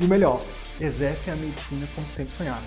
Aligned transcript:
e 0.00 0.04
o 0.04 0.08
melhor, 0.08 0.42
exercem 0.80 1.32
a 1.32 1.36
medicina 1.36 1.88
como 1.94 2.06
sempre 2.08 2.34
sonharam. 2.36 2.66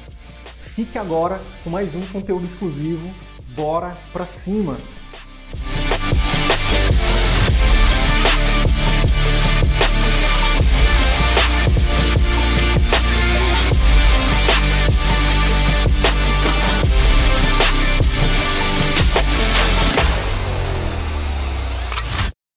Fique 0.62 0.98
agora 0.98 1.42
com 1.64 1.70
mais 1.70 1.94
um 1.94 2.02
conteúdo 2.08 2.46
exclusivo. 2.46 3.14
Bora 3.50 3.98
pra 4.14 4.26
cima! 4.26 4.78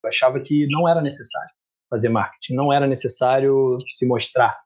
Eu 0.04 0.08
achava 0.08 0.40
que 0.40 0.66
não 0.68 0.88
era 0.88 1.00
necessário 1.00 1.61
fazer 1.92 2.08
marketing, 2.08 2.54
não 2.54 2.72
era 2.72 2.86
necessário 2.86 3.76
se 3.86 4.06
mostrar. 4.08 4.56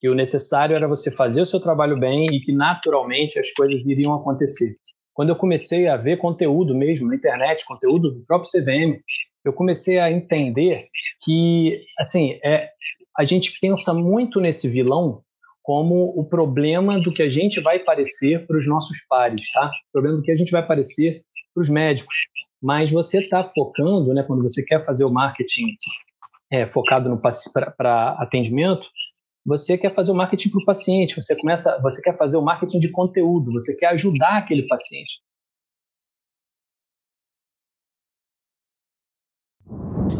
Que 0.00 0.08
o 0.08 0.14
necessário 0.14 0.74
era 0.74 0.88
você 0.88 1.08
fazer 1.08 1.40
o 1.40 1.46
seu 1.46 1.60
trabalho 1.60 1.98
bem 1.98 2.26
e 2.32 2.40
que 2.40 2.52
naturalmente 2.52 3.38
as 3.38 3.52
coisas 3.52 3.86
iriam 3.86 4.14
acontecer. 4.14 4.74
Quando 5.14 5.28
eu 5.28 5.36
comecei 5.36 5.86
a 5.86 5.96
ver 5.96 6.18
conteúdo 6.18 6.74
mesmo 6.74 7.08
na 7.08 7.14
internet, 7.14 7.64
conteúdo 7.64 8.10
do 8.10 8.24
próprio 8.26 8.50
CVM, 8.50 9.00
eu 9.44 9.52
comecei 9.52 9.98
a 9.98 10.10
entender 10.10 10.88
que, 11.24 11.80
assim, 11.98 12.38
é, 12.44 12.68
a 13.16 13.24
gente 13.24 13.58
pensa 13.60 13.94
muito 13.94 14.40
nesse 14.40 14.68
vilão 14.68 15.22
como 15.62 16.14
o 16.16 16.24
problema 16.24 17.00
do 17.00 17.12
que 17.12 17.22
a 17.22 17.28
gente 17.28 17.60
vai 17.60 17.78
parecer 17.78 18.46
para 18.46 18.56
os 18.56 18.66
nossos 18.66 19.04
pares, 19.08 19.50
tá? 19.52 19.66
O 19.66 19.92
problema 19.92 20.16
do 20.16 20.22
que 20.22 20.30
a 20.30 20.34
gente 20.34 20.50
vai 20.50 20.66
parecer 20.66 21.14
para 21.54 21.60
os 21.60 21.68
médicos. 21.68 22.26
Mas 22.62 22.90
você 22.90 23.18
está 23.18 23.42
focando, 23.42 24.12
né, 24.14 24.22
quando 24.22 24.42
você 24.42 24.64
quer 24.64 24.84
fazer 24.84 25.04
o 25.04 25.12
marketing 25.12 25.76
é, 26.50 26.68
focado 26.68 27.18
para 27.76 28.10
atendimento, 28.20 28.86
você 29.44 29.78
quer 29.78 29.94
fazer 29.94 30.12
o 30.12 30.14
marketing 30.14 30.50
para 30.50 30.60
o 30.60 30.64
paciente, 30.64 31.16
você 31.16 31.34
começa, 31.36 31.80
você 31.80 32.02
quer 32.02 32.16
fazer 32.16 32.36
o 32.36 32.42
marketing 32.42 32.78
de 32.78 32.90
conteúdo, 32.90 33.52
você 33.52 33.74
quer 33.76 33.86
ajudar 33.88 34.38
aquele 34.38 34.66
paciente. 34.66 35.20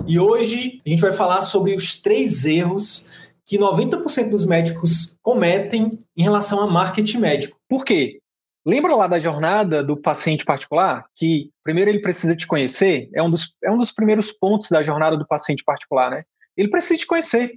E 0.06 0.18
hoje 0.18 0.78
a 0.86 0.88
gente 0.88 1.00
vai 1.00 1.12
falar 1.12 1.42
sobre 1.42 1.74
os 1.74 2.00
três 2.00 2.46
erros 2.46 3.10
que 3.44 3.58
90% 3.58 4.30
dos 4.30 4.46
médicos 4.46 5.16
cometem 5.22 5.86
em 6.16 6.22
relação 6.22 6.60
a 6.60 6.66
marketing 6.66 7.18
médico. 7.18 7.58
Por 7.68 7.84
quê? 7.84 8.20
Lembra 8.68 8.94
lá 8.94 9.06
da 9.06 9.18
jornada 9.18 9.82
do 9.82 9.96
paciente 9.96 10.44
particular? 10.44 11.06
Que 11.16 11.50
primeiro 11.64 11.90
ele 11.90 12.02
precisa 12.02 12.36
te 12.36 12.46
conhecer, 12.46 13.08
é 13.14 13.22
um 13.22 13.30
dos, 13.30 13.56
é 13.64 13.70
um 13.70 13.78
dos 13.78 13.90
primeiros 13.90 14.30
pontos 14.30 14.68
da 14.68 14.82
jornada 14.82 15.16
do 15.16 15.26
paciente 15.26 15.64
particular, 15.64 16.10
né? 16.10 16.22
Ele 16.54 16.68
precisa 16.68 17.00
te 17.00 17.06
conhecer. 17.06 17.54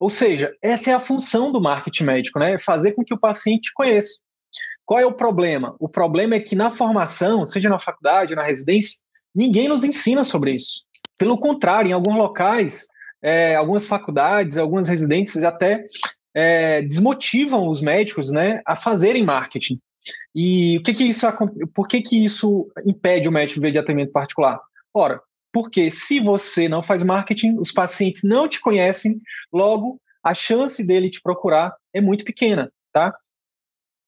Ou 0.00 0.08
seja, 0.08 0.50
essa 0.62 0.90
é 0.90 0.94
a 0.94 0.98
função 0.98 1.52
do 1.52 1.60
marketing 1.60 2.04
médico, 2.04 2.38
né? 2.38 2.58
Fazer 2.58 2.92
com 2.92 3.04
que 3.04 3.12
o 3.12 3.20
paciente 3.20 3.64
te 3.64 3.74
conheça. 3.74 4.14
Qual 4.86 4.98
é 4.98 5.04
o 5.04 5.12
problema? 5.12 5.76
O 5.78 5.90
problema 5.90 6.36
é 6.36 6.40
que 6.40 6.56
na 6.56 6.70
formação, 6.70 7.44
seja 7.44 7.68
na 7.68 7.78
faculdade, 7.78 8.34
na 8.34 8.42
residência, 8.42 8.98
ninguém 9.34 9.68
nos 9.68 9.84
ensina 9.84 10.24
sobre 10.24 10.52
isso. 10.52 10.86
Pelo 11.18 11.36
contrário, 11.36 11.90
em 11.90 11.92
alguns 11.92 12.16
locais, 12.16 12.86
é, 13.22 13.56
algumas 13.56 13.86
faculdades, 13.86 14.56
algumas 14.56 14.88
residências 14.88 15.44
até 15.44 15.84
é, 16.34 16.80
desmotivam 16.80 17.68
os 17.68 17.82
médicos 17.82 18.30
né, 18.30 18.62
a 18.64 18.74
fazerem 18.74 19.22
marketing. 19.22 19.78
E 20.34 20.78
o 20.78 20.82
que 20.82 20.94
que 20.94 21.04
isso, 21.04 21.26
por 21.74 21.88
que, 21.88 22.00
que 22.00 22.24
isso 22.24 22.70
impede 22.84 23.28
o 23.28 23.32
médico 23.32 23.60
de 23.60 23.78
atendimento 23.78 24.12
particular? 24.12 24.60
Ora, 24.94 25.20
porque 25.52 25.90
se 25.90 26.20
você 26.20 26.68
não 26.68 26.82
faz 26.82 27.02
marketing, 27.02 27.56
os 27.58 27.72
pacientes 27.72 28.22
não 28.22 28.48
te 28.48 28.60
conhecem, 28.60 29.12
logo 29.52 30.00
a 30.22 30.34
chance 30.34 30.86
dele 30.86 31.08
te 31.08 31.20
procurar 31.22 31.74
é 31.94 32.00
muito 32.00 32.24
pequena, 32.24 32.70
tá? 32.92 33.14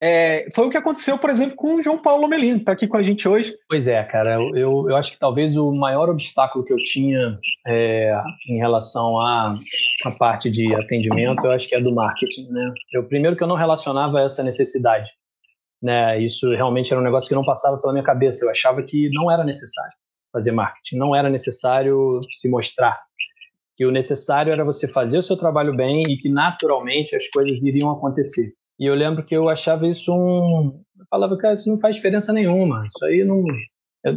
É, 0.01 0.47
foi 0.55 0.67
o 0.67 0.71
que 0.71 0.77
aconteceu, 0.77 1.19
por 1.19 1.29
exemplo, 1.29 1.57
com 1.57 1.75
o 1.75 1.83
João 1.83 1.99
Paulo 1.99 2.29
Melino, 2.29 2.57
que 2.57 2.63
está 2.63 2.73
aqui 2.73 2.87
com 2.87 2.97
a 2.97 3.03
gente 3.03 3.29
hoje. 3.29 3.55
Pois 3.69 3.89
é, 3.89 4.03
cara, 4.05 4.35
eu, 4.55 4.89
eu 4.89 4.97
acho 4.97 5.13
que 5.13 5.19
talvez 5.19 5.57
o 5.57 5.73
maior 5.73 6.09
obstáculo 6.09 6.65
que 6.65 6.73
eu 6.73 6.77
tinha 6.77 7.37
é, 7.67 8.13
em 8.49 8.59
relação 8.59 9.19
à, 9.19 9.59
à 10.05 10.11
parte 10.13 10.51
de 10.51 10.73
atendimento, 10.75 11.45
eu 11.45 11.51
acho 11.51 11.69
que 11.69 11.75
é 11.75 11.81
do 11.81 11.93
marketing, 11.93 12.49
né? 12.49 12.73
Eu, 12.93 13.05
primeiro 13.09 13.37
que 13.37 13.43
eu 13.43 13.49
não 13.49 13.57
relacionava 13.57 14.21
essa 14.21 14.43
necessidade 14.43 15.11
né? 15.83 16.21
Isso 16.23 16.51
realmente 16.51 16.93
era 16.93 17.01
um 17.01 17.05
negócio 17.05 17.29
que 17.29 17.35
não 17.35 17.45
passava 17.45 17.81
pela 17.81 17.93
minha 17.93 18.05
cabeça. 18.05 18.45
Eu 18.45 18.51
achava 18.51 18.83
que 18.83 19.09
não 19.11 19.31
era 19.31 19.45
necessário 19.45 19.97
fazer 20.33 20.53
marketing, 20.53 20.97
não 20.97 21.15
era 21.15 21.31
necessário 21.31 22.21
se 22.31 22.51
mostrar. 22.51 22.99
Que 23.77 23.87
o 23.87 23.93
necessário 23.93 24.53
era 24.53 24.65
você 24.65 24.89
fazer 24.89 25.19
o 25.19 25.23
seu 25.23 25.37
trabalho 25.37 25.75
bem 25.75 26.03
e 26.09 26.17
que 26.17 26.29
naturalmente 26.29 27.15
as 27.15 27.29
coisas 27.29 27.63
iriam 27.63 27.91
acontecer. 27.91 28.53
E 28.79 28.87
eu 28.87 28.95
lembro 28.95 29.25
que 29.25 29.37
eu 29.37 29.49
achava 29.49 29.87
isso 29.87 30.13
um. 30.13 30.83
Eu 30.99 31.07
falava, 31.11 31.37
cara, 31.37 31.55
isso 31.55 31.71
não 31.71 31.79
faz 31.79 31.97
diferença 31.97 32.33
nenhuma. 32.33 32.85
Isso 32.85 33.05
aí 33.05 33.25
não, 33.25 33.45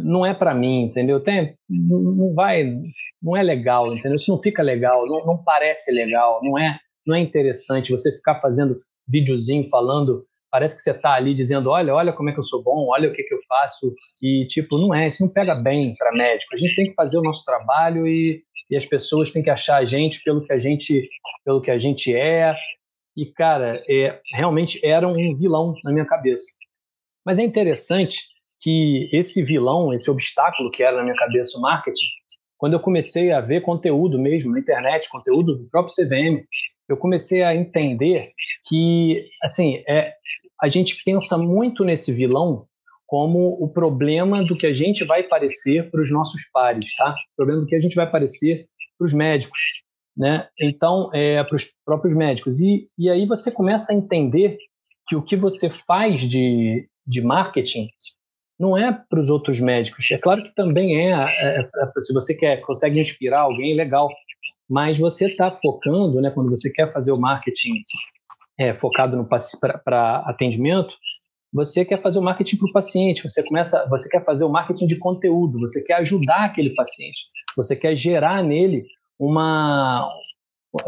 não 0.02 0.26
é 0.26 0.34
para 0.34 0.54
mim, 0.54 0.84
entendeu? 0.84 1.20
Tem, 1.20 1.56
não 1.68 2.32
vai, 2.34 2.72
não 3.20 3.36
é 3.36 3.42
legal, 3.42 3.92
entendeu? 3.92 4.16
Isso 4.16 4.30
não 4.30 4.40
fica 4.40 4.62
legal, 4.62 5.06
não, 5.06 5.26
não 5.26 5.42
parece 5.42 5.92
legal, 5.92 6.40
não 6.42 6.58
é, 6.58 6.78
não 7.06 7.16
é 7.16 7.20
interessante 7.20 7.90
você 7.90 8.12
ficar 8.12 8.40
fazendo 8.40 8.80
videozinho 9.08 9.68
falando 9.68 10.24
parece 10.52 10.76
que 10.76 10.82
você 10.82 10.90
está 10.90 11.14
ali 11.14 11.32
dizendo, 11.32 11.70
olha, 11.70 11.94
olha 11.94 12.12
como 12.12 12.28
é 12.28 12.32
que 12.32 12.38
eu 12.38 12.44
sou 12.44 12.62
bom, 12.62 12.88
olha 12.90 13.08
o 13.08 13.12
que, 13.14 13.22
que 13.22 13.32
eu 13.32 13.40
faço, 13.48 13.94
e 14.22 14.46
tipo, 14.46 14.76
não 14.76 14.94
é, 14.94 15.08
isso 15.08 15.24
não 15.24 15.32
pega 15.32 15.54
bem 15.62 15.94
para 15.96 16.12
médico. 16.12 16.54
A 16.54 16.58
gente 16.58 16.76
tem 16.76 16.88
que 16.88 16.94
fazer 16.94 17.16
o 17.16 17.22
nosso 17.22 17.42
trabalho 17.42 18.06
e, 18.06 18.44
e 18.70 18.76
as 18.76 18.84
pessoas 18.84 19.30
têm 19.30 19.42
que 19.42 19.48
achar 19.48 19.78
a 19.78 19.84
gente 19.86 20.22
pelo 20.22 20.44
que 20.44 20.52
a 20.52 20.58
gente, 20.58 21.08
pelo 21.42 21.62
que 21.62 21.70
a 21.70 21.78
gente 21.78 22.14
é. 22.14 22.54
E 23.16 23.24
cara, 23.24 23.82
é, 23.88 24.20
realmente 24.34 24.78
era 24.84 25.08
um 25.08 25.34
vilão 25.34 25.74
na 25.82 25.90
minha 25.90 26.04
cabeça. 26.04 26.44
Mas 27.24 27.38
é 27.38 27.42
interessante 27.42 28.18
que 28.60 29.08
esse 29.10 29.42
vilão, 29.42 29.92
esse 29.94 30.10
obstáculo 30.10 30.70
que 30.70 30.82
era 30.82 30.98
na 30.98 31.02
minha 31.02 31.16
cabeça 31.16 31.56
o 31.56 31.62
marketing, 31.62 32.06
quando 32.58 32.74
eu 32.74 32.80
comecei 32.80 33.32
a 33.32 33.40
ver 33.40 33.62
conteúdo 33.62 34.18
mesmo 34.18 34.52
na 34.52 34.60
internet, 34.60 35.08
conteúdo 35.08 35.56
do 35.56 35.68
próprio 35.70 35.94
CVM, 35.94 36.44
eu 36.88 36.96
comecei 36.96 37.42
a 37.42 37.56
entender 37.56 38.32
que, 38.68 39.28
assim, 39.42 39.82
é, 39.88 40.14
a 40.62 40.68
gente 40.68 41.02
pensa 41.04 41.36
muito 41.36 41.84
nesse 41.84 42.12
vilão 42.12 42.66
como 43.06 43.58
o 43.60 43.68
problema 43.68 44.44
do 44.44 44.56
que 44.56 44.66
a 44.66 44.72
gente 44.72 45.04
vai 45.04 45.22
parecer 45.22 45.90
para 45.90 46.00
os 46.00 46.10
nossos 46.10 46.48
pares, 46.50 46.94
tá? 46.94 47.10
O 47.10 47.36
problema 47.36 47.60
do 47.60 47.66
que 47.66 47.74
a 47.74 47.78
gente 47.78 47.94
vai 47.96 48.10
parecer 48.10 48.60
para 48.96 49.04
os 49.04 49.12
médicos, 49.12 49.60
né? 50.16 50.48
Então, 50.58 51.10
é, 51.12 51.42
para 51.44 51.56
os 51.56 51.66
próprios 51.84 52.16
médicos. 52.16 52.60
E, 52.60 52.84
e 52.96 53.10
aí 53.10 53.26
você 53.26 53.50
começa 53.50 53.92
a 53.92 53.94
entender 53.94 54.56
que 55.08 55.16
o 55.16 55.22
que 55.22 55.36
você 55.36 55.68
faz 55.68 56.20
de, 56.20 56.88
de 57.06 57.20
marketing 57.20 57.88
não 58.58 58.78
é 58.78 58.92
para 58.92 59.20
os 59.20 59.28
outros 59.28 59.60
médicos. 59.60 60.10
É 60.10 60.16
claro 60.16 60.44
que 60.44 60.54
também 60.54 60.96
é, 60.96 61.10
é, 61.12 61.60
é, 61.60 62.00
se 62.00 62.14
você 62.14 62.34
quer 62.34 62.62
consegue 62.62 63.00
inspirar 63.00 63.40
alguém, 63.40 63.74
legal. 63.74 64.08
Mas 64.70 64.96
você 64.96 65.26
está 65.26 65.50
focando, 65.50 66.20
né? 66.20 66.30
Quando 66.30 66.48
você 66.48 66.72
quer 66.72 66.90
fazer 66.92 67.12
o 67.12 67.20
marketing 67.20 67.82
é, 68.58 68.76
focado 68.76 69.26
para 69.84 70.16
atendimento, 70.26 70.94
você 71.52 71.84
quer 71.84 72.00
fazer 72.00 72.18
o 72.18 72.22
marketing 72.22 72.56
para 72.56 72.68
o 72.68 72.72
paciente, 72.72 73.22
você 73.22 73.42
começa, 73.42 73.86
você 73.88 74.08
quer 74.08 74.24
fazer 74.24 74.44
o 74.44 74.48
marketing 74.48 74.86
de 74.86 74.98
conteúdo, 74.98 75.60
você 75.60 75.84
quer 75.84 75.94
ajudar 75.94 76.46
aquele 76.46 76.74
paciente, 76.74 77.26
você 77.56 77.76
quer 77.76 77.94
gerar 77.94 78.42
nele 78.42 78.84
uma, 79.18 80.10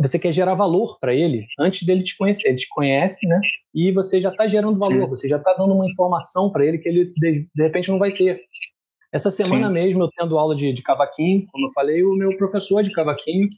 você 0.01 0.19
quer 0.19 0.33
gerar 0.33 0.55
valor 0.55 0.99
para 0.99 1.15
ele 1.15 1.47
antes 1.59 1.87
dele 1.87 2.03
te 2.03 2.17
conhecer. 2.17 2.49
Ele 2.49 2.57
te 2.57 2.69
conhece, 2.71 3.29
né? 3.29 3.39
E 3.75 3.93
você 3.93 4.21
já 4.21 4.31
está 4.31 4.49
gerando 4.49 4.79
valor, 4.79 5.05
Sim. 5.05 5.11
você 5.11 5.29
já 5.29 5.37
está 5.37 5.53
dando 5.53 5.75
uma 5.75 5.87
informação 5.87 6.51
para 6.51 6.65
ele 6.65 6.79
que 6.79 6.89
ele 6.89 7.13
de, 7.17 7.49
de, 7.55 7.63
repente 7.63 7.91
não 7.91 7.99
vai 7.99 8.13
ter. 8.13 8.41
Essa 9.13 9.31
semana 9.31 9.69
Sim. 9.69 9.75
mesmo 9.75 10.03
eu 10.03 10.11
tendo 10.17 10.39
aula 10.39 10.57
de, 10.57 10.73
de 10.73 10.83
cavaquinho, 10.83 11.47
como 11.53 11.67
eu 11.67 11.73
falei, 11.73 12.03
o 12.03 12.15
meu 12.15 12.37
professor 12.39 12.83
de 12.83 12.93
cavaquinho 12.93 13.49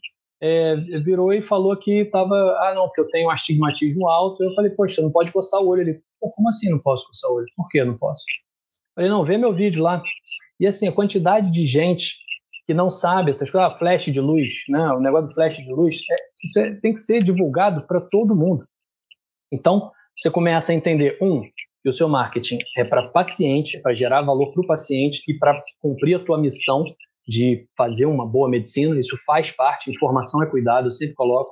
é, 0.41 0.75
virou 1.03 1.33
e 1.33 1.41
falou 1.41 1.75
que 1.75 2.01
estava, 2.01 2.35
ah, 2.35 2.73
não, 2.75 2.87
porque 2.87 3.01
eu 3.01 3.09
tenho 3.09 3.29
astigmatismo 3.29 4.07
alto. 4.07 4.43
Eu 4.43 4.53
falei, 4.53 4.71
poxa, 4.71 5.01
não 5.01 5.11
pode 5.11 5.31
coçar 5.31 5.61
o 5.61 5.67
olho. 5.67 5.81
Ele, 5.81 6.01
Pô, 6.19 6.31
como 6.31 6.49
assim 6.49 6.69
não 6.69 6.79
posso 6.79 7.05
coçar 7.07 7.29
o 7.31 7.35
olho? 7.35 7.47
Por 7.55 7.67
que 7.69 7.83
não 7.83 7.97
posso? 7.97 8.23
Falei, 8.95 9.09
não, 9.09 9.23
vê 9.23 9.37
meu 9.37 9.53
vídeo 9.53 9.83
lá. 9.83 10.01
E 10.59 10.65
assim, 10.65 10.87
a 10.87 10.91
quantidade 10.91 11.51
de 11.51 11.65
gente 11.65 12.17
que 12.65 12.73
não 12.73 12.89
sabe 12.89 13.29
essas 13.29 13.49
coisas, 13.49 13.71
ah, 13.71 13.77
flash 13.77 14.05
de 14.05 14.19
luz, 14.19 14.65
né? 14.67 14.91
o 14.91 14.99
negócio 14.99 15.27
do 15.27 15.33
flash 15.33 15.57
de 15.57 15.71
luz, 15.71 16.01
Isso 16.43 16.59
é, 16.59 16.75
tem 16.75 16.93
que 16.93 16.99
ser 16.99 17.23
divulgado 17.23 17.87
para 17.87 18.01
todo 18.01 18.35
mundo. 18.35 18.67
Então, 19.51 19.91
você 20.17 20.29
começa 20.29 20.73
a 20.73 20.75
entender, 20.75 21.17
um, 21.21 21.41
que 21.41 21.89
o 21.89 21.93
seu 21.93 22.09
marketing 22.09 22.57
é 22.77 22.83
para 22.83 23.07
paciente, 23.07 23.77
é 23.77 23.79
para 23.79 23.93
gerar 23.93 24.21
valor 24.21 24.51
para 24.51 24.61
o 24.61 24.67
paciente 24.67 25.21
e 25.29 25.37
para 25.37 25.61
cumprir 25.79 26.15
a 26.15 26.25
tua 26.25 26.37
missão 26.37 26.83
de 27.27 27.67
fazer 27.75 28.05
uma 28.05 28.25
boa 28.25 28.49
medicina, 28.49 28.97
isso 28.99 29.17
faz 29.25 29.51
parte, 29.51 29.91
informação 29.91 30.41
é 30.41 30.49
cuidado, 30.49 30.87
eu 30.87 30.91
sempre 30.91 31.15
coloco, 31.15 31.49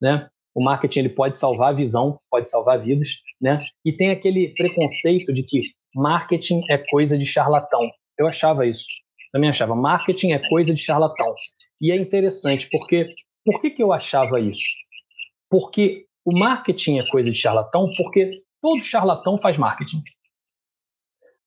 né? 0.00 0.28
O 0.54 0.62
marketing 0.62 1.00
ele 1.00 1.08
pode 1.08 1.36
salvar 1.36 1.70
a 1.70 1.76
visão, 1.76 2.18
pode 2.30 2.48
salvar 2.48 2.82
vidas, 2.82 3.08
né? 3.40 3.58
E 3.84 3.92
tem 3.92 4.10
aquele 4.10 4.54
preconceito 4.54 5.32
de 5.32 5.42
que 5.42 5.62
marketing 5.94 6.62
é 6.70 6.78
coisa 6.78 7.18
de 7.18 7.26
charlatão. 7.26 7.80
Eu 8.18 8.26
achava 8.26 8.66
isso. 8.66 8.86
Também 9.32 9.50
achava 9.50 9.74
marketing 9.74 10.32
é 10.32 10.48
coisa 10.48 10.72
de 10.72 10.80
charlatão. 10.80 11.34
E 11.80 11.90
é 11.90 11.96
interessante 11.96 12.68
porque 12.70 13.12
por 13.44 13.60
que, 13.60 13.70
que 13.70 13.82
eu 13.82 13.92
achava 13.92 14.40
isso? 14.40 14.74
Porque 15.50 16.06
o 16.24 16.36
marketing 16.36 16.98
é 16.98 17.06
coisa 17.08 17.30
de 17.30 17.36
charlatão, 17.36 17.88
porque 17.96 18.42
todo 18.60 18.80
charlatão 18.80 19.36
faz 19.36 19.58
marketing. 19.58 20.02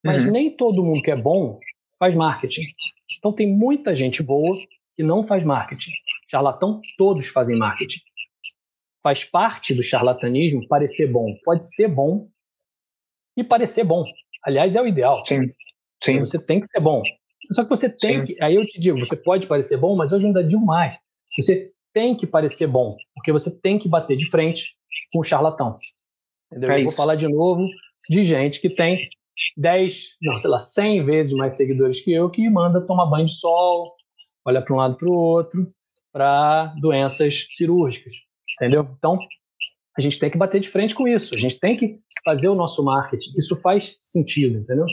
Mas 0.03 0.25
uhum. 0.25 0.31
nem 0.31 0.55
todo 0.55 0.83
mundo 0.83 1.01
que 1.01 1.11
é 1.11 1.15
bom 1.15 1.59
faz 1.99 2.15
marketing. 2.15 2.63
Então 3.17 3.33
tem 3.33 3.47
muita 3.47 3.95
gente 3.95 4.21
boa 4.21 4.57
que 4.95 5.03
não 5.03 5.23
faz 5.23 5.43
marketing. 5.43 5.91
Charlatão, 6.29 6.81
todos 6.97 7.27
fazem 7.27 7.57
marketing. 7.57 7.99
Faz 9.03 9.23
parte 9.23 9.73
do 9.73 9.83
charlatanismo 9.83 10.67
parecer 10.67 11.07
bom. 11.07 11.35
Pode 11.43 11.65
ser 11.73 11.87
bom 11.87 12.27
e 13.35 13.43
parecer 13.43 13.83
bom. 13.83 14.03
Aliás, 14.43 14.75
é 14.75 14.81
o 14.81 14.87
ideal. 14.87 15.23
Sim. 15.23 15.51
Sim. 16.03 16.19
Você 16.19 16.43
tem 16.43 16.59
que 16.59 16.67
ser 16.67 16.79
bom. 16.79 17.01
Só 17.51 17.63
que 17.63 17.69
você 17.69 17.89
tem 17.89 18.19
Sim. 18.19 18.25
que. 18.25 18.43
Aí 18.43 18.55
eu 18.55 18.65
te 18.65 18.79
digo, 18.79 18.99
você 18.99 19.15
pode 19.15 19.47
parecer 19.47 19.77
bom, 19.77 19.95
mas 19.95 20.11
hoje 20.11 20.25
ainda 20.25 20.43
digo 20.43 20.65
mais. 20.65 20.97
Você 21.39 21.71
tem 21.93 22.15
que 22.15 22.27
parecer 22.27 22.67
bom, 22.67 22.97
porque 23.15 23.31
você 23.31 23.59
tem 23.61 23.79
que 23.79 23.87
bater 23.87 24.17
de 24.17 24.29
frente 24.29 24.75
com 25.11 25.19
o 25.19 25.23
charlatão. 25.23 25.77
Entendeu? 26.51 26.75
É 26.75 26.79
eu 26.79 26.85
vou 26.85 26.93
falar 26.93 27.15
de 27.15 27.27
novo 27.27 27.65
de 28.09 28.23
gente 28.23 28.59
que 28.59 28.69
tem 28.69 29.09
10, 29.57 30.17
não, 30.21 30.39
sei 30.39 30.49
lá, 30.49 30.59
100 30.59 31.05
vezes 31.05 31.33
mais 31.33 31.55
seguidores 31.55 32.01
que 32.01 32.11
eu, 32.11 32.29
que 32.29 32.49
manda 32.49 32.85
tomar 32.85 33.05
banho 33.05 33.25
de 33.25 33.33
sol, 33.33 33.93
olha 34.45 34.61
para 34.61 34.73
um 34.73 34.77
lado 34.77 34.95
para 34.95 35.09
o 35.09 35.13
outro, 35.13 35.71
para 36.11 36.73
doenças 36.79 37.47
cirúrgicas. 37.51 38.13
Entendeu? 38.55 38.87
Então, 38.97 39.17
a 39.97 40.01
gente 40.01 40.19
tem 40.19 40.29
que 40.29 40.37
bater 40.37 40.59
de 40.59 40.69
frente 40.69 40.93
com 40.93 41.07
isso. 41.07 41.35
A 41.35 41.39
gente 41.39 41.59
tem 41.59 41.75
que 41.75 41.99
fazer 42.23 42.47
o 42.47 42.55
nosso 42.55 42.83
marketing. 42.83 43.31
Isso 43.37 43.55
faz 43.61 43.97
sentido, 43.99 44.59
entendeu? 44.59 44.85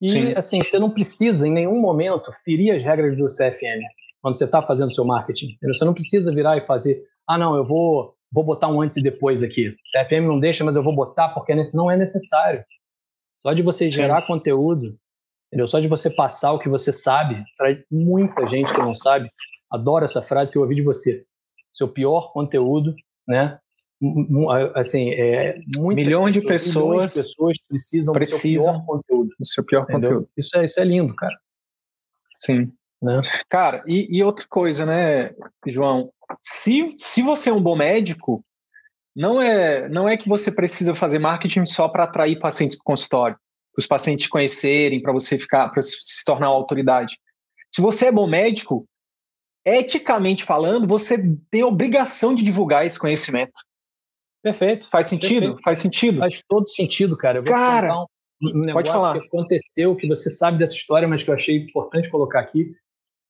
E, 0.00 0.08
Sim. 0.08 0.34
assim, 0.36 0.58
você 0.62 0.78
não 0.78 0.90
precisa, 0.90 1.46
em 1.46 1.52
nenhum 1.52 1.80
momento, 1.80 2.30
ferir 2.44 2.74
as 2.74 2.82
regras 2.82 3.16
do 3.16 3.26
CFM 3.26 3.82
quando 4.20 4.38
você 4.38 4.44
está 4.44 4.62
fazendo 4.62 4.92
seu 4.92 5.04
marketing. 5.04 5.52
Entendeu? 5.52 5.74
Você 5.74 5.84
não 5.84 5.94
precisa 5.94 6.34
virar 6.34 6.56
e 6.56 6.66
fazer, 6.66 7.02
ah, 7.28 7.36
não, 7.36 7.56
eu 7.56 7.66
vou, 7.66 8.14
vou 8.32 8.44
botar 8.44 8.68
um 8.68 8.80
antes 8.80 8.96
e 8.96 9.02
depois 9.02 9.42
aqui. 9.42 9.70
CFM 9.92 10.26
não 10.26 10.38
deixa, 10.38 10.64
mas 10.64 10.76
eu 10.76 10.82
vou 10.82 10.94
botar 10.94 11.28
porque 11.30 11.54
não 11.74 11.90
é 11.90 11.96
necessário. 11.96 12.62
Só 13.44 13.52
de 13.52 13.62
você 13.62 13.90
gerar 13.90 14.22
Sim. 14.22 14.26
conteúdo, 14.26 14.96
entendeu? 15.48 15.66
Só 15.66 15.78
de 15.78 15.86
você 15.86 16.08
passar 16.08 16.52
o 16.52 16.58
que 16.58 16.68
você 16.68 16.92
sabe, 16.92 17.44
para 17.58 17.76
muita 17.90 18.46
gente 18.46 18.72
que 18.72 18.80
não 18.80 18.94
sabe, 18.94 19.28
adoro 19.70 20.04
essa 20.04 20.22
frase 20.22 20.50
que 20.50 20.56
eu 20.56 20.62
ouvi 20.62 20.76
de 20.76 20.82
você. 20.82 21.26
Seu 21.72 21.88
pior 21.88 22.32
conteúdo, 22.32 22.94
né? 23.28 23.58
Assim, 24.74 25.10
é, 25.10 25.58
milhões 25.76 26.32
de 26.32 26.40
pessoas, 26.40 27.12
de 27.12 27.20
pessoas 27.20 27.56
precisam, 27.68 28.14
precisam 28.14 28.72
do 28.72 28.76
seu 28.76 28.84
pior 28.84 28.86
conteúdo. 28.86 29.30
Do 29.38 29.46
seu 29.46 29.64
pior 29.64 29.82
entendeu? 29.82 30.10
conteúdo. 30.10 30.30
Isso 30.36 30.58
é, 30.58 30.64
isso 30.64 30.80
é 30.80 30.84
lindo, 30.84 31.14
cara. 31.14 31.36
Sim. 32.38 32.72
Né? 33.02 33.20
Cara, 33.48 33.84
e, 33.86 34.16
e, 34.16 34.22
outra 34.22 34.46
coisa, 34.48 34.86
né, 34.86 35.34
João? 35.66 36.10
Se, 36.40 36.94
se 36.98 37.20
você 37.20 37.50
é 37.50 37.52
um 37.52 37.62
bom 37.62 37.76
médico, 37.76 38.42
não 39.14 39.40
é, 39.40 39.88
não 39.88 40.08
é 40.08 40.16
que 40.16 40.28
você 40.28 40.50
precisa 40.50 40.94
fazer 40.94 41.18
marketing 41.18 41.66
só 41.66 41.88
para 41.88 42.04
atrair 42.04 42.38
pacientes 42.38 42.76
para 42.76 42.82
o 42.82 42.86
consultório, 42.86 43.36
para 43.72 43.80
os 43.80 43.86
pacientes 43.86 44.26
conhecerem, 44.26 45.00
para 45.00 45.12
você 45.12 45.38
ficar, 45.38 45.68
para 45.68 45.82
se 45.82 46.24
tornar 46.24 46.50
uma 46.50 46.56
autoridade. 46.56 47.16
Se 47.72 47.80
você 47.80 48.06
é 48.06 48.12
bom 48.12 48.26
médico, 48.26 48.86
eticamente 49.64 50.44
falando, 50.44 50.86
você 50.86 51.16
tem 51.50 51.62
a 51.62 51.66
obrigação 51.66 52.34
de 52.34 52.44
divulgar 52.44 52.84
esse 52.84 52.98
conhecimento. 52.98 53.52
Perfeito. 54.42 54.90
Faz 54.90 55.06
sentido? 55.06 55.40
Perfeito. 55.40 55.62
Faz 55.62 55.78
sentido? 55.78 56.18
Faz 56.18 56.42
todo 56.46 56.68
sentido, 56.68 57.16
cara. 57.16 57.38
Eu 57.38 57.44
vou 57.44 57.54
cara, 57.54 57.96
um, 57.96 58.06
um 58.42 58.72
pode 58.72 58.90
falar. 58.90 59.18
que 59.18 59.26
aconteceu, 59.26 59.96
que 59.96 60.06
você 60.08 60.28
sabe 60.28 60.58
dessa 60.58 60.74
história, 60.74 61.08
mas 61.08 61.22
que 61.22 61.30
eu 61.30 61.34
achei 61.34 61.56
importante 61.56 62.10
colocar 62.10 62.40
aqui, 62.40 62.72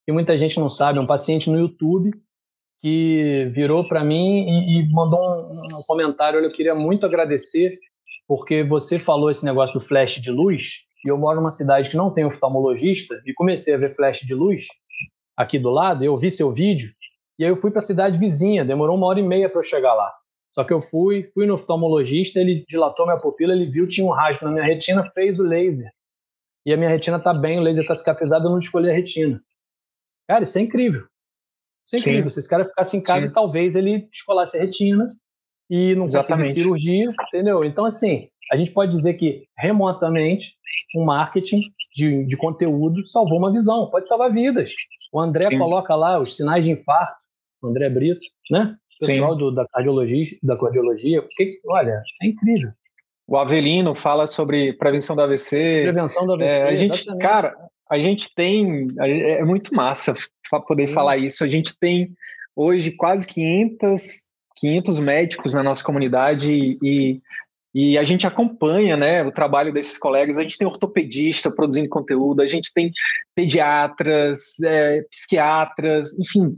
que 0.03 0.11
muita 0.11 0.35
gente 0.37 0.59
não 0.59 0.67
sabe. 0.67 0.99
Um 0.99 1.07
paciente 1.07 1.49
no 1.49 1.57
YouTube 1.57 2.11
que 2.85 3.45
virou 3.45 3.83
para 3.87 4.03
mim 4.03 4.45
e, 4.47 4.77
e 4.77 4.91
mandou 4.91 5.19
um, 5.19 5.79
um, 5.79 5.83
comentário. 5.87 6.37
Olha, 6.37 6.45
eu 6.45 6.51
queria 6.51 6.75
muito 6.75 7.03
agradecer 7.03 7.79
porque 8.27 8.63
você 8.63 8.99
falou 8.99 9.31
esse 9.31 9.43
negócio 9.43 9.73
do 9.73 9.83
flash 9.83 10.21
de 10.21 10.29
luz 10.29 10.85
e 11.03 11.09
eu 11.09 11.17
moro 11.17 11.37
numa 11.37 11.49
cidade 11.49 11.89
que 11.89 11.97
não 11.97 12.13
tem 12.13 12.25
oftalmologista 12.25 13.19
e 13.25 13.33
comecei 13.33 13.73
a 13.73 13.77
ver 13.79 13.95
flash 13.95 14.19
de 14.19 14.35
luz 14.35 14.67
aqui 15.35 15.57
do 15.57 15.71
lado. 15.71 16.03
Eu 16.03 16.15
vi 16.15 16.29
seu 16.29 16.53
vídeo 16.53 16.91
e 17.39 17.43
aí 17.43 17.49
eu 17.49 17.57
fui 17.57 17.71
para 17.71 17.79
a 17.79 17.81
cidade 17.81 18.19
vizinha. 18.19 18.63
Demorou 18.63 18.95
uma 18.95 19.07
hora 19.07 19.19
e 19.19 19.23
meia 19.23 19.49
para 19.49 19.57
eu 19.57 19.63
chegar 19.63 19.95
lá. 19.95 20.13
Só 20.53 20.63
que 20.63 20.71
eu 20.71 20.79
fui, 20.79 21.23
fui 21.33 21.47
no 21.47 21.55
oftalmologista, 21.55 22.39
ele 22.39 22.63
dilatou 22.69 23.07
minha 23.07 23.19
pupila, 23.19 23.53
ele 23.53 23.65
viu 23.65 23.87
tinha 23.87 24.05
um 24.05 24.11
rasgo 24.11 24.45
na 24.45 24.51
minha 24.51 24.63
retina, 24.63 25.09
fez 25.09 25.39
o 25.39 25.43
laser. 25.43 25.89
E 26.63 26.71
a 26.71 26.77
minha 26.77 26.89
retina 26.91 27.19
tá 27.19 27.33
bem, 27.33 27.57
o 27.57 27.63
laser 27.63 27.87
tá 27.87 27.95
cicatrizado, 27.95 28.45
eu 28.45 28.51
não 28.51 28.59
escolhi 28.59 28.91
a 28.91 28.93
retina. 28.93 29.37
Cara, 30.27 30.43
isso 30.43 30.59
é 30.59 30.61
incrível. 30.61 31.07
Isso 31.85 31.95
é 31.95 31.99
Sim. 31.99 32.09
incrível. 32.09 32.31
Se 32.31 32.39
esse 32.39 32.49
cara 32.49 32.65
ficasse 32.65 32.97
em 32.97 33.01
casa, 33.01 33.27
Sim. 33.27 33.33
talvez 33.33 33.75
ele 33.75 34.07
descolasse 34.11 34.57
a 34.57 34.61
retina 34.61 35.05
e 35.69 35.95
não 35.95 36.07
conseguisse 36.07 36.53
cirurgia, 36.53 37.09
entendeu? 37.27 37.63
Então, 37.63 37.85
assim, 37.85 38.27
a 38.51 38.55
gente 38.55 38.71
pode 38.71 38.91
dizer 38.91 39.13
que 39.13 39.43
remotamente 39.57 40.55
um 40.95 41.05
marketing 41.05 41.61
de, 41.95 42.25
de 42.25 42.37
conteúdo 42.37 43.05
salvou 43.05 43.37
uma 43.37 43.51
visão, 43.51 43.89
pode 43.89 44.07
salvar 44.07 44.31
vidas. 44.31 44.73
O 45.11 45.19
André 45.19 45.45
Sim. 45.45 45.57
coloca 45.57 45.95
lá 45.95 46.19
os 46.19 46.35
sinais 46.35 46.65
de 46.65 46.71
infarto, 46.71 47.17
o 47.61 47.67
André 47.67 47.89
Brito, 47.89 48.25
né? 48.49 48.75
O 49.01 49.05
pessoal 49.05 49.35
do, 49.35 49.51
da 49.51 49.67
cardiologia, 49.67 50.25
da 50.41 50.57
cardiologia, 50.57 51.21
porque, 51.21 51.59
olha, 51.67 52.01
é 52.21 52.27
incrível. 52.27 52.71
O 53.27 53.37
Avelino 53.37 53.93
fala 53.95 54.27
sobre 54.27 54.73
prevenção 54.73 55.15
do 55.15 55.21
AVC. 55.23 55.81
Prevenção 55.83 56.25
do 56.25 56.33
AVC. 56.33 56.53
É, 56.53 56.63
a 56.63 56.75
gente, 56.75 57.17
cara, 57.17 57.55
a 57.89 57.99
gente 57.99 58.33
tem. 58.33 58.87
É 58.99 59.43
muito 59.43 59.73
massa 59.73 60.13
poder 60.65 60.87
falar 60.87 61.17
isso. 61.17 61.43
A 61.43 61.47
gente 61.47 61.77
tem 61.77 62.13
hoje 62.55 62.91
quase 62.91 63.27
500, 63.27 64.29
500 64.55 64.99
médicos 64.99 65.53
na 65.53 65.63
nossa 65.63 65.83
comunidade 65.83 66.51
e, 66.81 67.21
e 67.73 67.97
a 67.97 68.03
gente 68.03 68.25
acompanha 68.25 68.95
né, 68.95 69.23
o 69.23 69.31
trabalho 69.31 69.73
desses 69.73 69.97
colegas. 69.97 70.37
A 70.37 70.43
gente 70.43 70.57
tem 70.57 70.67
ortopedista 70.67 71.51
produzindo 71.51 71.89
conteúdo, 71.89 72.41
a 72.41 72.45
gente 72.45 72.71
tem 72.73 72.91
pediatras, 73.35 74.61
é, 74.63 75.01
psiquiatras, 75.09 76.17
enfim, 76.19 76.55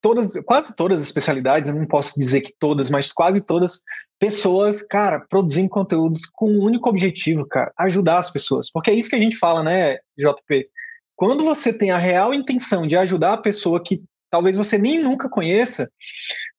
todas, 0.00 0.32
quase 0.44 0.74
todas 0.74 1.00
as 1.02 1.06
especialidades, 1.08 1.68
eu 1.68 1.74
não 1.74 1.86
posso 1.86 2.18
dizer 2.18 2.40
que 2.40 2.54
todas, 2.58 2.88
mas 2.88 3.12
quase 3.12 3.40
todas, 3.40 3.82
pessoas, 4.18 4.80
cara, 4.80 5.20
produzindo 5.28 5.68
conteúdos 5.68 6.20
com 6.32 6.50
um 6.50 6.62
único 6.62 6.88
objetivo, 6.88 7.46
cara, 7.46 7.72
ajudar 7.78 8.18
as 8.18 8.30
pessoas. 8.30 8.70
Porque 8.70 8.90
é 8.90 8.94
isso 8.94 9.10
que 9.10 9.16
a 9.16 9.20
gente 9.20 9.36
fala, 9.36 9.62
né, 9.62 9.98
JP? 10.16 10.68
Quando 11.16 11.42
você 11.42 11.72
tem 11.72 11.90
a 11.90 11.98
real 11.98 12.34
intenção 12.34 12.86
de 12.86 12.96
ajudar 12.96 13.32
a 13.32 13.38
pessoa 13.38 13.82
que 13.82 14.02
talvez 14.30 14.56
você 14.56 14.76
nem 14.76 15.02
nunca 15.02 15.28
conheça, 15.28 15.90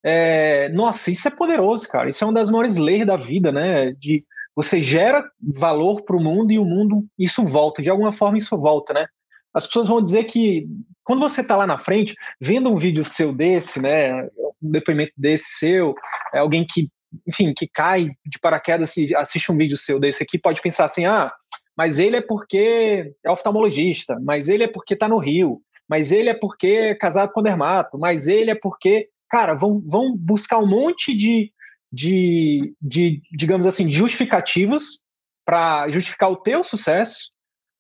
é, 0.04 0.70
nossa, 0.70 1.12
isso 1.12 1.28
é 1.28 1.32
poderoso, 1.32 1.88
cara. 1.88 2.10
Isso 2.10 2.24
é 2.24 2.28
uma 2.28 2.34
das 2.34 2.50
maiores 2.50 2.78
leis 2.78 3.06
da 3.06 3.16
vida, 3.16 3.52
né? 3.52 3.92
De 3.92 4.26
você 4.56 4.82
gera 4.82 5.24
valor 5.40 6.02
para 6.02 6.18
o 6.18 6.24
mundo 6.24 6.52
e 6.52 6.58
o 6.58 6.66
mundo 6.66 7.06
isso 7.18 7.44
volta. 7.44 7.82
De 7.82 7.90
alguma 7.90 8.12
forma 8.12 8.38
isso 8.38 8.58
volta, 8.58 8.94
né? 8.94 9.06
As 9.54 9.68
pessoas 9.68 9.88
vão 9.88 10.02
dizer 10.02 10.24
que 10.26 10.68
quando 11.04 11.20
você 11.20 11.42
está 11.42 11.56
lá 11.56 11.66
na 11.66 11.78
frente, 11.78 12.16
vendo 12.42 12.70
um 12.70 12.78
vídeo 12.78 13.04
seu 13.04 13.34
desse, 13.34 13.82
né, 13.82 14.24
um 14.62 14.72
depoimento 14.72 15.14
desse 15.16 15.58
seu, 15.58 15.96
é 16.34 16.40
alguém 16.40 16.66
que, 16.68 16.90
enfim, 17.26 17.54
que 17.56 17.68
cai 17.68 18.10
de 18.26 18.40
paraquedas 18.42 18.98
e 18.98 19.16
assiste 19.16 19.52
um 19.52 19.58
vídeo 19.58 19.78
seu 19.78 20.00
desse 20.00 20.22
aqui, 20.22 20.38
pode 20.38 20.62
pensar 20.62 20.86
assim, 20.86 21.06
ah, 21.06 21.32
mas 21.78 22.00
ele 22.00 22.18
é 22.18 22.22
porque 22.22 23.14
é 23.24 23.32
oftalmologista, 23.32 24.20
mas 24.22 24.50
ele 24.50 24.64
é 24.64 24.68
porque 24.68 24.94
está 24.94 25.08
no 25.08 25.18
Rio, 25.18 25.62
mas 25.88 26.12
ele 26.12 26.30
é 26.30 26.34
porque 26.34 26.68
é 26.68 26.96
casado 26.96 27.32
com 27.32 27.44
dermato, 27.44 27.98
mas 27.98 28.28
ele 28.28 28.52
é 28.52 28.56
porque, 28.56 29.10
cara, 29.30 29.54
vão, 29.54 29.82
vão 29.86 30.16
buscar 30.18 30.58
um 30.58 30.68
monte 30.68 31.16
de, 31.16 31.52
de, 31.92 32.74
de 32.82 33.22
digamos 33.32 33.68
assim, 33.68 33.90
justificativas 33.90 35.02
para 35.46 35.88
justificar 35.90 36.32
o 36.32 36.38
teu 36.38 36.64
sucesso 36.64 37.32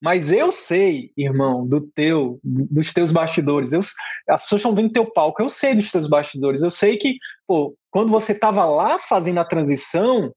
mas 0.01 0.31
eu 0.31 0.51
sei, 0.51 1.11
irmão, 1.17 1.67
do 1.67 1.81
teu, 1.81 2.39
dos 2.43 2.93
teus 2.93 3.11
bastidores. 3.11 3.73
Eu, 3.73 3.79
as 3.79 4.43
pessoas 4.43 4.61
estão 4.61 4.75
vendo 4.75 4.91
teu 4.91 5.11
palco. 5.11 5.41
Eu 5.41 5.49
sei 5.49 5.73
dos 5.73 5.91
teus 5.91 6.07
bastidores. 6.07 6.61
Eu 6.61 6.69
sei 6.69 6.97
que, 6.97 7.17
pô, 7.47 7.75
quando 7.89 8.09
você 8.09 8.31
estava 8.31 8.63
lá 8.65 8.99
fazendo 8.99 9.39
a 9.39 9.45
transição, 9.45 10.31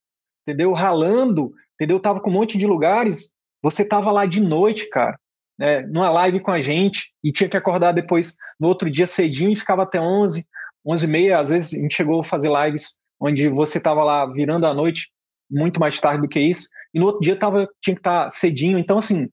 entendeu? 0.47 0.73
Ralando, 0.73 1.53
entendeu? 1.75 2.01
Tava 2.01 2.21
com 2.21 2.31
um 2.31 2.35
monte 2.35 2.57
de 2.57 2.67
lugares. 2.67 3.35
Você 3.63 3.87
tava 3.87 4.11
lá 4.11 4.27
de 4.27 4.41
noite, 4.41 4.89
cara, 4.89 5.19
né? 5.59 5.83
Numa 5.83 6.11
live 6.11 6.41
com 6.41 6.51
a 6.51 6.61
gente 6.61 7.13
e 7.23 7.31
tinha 7.33 7.49
que 7.49 7.57
acordar 7.57 7.93
depois 7.93 8.37
no 8.59 8.69
outro 8.69 8.91
dia 8.91 9.07
cedinho 9.07 9.53
e 9.53 9.57
ficava 9.57 9.83
até 9.83 10.01
11 10.01 10.45
11 10.85 11.05
e 11.05 11.09
meia, 11.09 11.39
às 11.39 11.51
vezes 11.51 11.75
a 11.75 11.83
gente 11.83 11.95
chegou 11.95 12.21
a 12.21 12.25
fazer 12.25 12.51
lives 12.51 12.99
onde 13.21 13.49
você 13.49 13.79
estava 13.79 14.03
lá 14.03 14.27
virando 14.27 14.67
a 14.67 14.75
noite, 14.75 15.11
muito 15.51 15.79
mais 15.79 16.01
tarde 16.01 16.23
do 16.23 16.29
que 16.29 16.41
isso, 16.41 16.69
e 16.95 16.99
no 16.99 17.07
outro 17.07 17.21
dia 17.21 17.37
tava, 17.37 17.69
tinha 17.83 17.95
que 17.95 18.01
estar 18.01 18.25
tá 18.25 18.31
cedinho. 18.31 18.79
Então, 18.79 18.99
assim, 18.99 19.29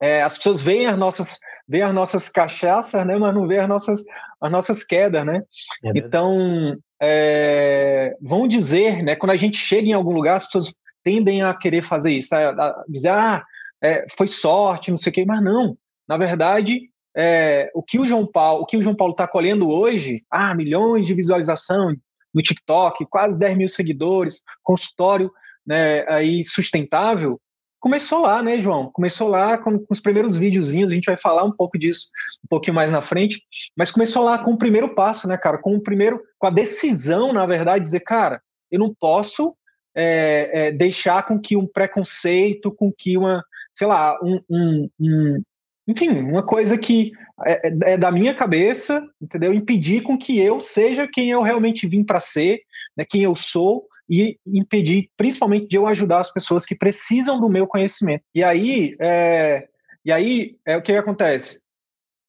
é, 0.00 0.22
as 0.22 0.36
pessoas 0.36 0.60
veem 0.60 0.86
as 0.86 0.98
nossas, 0.98 1.38
veem 1.66 1.84
as 1.84 1.94
nossas 1.94 2.28
cachaças, 2.28 3.06
né, 3.06 3.16
mas 3.16 3.34
não 3.34 3.46
veem 3.46 3.60
as 3.60 3.68
nossas, 3.68 4.04
as 4.40 4.52
nossas 4.52 4.84
quedas, 4.84 5.24
né? 5.24 5.42
É 5.84 5.92
então, 5.94 6.76
é, 7.00 8.14
vão 8.20 8.46
dizer, 8.46 9.02
né, 9.02 9.16
quando 9.16 9.30
a 9.30 9.36
gente 9.36 9.56
chega 9.56 9.88
em 9.88 9.94
algum 9.94 10.12
lugar, 10.12 10.36
as 10.36 10.46
pessoas 10.46 10.74
tendem 11.08 11.42
a 11.42 11.54
querer 11.54 11.82
fazer 11.82 12.12
isso, 12.12 12.34
a, 12.34 12.50
a 12.50 12.84
dizer, 12.86 13.08
ah, 13.08 13.42
é, 13.82 14.04
foi 14.14 14.26
sorte, 14.26 14.90
não 14.90 14.98
sei 14.98 15.10
o 15.10 15.14
quê, 15.14 15.24
mas 15.24 15.42
não. 15.42 15.74
Na 16.06 16.18
verdade, 16.18 16.90
é, 17.16 17.70
o 17.74 17.82
que 17.82 17.98
o 17.98 18.04
João 18.04 18.26
Paulo, 18.26 18.62
o 18.62 18.66
que 18.66 18.76
o 18.76 18.82
João 18.82 18.94
Paulo 18.94 19.12
está 19.12 19.26
colhendo 19.26 19.70
hoje, 19.70 20.22
ah, 20.30 20.54
milhões 20.54 21.06
de 21.06 21.14
visualização 21.14 21.96
no 22.34 22.42
TikTok, 22.42 23.06
quase 23.06 23.38
10 23.38 23.56
mil 23.56 23.68
seguidores, 23.68 24.42
consultório 24.62 25.32
né, 25.66 26.06
aí 26.08 26.44
sustentável, 26.44 27.40
começou 27.80 28.20
lá, 28.20 28.42
né, 28.42 28.60
João? 28.60 28.90
Começou 28.92 29.28
lá 29.28 29.56
com, 29.56 29.78
com, 29.78 29.86
os 29.90 30.00
primeiros 30.00 30.36
videozinhos, 30.36 30.90
a 30.90 30.94
gente 30.94 31.06
vai 31.06 31.16
falar 31.16 31.44
um 31.44 31.52
pouco 31.52 31.78
disso 31.78 32.08
um 32.44 32.48
pouquinho 32.50 32.74
mais 32.74 32.92
na 32.92 33.00
frente, 33.00 33.40
mas 33.74 33.90
começou 33.90 34.24
lá 34.24 34.36
com 34.36 34.52
o 34.52 34.58
primeiro 34.58 34.94
passo, 34.94 35.26
né, 35.26 35.38
cara? 35.38 35.56
Com 35.56 35.74
o 35.74 35.82
primeiro, 35.82 36.20
com 36.38 36.46
a 36.46 36.50
decisão, 36.50 37.32
na 37.32 37.46
verdade, 37.46 37.78
de 37.78 37.84
dizer, 37.84 38.00
cara, 38.00 38.42
eu 38.70 38.78
não 38.78 38.94
posso 38.94 39.56
é, 40.00 40.50
é, 40.52 40.72
deixar 40.72 41.24
com 41.24 41.40
que 41.40 41.56
um 41.56 41.66
preconceito, 41.66 42.70
com 42.70 42.92
que 42.96 43.18
uma, 43.18 43.44
sei 43.74 43.88
lá, 43.88 44.16
um, 44.22 44.40
um, 44.48 44.90
um 45.00 45.42
enfim, 45.88 46.10
uma 46.10 46.42
coisa 46.44 46.78
que 46.78 47.10
é, 47.44 47.92
é, 47.92 47.96
da 47.96 48.12
minha 48.12 48.32
cabeça, 48.32 49.04
entendeu? 49.20 49.52
Impedir 49.52 50.02
com 50.02 50.16
que 50.16 50.38
eu 50.38 50.60
seja 50.60 51.08
quem 51.12 51.30
eu 51.30 51.42
realmente 51.42 51.88
vim 51.88 52.04
para 52.04 52.20
ser, 52.20 52.60
né, 52.96 53.04
quem 53.08 53.22
eu 53.22 53.34
sou, 53.34 53.86
e 54.08 54.38
impedir, 54.46 55.08
principalmente, 55.16 55.66
de 55.66 55.76
eu 55.76 55.86
ajudar 55.86 56.20
as 56.20 56.32
pessoas 56.32 56.64
que 56.64 56.76
precisam 56.76 57.40
do 57.40 57.48
meu 57.48 57.66
conhecimento. 57.66 58.22
E 58.32 58.44
aí, 58.44 58.94
é, 59.00 59.66
e 60.04 60.12
aí 60.12 60.56
é 60.64 60.76
o 60.76 60.82
que 60.82 60.92
acontece. 60.92 61.67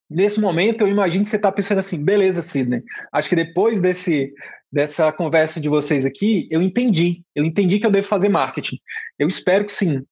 Nesse 0.10 0.42
momento, 0.42 0.82
eu 0.82 0.88
imagino 0.88 1.24
que 1.24 1.30
você 1.30 1.36
está 1.36 1.52
pensando 1.52 1.80
assim, 1.80 2.04
beleza, 2.04 2.42
Sidney. 2.42 2.82
Acho 3.14 3.30
que 3.30 3.36
depois 3.36 3.80
desse, 3.80 4.34
dessa 4.72 5.12
conversa 5.12 5.62
de 5.62 5.70
vocês 5.70 6.06
aqui, 6.06 6.48
eu 6.50 6.62
entendi. 6.62 7.22
Eu 7.36 7.46
entendi 7.46 7.80
que 7.80 7.86
eu 7.86 7.92
devo 7.92 8.08
fazer 8.08 8.30
marketing. 8.30 8.78
Eu 9.20 9.28
espero 9.28 9.66
que 9.66 9.72
sim. 9.72 10.04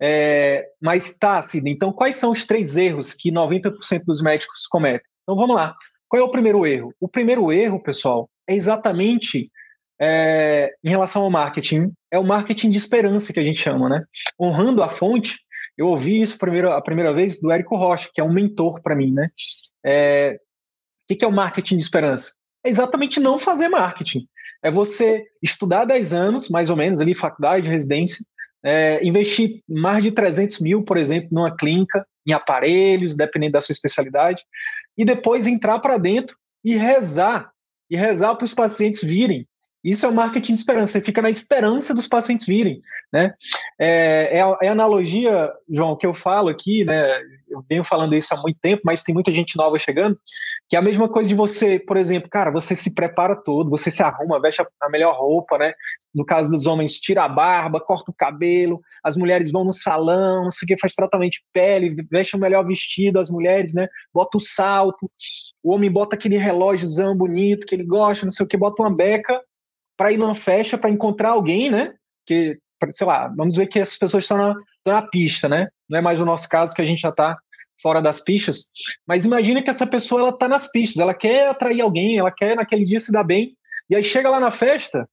É, 0.00 0.66
mas 0.82 1.16
tá, 1.16 1.40
Sidney, 1.40 1.72
então 1.72 1.92
quais 1.92 2.16
são 2.16 2.30
os 2.30 2.44
três 2.44 2.76
erros 2.76 3.12
que 3.12 3.30
90% 3.30 3.72
dos 4.04 4.20
médicos 4.20 4.66
cometem? 4.66 5.06
Então 5.22 5.36
vamos 5.36 5.54
lá. 5.54 5.74
Qual 6.08 6.20
é 6.20 6.24
o 6.24 6.30
primeiro 6.30 6.66
erro? 6.66 6.92
O 7.00 7.08
primeiro 7.08 7.50
erro, 7.52 7.82
pessoal, 7.82 8.28
é 8.48 8.54
exatamente 8.54 9.50
é, 10.00 10.72
em 10.84 10.90
relação 10.90 11.22
ao 11.22 11.30
marketing. 11.30 11.92
É 12.10 12.18
o 12.18 12.24
marketing 12.24 12.70
de 12.70 12.78
esperança 12.78 13.32
que 13.32 13.40
a 13.40 13.44
gente 13.44 13.58
chama, 13.58 13.88
né? 13.88 14.04
Honrando 14.40 14.82
a 14.82 14.88
fonte, 14.88 15.38
eu 15.76 15.88
ouvi 15.88 16.20
isso 16.20 16.38
primeiro, 16.38 16.70
a 16.70 16.80
primeira 16.80 17.12
vez 17.12 17.40
do 17.40 17.50
Érico 17.50 17.76
Rocha, 17.76 18.10
que 18.12 18.20
é 18.20 18.24
um 18.24 18.32
mentor 18.32 18.80
para 18.80 18.96
mim, 18.96 19.12
né? 19.12 19.30
É, 19.84 20.38
o 21.10 21.14
que 21.14 21.24
é 21.24 21.28
o 21.28 21.32
marketing 21.32 21.76
de 21.76 21.82
esperança? 21.82 22.32
É 22.64 22.68
exatamente 22.68 23.20
não 23.20 23.38
fazer 23.38 23.68
marketing. 23.68 24.26
É 24.62 24.70
você 24.70 25.24
estudar 25.42 25.84
10 25.84 26.12
anos, 26.12 26.48
mais 26.48 26.70
ou 26.70 26.76
menos, 26.76 27.00
ali, 27.00 27.14
faculdade, 27.14 27.70
residência, 27.70 28.24
é, 28.64 29.04
investir 29.06 29.62
mais 29.68 30.02
de 30.02 30.10
300 30.10 30.60
mil, 30.60 30.82
por 30.82 30.96
exemplo, 30.96 31.28
numa 31.30 31.54
clínica, 31.54 32.04
em 32.26 32.32
aparelhos, 32.32 33.14
dependendo 33.14 33.52
da 33.52 33.60
sua 33.60 33.72
especialidade, 33.72 34.42
e 34.98 35.04
depois 35.04 35.46
entrar 35.46 35.78
para 35.78 35.98
dentro 35.98 36.36
e 36.64 36.74
rezar, 36.74 37.52
e 37.88 37.96
rezar 37.96 38.34
para 38.34 38.44
os 38.44 38.54
pacientes 38.54 39.04
virem. 39.04 39.46
Isso 39.86 40.04
é 40.04 40.08
o 40.08 40.12
marketing 40.12 40.54
de 40.54 40.58
esperança, 40.58 40.92
você 40.94 41.00
fica 41.00 41.22
na 41.22 41.30
esperança 41.30 41.94
dos 41.94 42.08
pacientes 42.08 42.44
virem. 42.44 42.82
Né? 43.12 43.32
É, 43.78 44.38
é, 44.38 44.40
a, 44.40 44.58
é 44.62 44.68
a 44.68 44.72
analogia, 44.72 45.52
João, 45.70 45.96
que 45.96 46.04
eu 46.04 46.12
falo 46.12 46.48
aqui, 46.48 46.84
né? 46.84 47.20
eu 47.48 47.64
venho 47.70 47.84
falando 47.84 48.16
isso 48.16 48.34
há 48.34 48.42
muito 48.42 48.58
tempo, 48.60 48.82
mas 48.84 49.04
tem 49.04 49.14
muita 49.14 49.30
gente 49.30 49.56
nova 49.56 49.78
chegando, 49.78 50.18
que 50.68 50.74
é 50.74 50.78
a 50.80 50.82
mesma 50.82 51.08
coisa 51.08 51.28
de 51.28 51.36
você, 51.36 51.78
por 51.78 51.96
exemplo, 51.96 52.28
cara, 52.28 52.50
você 52.50 52.74
se 52.74 52.96
prepara 52.96 53.36
todo, 53.36 53.70
você 53.70 53.88
se 53.88 54.02
arruma, 54.02 54.40
veste 54.40 54.60
a, 54.60 54.90
melhor 54.90 55.16
roupa, 55.16 55.56
né? 55.56 55.72
No 56.12 56.24
caso 56.24 56.50
dos 56.50 56.66
homens, 56.66 56.94
tira 56.94 57.22
a 57.22 57.28
barba, 57.28 57.80
corta 57.80 58.10
o 58.10 58.14
cabelo, 58.14 58.80
as 59.04 59.16
mulheres 59.16 59.52
vão 59.52 59.64
no 59.64 59.72
salão, 59.72 60.42
não 60.42 60.50
sei 60.50 60.66
o 60.66 60.68
que, 60.68 60.80
faz 60.80 60.94
tratamento 60.94 61.34
de 61.34 61.44
pele, 61.52 61.94
veste 62.10 62.34
o 62.34 62.40
melhor 62.40 62.66
vestido, 62.66 63.20
as 63.20 63.30
mulheres, 63.30 63.72
né? 63.72 63.86
Bota 64.12 64.36
o 64.36 64.40
salto, 64.40 65.08
o 65.62 65.72
homem 65.72 65.92
bota 65.92 66.16
aquele 66.16 66.36
relógiozão 66.36 67.16
bonito 67.16 67.68
que 67.68 67.74
ele 67.76 67.84
gosta, 67.84 68.26
não 68.26 68.32
sei 68.32 68.44
o 68.44 68.48
que, 68.48 68.56
bota 68.56 68.82
uma 68.82 68.92
beca 68.92 69.40
para 69.96 70.12
ir 70.12 70.16
numa 70.16 70.34
festa, 70.34 70.78
para 70.78 70.90
encontrar 70.90 71.30
alguém, 71.30 71.70
né? 71.70 71.94
Que, 72.26 72.58
sei 72.90 73.06
lá, 73.06 73.28
vamos 73.28 73.56
ver 73.56 73.66
que 73.66 73.78
essas 73.78 73.98
pessoas 73.98 74.24
estão 74.24 74.36
na, 74.36 74.50
estão 74.50 74.92
na 74.92 75.02
pista, 75.02 75.48
né? 75.48 75.68
Não 75.88 75.98
é 75.98 76.02
mais 76.02 76.20
o 76.20 76.26
nosso 76.26 76.48
caso 76.48 76.74
que 76.74 76.82
a 76.82 76.84
gente 76.84 77.00
já 77.00 77.10
está 77.10 77.36
fora 77.80 78.00
das 78.00 78.22
pistas, 78.22 78.70
mas 79.06 79.26
imagina 79.26 79.62
que 79.62 79.68
essa 79.68 79.86
pessoa 79.86 80.22
ela 80.22 80.32
tá 80.32 80.48
nas 80.48 80.70
pistas, 80.70 80.98
ela 80.98 81.12
quer 81.12 81.48
atrair 81.48 81.82
alguém, 81.82 82.18
ela 82.18 82.30
quer 82.30 82.56
naquele 82.56 82.86
dia 82.86 82.98
se 82.98 83.12
dar 83.12 83.22
bem, 83.22 83.54
e 83.90 83.94
aí 83.94 84.02
chega 84.02 84.30
lá 84.30 84.40
na 84.40 84.50
festa, 84.50 85.06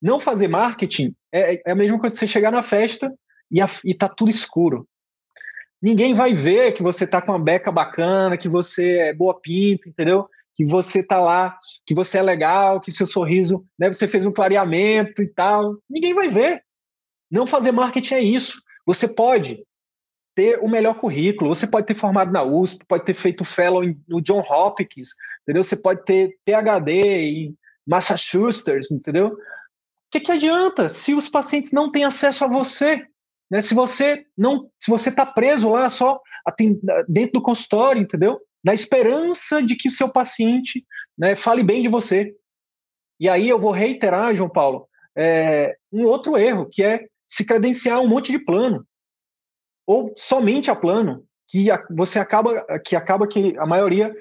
não 0.00 0.18
fazer 0.18 0.48
marketing 0.48 1.14
é, 1.32 1.60
é 1.66 1.70
a 1.70 1.74
mesma 1.74 1.98
coisa 1.98 2.14
que 2.14 2.20
você 2.20 2.26
chegar 2.26 2.50
na 2.50 2.62
festa 2.62 3.12
e, 3.50 3.60
a, 3.60 3.68
e 3.84 3.94
tá 3.94 4.08
tudo 4.08 4.30
escuro. 4.30 4.88
Ninguém 5.80 6.14
vai 6.14 6.34
ver 6.34 6.72
que 6.72 6.82
você 6.82 7.06
tá 7.06 7.22
com 7.22 7.32
uma 7.32 7.38
beca 7.38 7.70
bacana, 7.70 8.36
que 8.36 8.48
você 8.48 8.98
é 8.98 9.14
boa 9.14 9.38
pinta, 9.38 9.88
entendeu? 9.88 10.28
Que 10.58 10.68
você 10.68 11.06
tá 11.06 11.20
lá, 11.20 11.56
que 11.86 11.94
você 11.94 12.18
é 12.18 12.22
legal, 12.22 12.80
que 12.80 12.90
seu 12.90 13.06
sorriso, 13.06 13.64
né, 13.78 13.92
você 13.92 14.08
fez 14.08 14.26
um 14.26 14.32
clareamento 14.32 15.22
e 15.22 15.32
tal. 15.32 15.76
Ninguém 15.88 16.12
vai 16.12 16.28
ver. 16.28 16.64
Não 17.30 17.46
fazer 17.46 17.70
marketing 17.70 18.14
é 18.14 18.20
isso. 18.20 18.60
Você 18.84 19.06
pode 19.06 19.62
ter 20.34 20.58
o 20.60 20.68
melhor 20.68 20.94
currículo. 20.94 21.54
Você 21.54 21.66
pode 21.66 21.86
ter 21.86 21.94
formado 21.94 22.32
na 22.32 22.42
USP, 22.42 22.84
pode 22.86 23.04
ter 23.04 23.14
feito 23.14 23.44
fellow 23.44 23.82
no 24.08 24.20
John 24.20 24.40
Hopkins, 24.40 25.10
entendeu? 25.42 25.62
Você 25.62 25.76
pode 25.76 26.04
ter 26.04 26.36
PhD 26.44 26.92
em 26.92 27.58
Massachusetts, 27.86 28.90
entendeu? 28.90 29.28
O 29.28 30.10
que, 30.10 30.20
que 30.20 30.32
adianta 30.32 30.88
se 30.88 31.14
os 31.14 31.28
pacientes 31.28 31.72
não 31.72 31.90
têm 31.90 32.04
acesso 32.04 32.44
a 32.44 32.48
você? 32.48 33.04
Né? 33.50 33.60
Se 33.60 33.74
você 33.74 34.24
não, 34.36 34.70
se 34.78 34.90
você 34.90 35.08
está 35.08 35.26
preso 35.26 35.70
lá 35.70 35.88
só 35.88 36.20
dentro 37.08 37.32
do 37.34 37.42
consultório, 37.42 38.00
entendeu? 38.00 38.40
Na 38.64 38.74
esperança 38.74 39.62
de 39.62 39.76
que 39.76 39.88
o 39.88 39.92
seu 39.92 40.08
paciente 40.08 40.84
né, 41.16 41.34
fale 41.34 41.62
bem 41.62 41.82
de 41.82 41.88
você. 41.88 42.34
E 43.20 43.28
aí 43.28 43.48
eu 43.48 43.58
vou 43.58 43.72
reiterar, 43.72 44.34
João 44.34 44.48
Paulo, 44.48 44.88
é, 45.16 45.76
um 45.92 46.04
outro 46.04 46.36
erro, 46.36 46.68
que 46.70 46.82
é 46.82 47.06
se 47.26 47.44
credenciar 47.44 48.00
um 48.00 48.06
monte 48.08 48.30
de 48.32 48.38
plano 48.38 48.86
ou 49.88 50.12
somente 50.16 50.70
a 50.70 50.76
plano, 50.76 51.24
que 51.48 51.68
você 51.90 52.18
acaba 52.18 52.62
que 52.84 52.94
acaba 52.94 53.26
que 53.26 53.56
a 53.56 53.64
maioria 53.64 54.14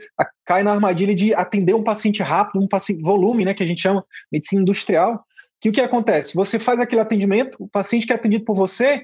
cai 0.46 0.63
na 0.63 0.72
armadilha 0.72 1.13
de 1.13 1.34
atender 1.34 1.75
um 1.75 1.84
paciente 1.84 2.24
rápido, 2.24 2.63
um 2.63 2.67
paciente 2.67 3.03
volume, 3.03 3.44
né, 3.44 3.53
que 3.53 3.62
a 3.62 3.65
gente 3.65 3.82
chama 3.82 4.06
medicina 4.32 4.62
industrial. 4.62 5.25
Que 5.60 5.70
o 5.70 5.74
que 5.74 5.82
acontece? 5.82 6.36
Você 6.36 6.58
faz 6.58 6.79
aquele 6.79 7.01
atendimento, 7.01 7.58
o 7.60 7.67
paciente 7.67 8.08
que 8.08 8.13
é 8.13 8.15
atendido 8.15 8.46
por 8.46 8.56
você, 8.56 8.96
o 8.96 9.01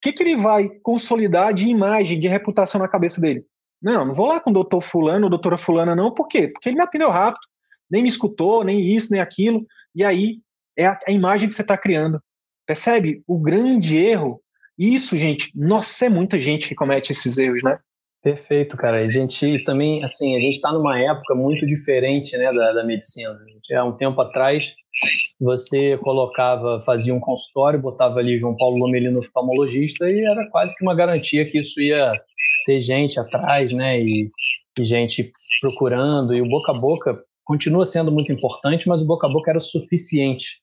que, 0.00 0.12
que 0.12 0.22
ele 0.22 0.36
vai 0.36 0.68
consolidar 0.82 1.52
de 1.52 1.68
imagem, 1.68 2.20
de 2.20 2.28
reputação 2.28 2.80
na 2.80 2.86
cabeça 2.86 3.20
dele? 3.20 3.44
Não, 3.82 4.04
não 4.04 4.14
vou 4.14 4.26
lá 4.26 4.40
com 4.40 4.50
o 4.50 4.54
doutor 4.54 4.80
fulano, 4.80 5.28
doutora 5.28 5.58
fulana, 5.58 5.94
não. 5.94 6.12
Por 6.12 6.28
quê? 6.28 6.48
Porque 6.48 6.68
ele 6.68 6.76
me 6.76 6.82
atendeu 6.82 7.10
rápido, 7.10 7.44
nem 7.90 8.02
me 8.02 8.08
escutou, 8.08 8.64
nem 8.64 8.80
isso, 8.80 9.12
nem 9.12 9.20
aquilo. 9.20 9.64
E 9.94 10.04
aí 10.04 10.38
é 10.76 10.86
a, 10.86 10.98
a 11.06 11.12
imagem 11.12 11.48
que 11.48 11.54
você 11.54 11.62
está 11.62 11.76
criando. 11.76 12.20
Percebe? 12.66 13.22
O 13.26 13.38
grande 13.38 13.96
erro 13.96 14.40
isso, 14.78 15.16
gente, 15.16 15.50
nossa, 15.54 16.04
é 16.04 16.08
muita 16.08 16.38
gente 16.38 16.68
que 16.68 16.74
comete 16.74 17.10
esses 17.10 17.38
erros, 17.38 17.62
né? 17.62 17.78
Perfeito, 18.22 18.76
cara. 18.76 18.98
A 18.98 19.08
gente 19.08 19.62
também, 19.64 20.04
assim, 20.04 20.36
a 20.36 20.40
gente 20.40 20.56
está 20.56 20.72
numa 20.72 20.98
época 20.98 21.34
muito 21.34 21.64
diferente, 21.64 22.36
né, 22.36 22.52
da, 22.52 22.72
da 22.72 22.84
medicina. 22.84 23.38
Há 23.74 23.84
um 23.84 23.96
tempo 23.96 24.20
atrás, 24.20 24.74
você 25.40 25.98
colocava, 25.98 26.82
fazia 26.84 27.14
um 27.14 27.20
consultório, 27.20 27.80
botava 27.80 28.18
ali 28.18 28.38
João 28.38 28.56
Paulo 28.56 28.78
Lomelino 28.78 29.20
oftalmologista 29.20 30.08
e 30.10 30.24
era 30.24 30.48
quase 30.50 30.74
que 30.76 30.82
uma 30.82 30.94
garantia 30.94 31.48
que 31.50 31.58
isso 31.58 31.80
ia 31.80 32.12
ter 32.64 32.80
gente 32.80 33.18
atrás, 33.20 33.72
né, 33.72 34.00
e, 34.00 34.30
e 34.78 34.84
gente 34.84 35.30
procurando. 35.60 36.34
E 36.34 36.40
o 36.40 36.48
boca 36.48 36.72
a 36.72 36.78
boca 36.78 37.22
continua 37.44 37.84
sendo 37.84 38.10
muito 38.10 38.32
importante, 38.32 38.88
mas 38.88 39.02
o 39.02 39.06
boca 39.06 39.26
a 39.26 39.30
boca 39.30 39.50
era 39.50 39.60
suficiente, 39.60 40.60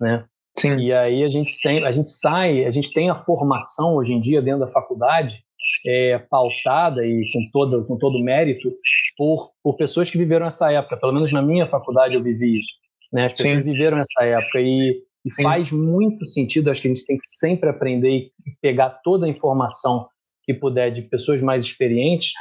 né? 0.00 0.24
Sim. 0.58 0.76
E 0.78 0.92
aí 0.92 1.22
a 1.22 1.28
gente, 1.28 1.52
sempre, 1.52 1.84
a 1.84 1.92
gente 1.92 2.08
sai, 2.08 2.64
a 2.64 2.70
gente 2.70 2.92
tem 2.92 3.10
a 3.10 3.20
formação 3.20 3.96
hoje 3.96 4.14
em 4.14 4.20
dia 4.20 4.40
dentro 4.40 4.60
da 4.60 4.68
faculdade 4.68 5.44
é, 5.86 6.18
pautada 6.18 7.06
e 7.06 7.30
com 7.32 7.50
todo, 7.52 7.84
com 7.86 7.98
todo 7.98 8.22
mérito 8.22 8.72
por, 9.16 9.50
por 9.62 9.76
pessoas 9.76 10.10
que 10.10 10.16
viveram 10.16 10.46
essa 10.46 10.72
época. 10.72 10.96
Pelo 10.96 11.12
menos 11.12 11.30
na 11.30 11.42
minha 11.42 11.66
faculdade 11.66 12.14
eu 12.14 12.22
vivi 12.22 12.58
isso. 12.58 12.85
Né? 13.12 13.26
As 13.26 13.32
pessoas 13.32 13.58
Sim. 13.58 13.62
viveram 13.62 13.98
essa 13.98 14.24
época 14.24 14.60
e, 14.60 15.02
e 15.24 15.42
faz 15.42 15.70
muito 15.70 16.24
sentido. 16.24 16.70
Acho 16.70 16.82
que 16.82 16.88
a 16.88 16.94
gente 16.94 17.06
tem 17.06 17.16
que 17.16 17.26
sempre 17.26 17.68
aprender 17.68 18.08
e 18.10 18.32
pegar 18.60 18.90
toda 19.02 19.26
a 19.26 19.28
informação 19.28 20.08
que 20.44 20.54
puder 20.54 20.90
de 20.90 21.02
pessoas 21.02 21.42
mais 21.42 21.64
experientes, 21.64 22.32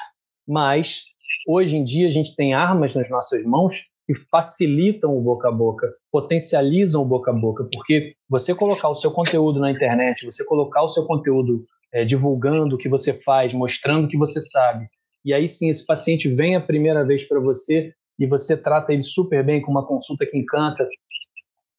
mas 0.47 1.05
hoje 1.47 1.75
em 1.75 1.83
dia 1.83 2.07
a 2.07 2.11
gente 2.11 2.35
tem 2.35 2.53
armas 2.53 2.95
nas 2.95 3.09
nossas 3.09 3.43
mãos 3.43 3.89
que 4.05 4.13
facilitam 4.13 5.17
o 5.17 5.21
boca 5.21 5.49
a 5.49 5.51
boca, 5.51 5.91
potencializam 6.11 7.01
o 7.01 7.05
boca 7.05 7.31
a 7.31 7.33
boca, 7.33 7.67
porque 7.73 8.13
você 8.29 8.53
colocar 8.53 8.89
o 8.89 8.95
seu 8.95 9.09
conteúdo 9.09 9.59
na 9.59 9.71
internet, 9.71 10.23
você 10.23 10.45
colocar 10.45 10.83
o 10.83 10.87
seu 10.87 11.05
conteúdo 11.05 11.65
é, 11.91 12.05
divulgando 12.05 12.75
o 12.75 12.77
que 12.77 12.87
você 12.87 13.11
faz, 13.11 13.51
mostrando 13.53 14.05
o 14.05 14.07
que 14.07 14.17
você 14.17 14.39
sabe, 14.39 14.85
e 15.23 15.33
aí 15.33 15.49
sim 15.49 15.69
esse 15.69 15.83
paciente 15.83 16.29
vem 16.29 16.55
a 16.55 16.61
primeira 16.61 17.03
vez 17.03 17.27
para 17.27 17.39
você 17.39 17.91
e 18.19 18.25
você 18.25 18.55
trata 18.55 18.93
ele 18.93 19.03
super 19.03 19.45
bem 19.45 19.61
com 19.61 19.71
uma 19.71 19.85
consulta 19.85 20.25
que 20.25 20.37
encanta, 20.37 20.87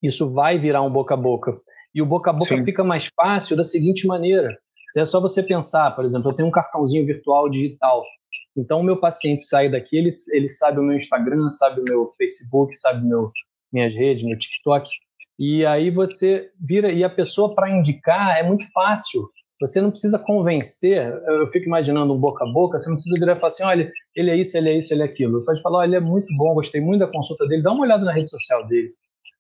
isso 0.03 0.33
vai 0.33 0.59
virar 0.59 0.83
um 0.83 0.91
boca 0.91 1.15
a 1.15 1.17
boca. 1.17 1.59
E 1.95 2.03
o 2.03 2.07
boca 2.07 2.31
a 2.31 2.33
boca 2.33 2.57
sim. 2.57 2.65
fica 2.65 2.85
mais 2.85 3.09
fácil 3.15 3.57
da 3.57 3.65
seguinte 3.65 4.07
maneira: 4.07 4.49
se 4.89 5.01
é 5.01 5.07
só 5.07 5.21
você 5.21 5.43
pensar, 5.43 5.91
por 5.97 6.05
exemplo, 6.05 6.31
eu 6.31 6.35
tenho 6.35 6.49
um 6.49 6.53
cartãozinho 6.53 7.07
virtual 7.07 7.49
digital. 7.49 8.05
Então, 8.57 8.81
o 8.81 8.83
meu 8.83 8.99
paciente 8.99 9.43
sai 9.43 9.71
daqui, 9.71 9.97
ele, 9.97 10.15
ele 10.33 10.49
sabe 10.49 10.81
o 10.81 10.83
meu 10.83 10.97
Instagram, 10.97 11.49
sabe 11.49 11.81
o 11.81 11.85
meu 11.87 12.13
Facebook, 12.17 12.75
sabe 12.75 13.07
meu, 13.07 13.21
minhas 13.71 13.95
redes, 13.95 14.25
meu 14.25 14.39
TikTok. 14.39 14.89
E 15.39 15.67
aí 15.67 15.91
você 15.91 16.51
vira, 16.59 16.91
e 16.91 17.05
a 17.05 17.11
pessoa 17.11 17.55
para 17.55 17.71
indicar 17.71 18.39
é 18.39 18.43
muito 18.43 18.65
fácil. 18.73 19.29
Você 19.61 19.81
não 19.81 19.91
precisa 19.91 20.19
convencer, 20.19 21.15
eu 21.29 21.51
fico 21.51 21.67
imaginando 21.67 22.13
um 22.13 22.19
boca 22.19 22.45
a 22.45 22.53
boca, 22.53 22.79
você 22.79 22.89
não 22.89 22.97
precisa 22.97 23.15
virar 23.19 23.37
e 23.37 23.41
falar 23.41 23.49
assim, 23.49 23.65
olha, 23.65 23.91
ele 24.15 24.31
é 24.31 24.37
isso, 24.37 24.57
ele 24.57 24.69
é 24.69 24.77
isso, 24.77 24.93
ele 24.93 25.03
é 25.03 25.07
aquilo. 25.07 25.45
Pode 25.45 25.63
falar, 25.63 25.79
olha, 25.79 25.89
ele 25.89 25.97
é 25.97 26.01
muito 26.01 26.27
bom, 26.37 26.53
gostei 26.55 26.81
muito 26.81 27.01
da 27.01 27.11
consulta 27.11 27.47
dele, 27.47 27.63
dá 27.63 27.73
uma 27.73 27.83
olhada 27.83 28.05
na 28.05 28.13
rede 28.13 28.29
social 28.29 28.67
dele. 28.67 28.89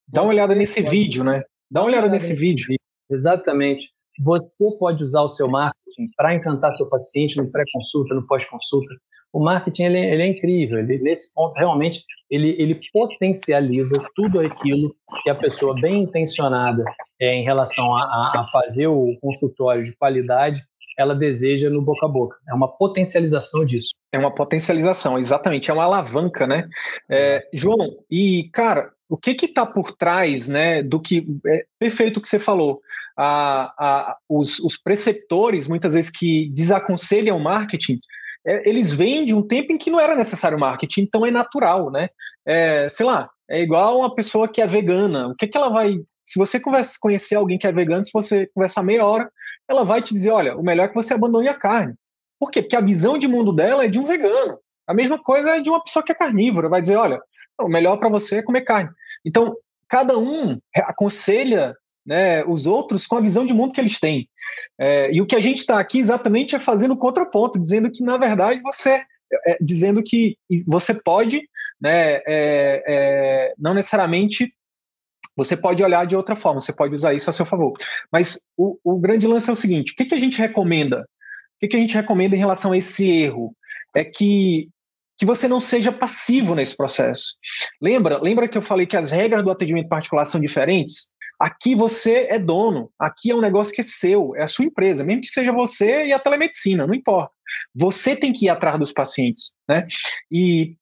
Dá 0.09 0.23
uma 0.23 0.31
olhada 0.31 0.55
nesse 0.55 0.83
pode... 0.83 0.97
vídeo, 0.97 1.23
né? 1.23 1.43
Dá 1.71 1.81
uma 1.83 1.89
olhada 1.89 2.09
nesse 2.09 2.33
vídeo. 2.33 2.67
vídeo. 2.69 2.81
Exatamente. 3.11 3.91
Você 4.25 4.65
pode 4.79 5.03
usar 5.03 5.21
o 5.23 5.29
seu 5.29 5.49
marketing 5.49 6.09
para 6.17 6.35
encantar 6.35 6.73
seu 6.73 6.89
paciente 6.89 7.37
no 7.37 7.51
pré-consulta, 7.51 8.15
no 8.15 8.27
pós-consulta. 8.27 8.95
O 9.37 9.45
marketing 9.45 9.83
ele, 9.83 9.99
ele 9.99 10.23
é 10.23 10.27
incrível. 10.29 10.79
Ele, 10.79 10.99
nesse 10.99 11.35
ponto, 11.35 11.53
realmente, 11.55 12.03
ele, 12.31 12.57
ele 12.59 12.81
potencializa 12.91 14.03
tudo 14.15 14.41
aquilo 14.41 14.97
que 15.23 15.29
a 15.29 15.35
pessoa 15.35 15.79
bem 15.79 16.05
intencionada 16.05 16.83
é, 17.21 17.35
em 17.35 17.45
relação 17.45 17.95
a, 17.95 18.01
a 18.01 18.47
fazer 18.51 18.87
o 18.87 19.15
consultório 19.21 19.85
de 19.85 19.95
qualidade 19.95 20.63
ela 20.99 21.15
deseja 21.15 21.69
no 21.69 21.83
boca 21.83 22.07
a 22.07 22.09
boca. 22.09 22.39
É 22.49 22.55
uma 22.55 22.69
potencialização 22.69 23.67
disso. 23.67 23.97
É 24.11 24.19
uma 24.19 24.35
potencialização, 24.35 25.19
exatamente. 25.19 25.71
É 25.71 25.75
uma 25.75 25.85
alavanca, 25.85 26.47
né? 26.47 26.67
É, 27.11 27.47
João, 27.53 27.99
e 28.11 28.49
cara, 28.51 28.91
o 29.07 29.19
que 29.19 29.35
que 29.35 29.45
está 29.45 29.67
por 29.67 29.93
trás, 29.93 30.49
né, 30.49 30.83
do 30.83 30.99
que 30.99 31.27
é 31.47 31.67
perfeito 31.79 32.17
o 32.17 32.21
que 32.23 32.29
você 32.29 32.39
falou 32.39 32.81
a, 33.15 33.75
a, 33.79 34.17
os, 34.27 34.59
os, 34.61 34.79
preceptores, 34.79 35.69
muitas 35.69 35.93
vezes, 35.93 36.11
que 36.11 36.51
desaconselham 36.55 37.37
o 37.37 37.45
marketing, 37.45 38.01
é, 38.47 38.69
eles 38.69 38.93
vêm 38.93 39.25
de 39.25 39.35
um 39.35 39.43
tempo 39.43 39.73
em 39.73 39.79
que 39.79 39.91
não 39.91 39.99
era 39.99 40.15
necessário 40.15 40.59
marketing, 40.59 41.03
então 41.03 41.27
é 41.27 41.31
natural, 41.31 41.91
né? 41.91 42.09
É, 42.47 42.89
sei 42.89 43.05
lá, 43.05 43.29
é 43.51 43.61
igual 43.61 43.99
uma 43.99 44.15
pessoa 44.15 44.49
que 44.49 44.63
é 44.63 44.67
vegana. 44.67 45.29
O 45.29 45.35
que, 45.35 45.49
que 45.49 45.57
ela 45.57 45.69
vai. 45.69 45.97
Se 46.25 46.39
você 46.39 46.61
conversa, 46.61 46.97
conhecer 47.01 47.35
alguém 47.35 47.59
que 47.59 47.67
é 47.67 47.73
vegano, 47.73 48.05
se 48.05 48.11
você 48.13 48.47
conversar 48.55 48.83
meia 48.83 49.05
hora, 49.05 49.31
ela 49.69 49.85
vai 49.85 50.01
te 50.01 50.15
dizer: 50.15 50.31
olha, 50.31 50.57
o 50.57 50.63
melhor 50.63 50.85
é 50.85 50.89
que 50.89 50.95
você 50.95 51.15
abandone 51.15 51.49
a 51.49 51.55
carne. 51.55 51.95
Por 52.39 52.51
quê? 52.51 52.63
Porque 52.63 52.77
a 52.77 52.81
visão 52.81 53.19
de 53.19 53.27
mundo 53.27 53.53
dela 53.53 53.85
é 53.85 53.89
de 53.89 53.99
um 53.99 54.05
vegano. 54.05 54.59
A 54.87 54.95
mesma 54.95 55.21
coisa 55.21 55.57
é 55.57 55.61
de 55.61 55.69
uma 55.69 55.83
pessoa 55.83 56.05
que 56.05 56.13
é 56.13 56.15
carnívora. 56.15 56.69
Vai 56.69 56.81
dizer: 56.81 56.97
olha, 56.97 57.21
o 57.61 57.69
melhor 57.69 57.97
para 57.97 58.09
você 58.09 58.37
é 58.37 58.43
comer 58.43 58.63
carne. 58.63 58.91
Então, 59.25 59.57
cada 59.89 60.17
um 60.17 60.59
aconselha 60.75 61.75
né, 62.07 62.45
os 62.45 62.67
outros 62.67 63.07
com 63.07 63.17
a 63.17 63.21
visão 63.21 63.45
de 63.45 63.53
mundo 63.53 63.73
que 63.73 63.81
eles 63.81 63.99
têm. 63.99 64.29
É, 64.79 65.13
e 65.13 65.21
o 65.21 65.27
que 65.27 65.35
a 65.35 65.41
gente 65.41 65.59
está 65.59 65.81
aqui 65.81 65.99
exatamente 65.99 66.55
é 66.55 66.59
fazendo 66.59 66.97
contraponto, 66.97 67.59
dizendo 67.59 67.91
que, 67.91 68.03
na 68.03 68.17
verdade, 68.17 68.61
você. 68.63 69.03
É, 69.45 69.59
dizendo 69.61 70.05
que 70.05 70.39
você 70.69 70.95
pode, 70.95 71.43
né, 71.81 72.19
é, 72.19 72.85
é, 72.87 73.55
não 73.59 73.75
necessariamente 73.75 74.55
você 75.37 75.57
pode 75.57 75.83
olhar 75.83 76.07
de 76.07 76.17
outra 76.17 76.37
forma, 76.37 76.61
você 76.61 76.73
pode 76.73 76.95
usar 76.95 77.13
isso 77.13 77.29
a 77.29 77.33
seu 77.33 77.45
favor. 77.45 77.75
Mas 78.11 78.47
o, 78.57 78.79
o 78.85 78.99
grande 78.99 79.27
lance 79.27 79.51
é 79.51 79.53
o 79.53 79.57
seguinte: 79.57 79.93
o 79.93 79.97
que, 79.97 80.05
que 80.05 80.15
a 80.15 80.19
gente 80.19 80.39
recomenda? 80.39 81.01
O 81.01 81.59
que, 81.61 81.69
que 81.69 81.77
a 81.77 81.81
gente 81.81 81.95
recomenda 81.95 82.37
em 82.37 82.39
relação 82.39 82.71
a 82.71 82.79
esse 82.79 83.11
erro? 83.11 83.55
É 83.95 84.05
que 84.05 84.71
que 85.19 85.25
você 85.25 85.49
não 85.49 85.59
seja 85.59 85.91
passivo 85.91 86.55
nesse 86.55 86.77
processo. 86.77 87.37
Lembra? 87.81 88.19
Lembra 88.21 88.47
que 88.47 88.57
eu 88.57 88.63
falei 88.63 88.87
que 88.87 88.97
as 88.97 89.11
regras 89.11 89.43
do 89.43 89.51
atendimento 89.51 89.89
particular 89.89 90.25
são 90.25 90.41
diferentes? 90.41 91.11
Aqui 91.39 91.75
você 91.75 92.27
é 92.31 92.39
dono, 92.39 92.91
aqui 92.99 93.31
é 93.31 93.35
um 93.35 93.41
negócio 93.41 93.75
que 93.75 93.81
é 93.81 93.85
seu, 93.85 94.35
é 94.37 94.43
a 94.43 94.47
sua 94.47 94.65
empresa, 94.65 95.05
mesmo 95.05 95.23
que 95.23 95.29
seja 95.29 95.53
você 95.53 96.07
e 96.07 96.13
a 96.13 96.19
telemedicina, 96.19 96.87
não 96.87 96.95
importa. 96.95 97.33
Você 97.75 98.17
tem 98.17 98.33
que 98.33 98.47
ir 98.47 98.49
atrás 98.49 98.79
dos 98.79 98.93
pacientes, 98.93 99.55
né? 99.69 99.87
E, 100.31 100.77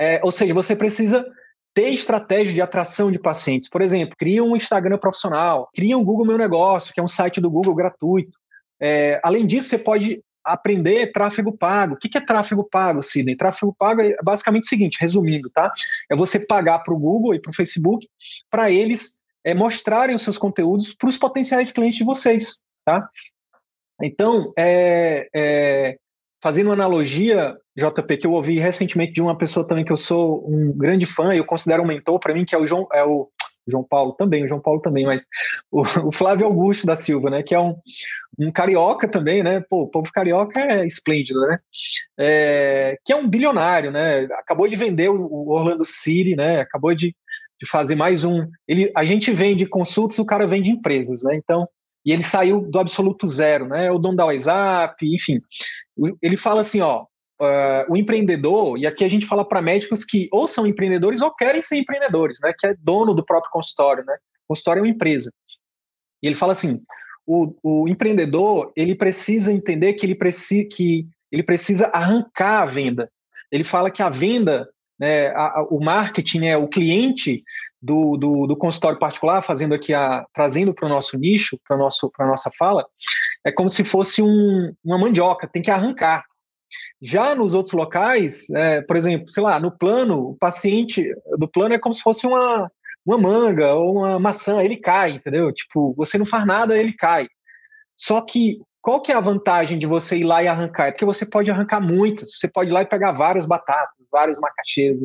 é, 0.00 0.20
ou 0.22 0.30
seja, 0.30 0.54
você 0.54 0.76
precisa 0.76 1.26
ter 1.74 1.88
estratégia 1.88 2.52
de 2.52 2.60
atração 2.60 3.10
de 3.10 3.18
pacientes. 3.18 3.68
Por 3.68 3.82
exemplo, 3.82 4.14
cria 4.16 4.44
um 4.44 4.54
Instagram 4.54 4.98
profissional, 4.98 5.68
cria 5.74 5.96
um 5.96 6.04
Google 6.04 6.26
Meu 6.26 6.38
Negócio, 6.38 6.92
que 6.92 7.00
é 7.00 7.02
um 7.02 7.08
site 7.08 7.40
do 7.40 7.50
Google 7.50 7.74
gratuito. 7.74 8.38
É, 8.80 9.20
além 9.24 9.46
disso, 9.46 9.68
você 9.68 9.78
pode 9.78 10.22
aprender 10.44 11.12
tráfego 11.12 11.56
pago. 11.56 11.94
O 11.94 11.96
que 11.96 12.18
é 12.18 12.20
tráfego 12.20 12.64
pago, 12.64 13.02
Sidney? 13.02 13.36
Tráfego 13.36 13.74
pago 13.76 14.00
é 14.00 14.16
basicamente 14.22 14.64
o 14.64 14.68
seguinte, 14.68 14.98
resumindo, 15.00 15.48
tá? 15.50 15.72
É 16.10 16.16
você 16.16 16.44
pagar 16.44 16.80
para 16.80 16.92
o 16.92 16.98
Google 16.98 17.34
e 17.34 17.40
para 17.40 17.50
o 17.50 17.54
Facebook 17.54 18.06
para 18.50 18.70
eles 18.70 19.21
é, 19.44 19.54
mostrarem 19.54 20.14
os 20.14 20.22
seus 20.22 20.38
conteúdos 20.38 20.94
para 20.94 21.08
os 21.08 21.18
potenciais 21.18 21.72
clientes 21.72 21.98
de 21.98 22.04
vocês, 22.04 22.62
tá? 22.84 23.08
Então, 24.00 24.52
é, 24.56 25.28
é, 25.34 25.96
fazendo 26.42 26.66
uma 26.66 26.74
analogia, 26.74 27.56
JP, 27.76 28.16
que 28.16 28.26
eu 28.26 28.32
ouvi 28.32 28.58
recentemente 28.58 29.12
de 29.12 29.22
uma 29.22 29.38
pessoa 29.38 29.66
também 29.66 29.84
que 29.84 29.92
eu 29.92 29.96
sou 29.96 30.44
um 30.48 30.76
grande 30.76 31.06
fã, 31.06 31.34
eu 31.34 31.44
considero 31.44 31.82
um 31.82 31.86
mentor 31.86 32.18
para 32.18 32.34
mim, 32.34 32.44
que 32.44 32.54
é 32.54 32.58
o 32.58 32.66
João, 32.66 32.88
é 32.92 33.04
o 33.04 33.28
João 33.66 33.84
Paulo 33.84 34.12
também, 34.12 34.44
o 34.44 34.48
João 34.48 34.60
Paulo 34.60 34.80
também, 34.80 35.06
mas 35.06 35.24
o, 35.70 35.82
o, 36.08 36.12
Flávio 36.12 36.46
Augusto 36.46 36.86
da 36.86 36.96
Silva, 36.96 37.30
né, 37.30 37.42
que 37.42 37.54
é 37.54 37.60
um, 37.60 37.76
um 38.38 38.50
carioca 38.50 39.06
também, 39.06 39.42
né, 39.42 39.60
pô, 39.60 39.82
o 39.82 39.88
povo 39.88 40.10
carioca 40.12 40.60
é 40.60 40.84
esplêndido, 40.84 41.40
né, 41.40 41.58
é, 42.18 42.98
que 43.04 43.12
é 43.12 43.16
um 43.16 43.28
bilionário, 43.28 43.90
né, 43.90 44.24
acabou 44.32 44.66
de 44.66 44.76
vender 44.76 45.10
o, 45.10 45.20
o 45.20 45.52
Orlando 45.52 45.84
City, 45.84 46.34
né, 46.34 46.60
acabou 46.60 46.94
de 46.94 47.14
de 47.62 47.68
fazer 47.68 47.94
mais 47.94 48.24
um. 48.24 48.44
Ele, 48.66 48.90
a 48.96 49.04
gente 49.04 49.32
vende 49.32 49.64
consultas, 49.66 50.18
o 50.18 50.26
cara 50.26 50.48
vende 50.48 50.72
empresas, 50.72 51.22
né? 51.22 51.36
Então, 51.36 51.68
e 52.04 52.12
ele 52.12 52.22
saiu 52.22 52.60
do 52.60 52.80
absoluto 52.80 53.24
zero, 53.24 53.68
né? 53.68 53.88
O 53.92 53.98
dono 53.98 54.16
da 54.16 54.26
WhatsApp, 54.26 54.96
enfim. 55.06 55.40
Ele 56.20 56.36
fala 56.36 56.62
assim, 56.62 56.80
ó, 56.80 57.04
uh, 57.40 57.84
o 57.88 57.96
empreendedor, 57.96 58.76
e 58.76 58.84
aqui 58.84 59.04
a 59.04 59.08
gente 59.08 59.26
fala 59.26 59.44
para 59.44 59.62
médicos 59.62 60.04
que 60.04 60.28
ou 60.32 60.48
são 60.48 60.66
empreendedores 60.66 61.20
ou 61.20 61.32
querem 61.32 61.62
ser 61.62 61.76
empreendedores, 61.76 62.38
né? 62.42 62.52
Que 62.58 62.66
é 62.66 62.74
dono 62.80 63.14
do 63.14 63.24
próprio 63.24 63.52
consultório, 63.52 64.04
né? 64.04 64.14
O 64.44 64.48
consultório 64.48 64.80
é 64.80 64.82
uma 64.82 64.90
empresa. 64.90 65.32
E 66.20 66.26
ele 66.26 66.34
fala 66.34 66.50
assim, 66.50 66.82
o, 67.24 67.54
o 67.62 67.88
empreendedor 67.88 68.72
ele 68.74 68.96
precisa 68.96 69.52
entender 69.52 69.92
que 69.92 70.04
ele 70.04 70.16
precisa 70.16 70.68
que 70.68 71.06
ele 71.30 71.44
precisa 71.44 71.86
arrancar 71.94 72.62
a 72.62 72.66
venda. 72.66 73.08
Ele 73.52 73.62
fala 73.62 73.90
que 73.90 74.02
a 74.02 74.10
venda 74.10 74.68
né, 75.02 75.30
a, 75.30 75.58
a, 75.58 75.66
o 75.68 75.84
marketing, 75.84 76.38
né, 76.38 76.56
o 76.56 76.68
cliente 76.68 77.42
do, 77.82 78.16
do, 78.16 78.46
do, 78.46 78.56
consultório 78.56 79.00
particular, 79.00 79.42
fazendo 79.42 79.74
aqui 79.74 79.92
a, 79.92 80.24
trazendo 80.32 80.72
para 80.72 80.86
o 80.86 80.88
nosso 80.88 81.18
nicho, 81.18 81.58
para 81.66 81.76
nosso 81.76 82.08
para 82.16 82.24
nossa 82.24 82.52
fala, 82.56 82.86
é 83.44 83.50
como 83.50 83.68
se 83.68 83.82
fosse 83.82 84.22
um, 84.22 84.72
uma 84.84 84.96
mandioca, 84.96 85.48
tem 85.48 85.60
que 85.60 85.72
arrancar. 85.72 86.24
Já 87.02 87.34
nos 87.34 87.52
outros 87.52 87.74
locais, 87.74 88.48
é, 88.50 88.80
por 88.82 88.96
exemplo, 88.96 89.28
sei 89.28 89.42
lá, 89.42 89.58
no 89.58 89.76
plano, 89.76 90.20
o 90.20 90.36
paciente 90.36 91.12
do 91.36 91.48
plano 91.48 91.74
é 91.74 91.80
como 91.80 91.92
se 91.92 92.00
fosse 92.00 92.24
uma, 92.24 92.70
uma 93.04 93.18
manga 93.18 93.74
ou 93.74 93.98
uma 93.98 94.20
maçã, 94.20 94.62
ele 94.62 94.76
cai, 94.76 95.10
entendeu? 95.10 95.52
Tipo, 95.52 95.92
você 95.96 96.16
não 96.16 96.24
faz 96.24 96.46
nada, 96.46 96.78
ele 96.78 96.92
cai. 96.92 97.26
Só 97.96 98.24
que 98.24 98.60
qual 98.80 99.00
que 99.00 99.10
é 99.10 99.16
a 99.16 99.20
vantagem 99.20 99.78
de 99.78 99.86
você 99.86 100.18
ir 100.18 100.24
lá 100.24 100.42
e 100.44 100.48
arrancar? 100.48 100.86
É 100.86 100.90
porque 100.92 101.04
você 101.04 101.26
pode 101.26 101.50
arrancar 101.50 101.80
muitas, 101.80 102.36
você 102.38 102.48
pode 102.48 102.70
ir 102.70 102.74
lá 102.74 102.82
e 102.82 102.86
pegar 102.86 103.10
várias 103.10 103.46
batatas, 103.46 104.01
várias 104.12 104.38
macaxeiras, 104.38 104.98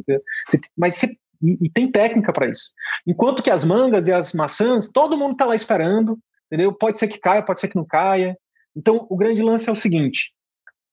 mas 0.77 0.95
você, 0.95 1.07
e, 1.41 1.65
e 1.65 1.69
tem 1.69 1.89
técnica 1.89 2.33
para 2.33 2.49
isso. 2.49 2.71
Enquanto 3.05 3.41
que 3.41 3.49
as 3.49 3.63
mangas 3.63 4.07
e 4.07 4.13
as 4.13 4.33
maçãs, 4.33 4.89
todo 4.89 5.17
mundo 5.17 5.33
está 5.33 5.45
lá 5.45 5.55
esperando, 5.55 6.19
entendeu? 6.47 6.73
Pode 6.73 6.97
ser 6.97 7.07
que 7.07 7.19
caia, 7.19 7.43
pode 7.43 7.59
ser 7.59 7.67
que 7.67 7.75
não 7.75 7.85
caia. 7.85 8.37
Então, 8.75 9.07
o 9.09 9.17
grande 9.17 9.41
lance 9.41 9.69
é 9.69 9.71
o 9.71 9.75
seguinte, 9.75 10.33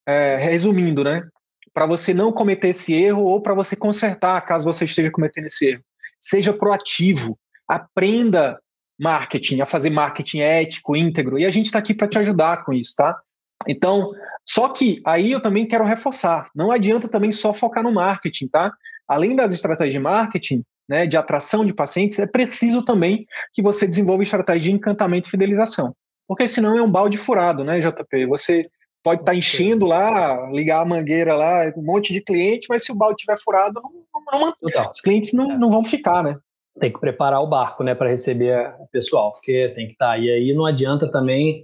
é, 0.07 0.37
resumindo, 0.37 1.03
né? 1.05 1.27
Para 1.72 1.87
você 1.87 2.14
não 2.14 2.33
cometer 2.33 2.68
esse 2.68 2.94
erro 2.94 3.24
ou 3.24 3.42
para 3.42 3.55
você 3.55 3.74
consertar 3.74 4.40
caso 4.42 4.64
você 4.64 4.85
esteja 4.85 5.11
cometendo 5.11 5.46
esse 5.46 5.70
erro, 5.70 5.85
seja 6.20 6.53
proativo, 6.53 7.38
aprenda 7.66 8.59
marketing, 8.98 9.61
a 9.61 9.66
fazer 9.66 9.90
marketing 9.90 10.38
ético, 10.38 10.94
íntegro, 10.94 11.38
e 11.38 11.44
a 11.44 11.50
gente 11.50 11.66
está 11.66 11.81
aqui 11.81 11.92
para 11.92 12.07
te 12.07 12.18
ajudar 12.18 12.64
com 12.64 12.72
isso, 12.72 12.94
tá? 12.96 13.18
Então, 13.66 14.12
só 14.46 14.68
que 14.68 15.00
aí 15.06 15.32
eu 15.32 15.40
também 15.40 15.66
quero 15.66 15.84
reforçar, 15.84 16.50
não 16.54 16.70
adianta 16.70 17.08
também 17.08 17.32
só 17.32 17.52
focar 17.52 17.82
no 17.82 17.92
marketing, 17.92 18.48
tá? 18.48 18.72
Além 19.08 19.34
das 19.34 19.52
estratégias 19.52 19.94
de 19.94 20.00
marketing, 20.00 20.62
né, 20.88 21.06
de 21.06 21.16
atração 21.16 21.64
de 21.64 21.72
pacientes, 21.72 22.18
é 22.18 22.26
preciso 22.26 22.84
também 22.84 23.26
que 23.52 23.62
você 23.62 23.86
desenvolva 23.86 24.22
estratégia 24.22 24.70
de 24.70 24.76
encantamento 24.76 25.28
e 25.28 25.30
fidelização. 25.30 25.94
Porque 26.26 26.46
senão 26.46 26.76
é 26.76 26.82
um 26.82 26.90
balde 26.90 27.16
furado, 27.16 27.64
né, 27.64 27.80
JP? 27.80 28.26
Você 28.26 28.66
pode 29.02 29.20
estar 29.20 29.32
tá 29.32 29.36
enchendo 29.36 29.86
lá, 29.86 30.50
ligar 30.50 30.80
a 30.80 30.84
mangueira 30.84 31.34
lá, 31.34 31.70
um 31.76 31.82
monte 31.82 32.12
de 32.12 32.22
cliente, 32.22 32.66
mas 32.68 32.84
se 32.84 32.92
o 32.92 32.96
balde 32.96 33.16
estiver 33.16 33.38
furado, 33.38 33.80
não, 33.82 34.40
não 34.40 34.52
Total. 34.52 34.90
Os 34.90 35.00
clientes 35.00 35.34
não, 35.34 35.52
é. 35.52 35.58
não 35.58 35.70
vão 35.70 35.84
ficar, 35.84 36.22
né? 36.22 36.36
Tem 36.80 36.92
que 36.92 36.98
preparar 36.98 37.40
o 37.40 37.46
barco, 37.46 37.84
né, 37.84 37.94
para 37.94 38.08
receber 38.08 38.74
o 38.80 38.86
pessoal, 38.88 39.30
porque 39.32 39.72
tem 39.76 39.86
que 39.86 39.92
estar. 39.92 40.12
Tá. 40.12 40.18
E 40.18 40.30
aí 40.30 40.54
não 40.54 40.66
adianta 40.66 41.10
também 41.10 41.62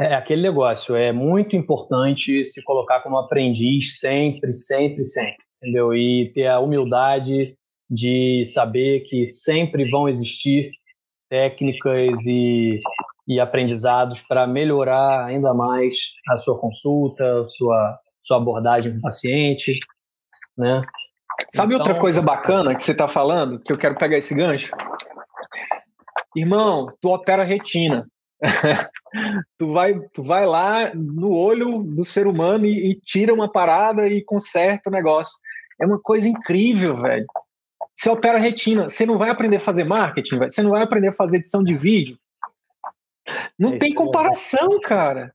é, 0.00 0.14
aquele 0.14 0.42
negócio. 0.42 0.96
É 0.96 1.12
muito 1.12 1.56
importante 1.56 2.44
se 2.44 2.62
colocar 2.62 3.00
como 3.00 3.18
aprendiz 3.18 3.98
sempre, 3.98 4.52
sempre, 4.52 5.04
sempre, 5.04 5.44
entendeu? 5.62 5.94
E 5.94 6.32
ter 6.34 6.46
a 6.46 6.60
humildade 6.60 7.56
de 7.88 8.44
saber 8.46 9.00
que 9.00 9.26
sempre 9.26 9.88
vão 9.90 10.08
existir 10.08 10.70
técnicas 11.28 12.26
e, 12.26 12.78
e 13.26 13.38
aprendizados 13.38 14.20
para 14.20 14.46
melhorar 14.46 15.26
ainda 15.26 15.54
mais 15.54 15.94
a 16.28 16.36
sua 16.36 16.58
consulta, 16.58 17.46
sua, 17.48 17.98
sua 18.22 18.36
abordagem 18.38 18.92
com 18.92 18.98
o 18.98 19.02
paciente, 19.02 19.78
né? 20.56 20.82
Sabe 21.50 21.74
então, 21.74 21.84
outra 21.86 22.00
coisa 22.00 22.22
bacana 22.22 22.74
que 22.74 22.82
você 22.82 22.92
está 22.92 23.08
falando, 23.08 23.58
que 23.60 23.72
eu 23.72 23.78
quero 23.78 23.96
pegar 23.96 24.18
esse 24.18 24.34
gancho? 24.34 24.72
Irmão, 26.36 26.92
tu 27.00 27.10
opera 27.10 27.42
retina. 27.42 28.06
tu, 29.58 29.72
vai, 29.72 29.98
tu 30.12 30.22
vai 30.22 30.46
lá 30.46 30.94
no 30.94 31.34
olho 31.34 31.82
do 31.82 32.04
ser 32.04 32.26
humano 32.26 32.66
e, 32.66 32.90
e 32.90 32.94
tira 32.94 33.32
uma 33.32 33.50
parada 33.50 34.06
e 34.08 34.22
conserta 34.22 34.90
o 34.90 34.92
negócio. 34.92 35.38
É 35.80 35.86
uma 35.86 35.98
coisa 35.98 36.28
incrível, 36.28 36.96
velho. 36.96 37.26
Você 37.94 38.10
opera 38.10 38.38
retina, 38.38 38.88
você 38.88 39.06
não 39.06 39.18
vai 39.18 39.30
aprender 39.30 39.56
a 39.56 39.60
fazer 39.60 39.84
marketing, 39.84 40.38
véio. 40.38 40.50
você 40.50 40.62
não 40.62 40.70
vai 40.70 40.82
aprender 40.82 41.08
a 41.08 41.12
fazer 41.12 41.38
edição 41.38 41.62
de 41.62 41.76
vídeo. 41.76 42.18
Não 43.58 43.74
é 43.74 43.78
tem 43.78 43.94
comparação, 43.94 44.80
cara. 44.80 45.32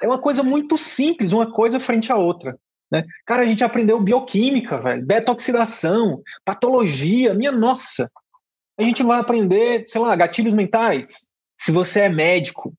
É 0.00 0.06
uma 0.06 0.18
coisa 0.18 0.42
muito 0.42 0.78
simples, 0.78 1.32
uma 1.32 1.50
coisa 1.50 1.80
frente 1.80 2.12
à 2.12 2.16
outra. 2.16 2.58
Né? 2.90 3.04
Cara, 3.24 3.42
a 3.42 3.46
gente 3.46 3.64
aprendeu 3.64 4.00
bioquímica, 4.00 4.78
velho, 4.78 5.04
beta-oxidação, 5.04 6.22
patologia, 6.44 7.34
minha 7.34 7.52
nossa. 7.52 8.10
A 8.78 8.82
gente 8.82 9.02
vai 9.02 9.18
aprender, 9.18 9.84
sei 9.86 10.00
lá, 10.00 10.14
gatilhos 10.14 10.54
mentais. 10.54 11.32
Se 11.56 11.72
você 11.72 12.02
é 12.02 12.08
médico, 12.08 12.74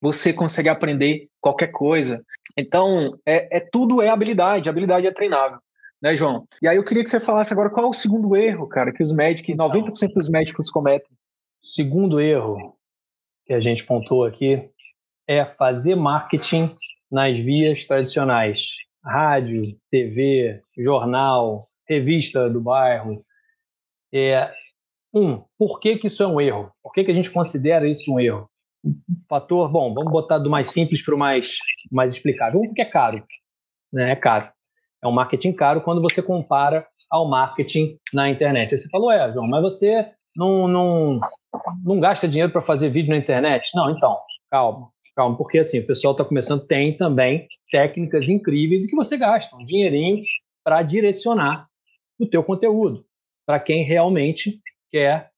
você 0.00 0.32
consegue 0.32 0.68
aprender 0.68 1.28
qualquer 1.40 1.68
coisa. 1.68 2.24
Então, 2.56 3.18
é, 3.26 3.58
é 3.58 3.60
tudo 3.60 4.00
é 4.00 4.08
habilidade, 4.08 4.68
habilidade 4.68 5.06
é 5.06 5.12
treinável, 5.12 5.58
né, 6.00 6.16
João? 6.16 6.46
E 6.62 6.68
aí 6.68 6.76
eu 6.76 6.84
queria 6.84 7.04
que 7.04 7.10
você 7.10 7.20
falasse 7.20 7.52
agora 7.52 7.70
qual 7.70 7.86
é 7.86 7.88
o 7.88 7.94
segundo 7.94 8.34
erro, 8.36 8.66
cara, 8.66 8.92
que 8.92 9.02
os 9.02 9.12
médicos, 9.12 9.54
90% 9.54 10.12
dos 10.14 10.28
médicos 10.28 10.70
cometem. 10.70 11.10
O 11.62 11.66
segundo 11.66 12.20
erro 12.20 12.76
que 13.44 13.52
a 13.52 13.60
gente 13.60 13.84
pontuou 13.84 14.24
aqui 14.24 14.70
é 15.28 15.44
fazer 15.44 15.94
marketing 15.94 16.74
nas 17.10 17.38
vias 17.38 17.84
tradicionais 17.84 18.76
rádio, 19.04 19.76
TV, 19.90 20.62
jornal, 20.78 21.68
revista 21.88 22.48
do 22.48 22.60
bairro. 22.60 23.24
É, 24.12 24.52
um, 25.12 25.42
por 25.58 25.80
que, 25.80 25.96
que 25.96 26.06
isso 26.06 26.22
é 26.22 26.26
um 26.26 26.40
erro? 26.40 26.70
Por 26.82 26.92
que, 26.92 27.04
que 27.04 27.10
a 27.10 27.14
gente 27.14 27.30
considera 27.30 27.88
isso 27.88 28.12
um 28.12 28.20
erro? 28.20 28.48
fator, 29.28 29.70
bom, 29.70 29.92
vamos 29.92 30.10
botar 30.10 30.38
do 30.38 30.50
mais 30.50 30.68
simples 30.68 31.04
para 31.04 31.14
o 31.14 31.18
mais, 31.18 31.58
mais 31.92 32.12
explicável. 32.12 32.60
Um, 32.60 32.66
porque 32.66 32.82
é 32.82 32.86
caro. 32.86 33.22
Né? 33.92 34.12
É 34.12 34.16
caro. 34.16 34.50
É 35.02 35.06
um 35.06 35.12
marketing 35.12 35.52
caro 35.52 35.80
quando 35.80 36.00
você 36.00 36.22
compara 36.22 36.86
ao 37.10 37.28
marketing 37.28 37.98
na 38.12 38.30
internet. 38.30 38.72
Aí 38.72 38.78
você 38.78 38.88
falou, 38.88 39.10
é, 39.10 39.32
João, 39.32 39.46
mas 39.46 39.62
você 39.62 40.06
não, 40.36 40.68
não, 40.68 41.20
não 41.84 42.00
gasta 42.00 42.28
dinheiro 42.28 42.52
para 42.52 42.62
fazer 42.62 42.90
vídeo 42.90 43.10
na 43.10 43.16
internet? 43.16 43.70
Não, 43.74 43.90
então, 43.90 44.16
calma. 44.50 44.88
Calma, 45.16 45.36
porque 45.36 45.58
assim, 45.58 45.80
o 45.80 45.86
pessoal 45.86 46.12
está 46.12 46.24
começando, 46.24 46.66
tem 46.66 46.96
também 46.96 47.46
técnicas 47.70 48.28
incríveis 48.28 48.84
e 48.84 48.88
que 48.88 48.96
você 48.96 49.16
gasta 49.18 49.56
um 49.56 49.64
dinheirinho 49.64 50.22
para 50.64 50.82
direcionar 50.82 51.66
o 52.18 52.26
teu 52.26 52.44
conteúdo 52.44 53.04
para 53.44 53.58
quem 53.58 53.82
realmente 53.82 54.60
quer 54.90 55.30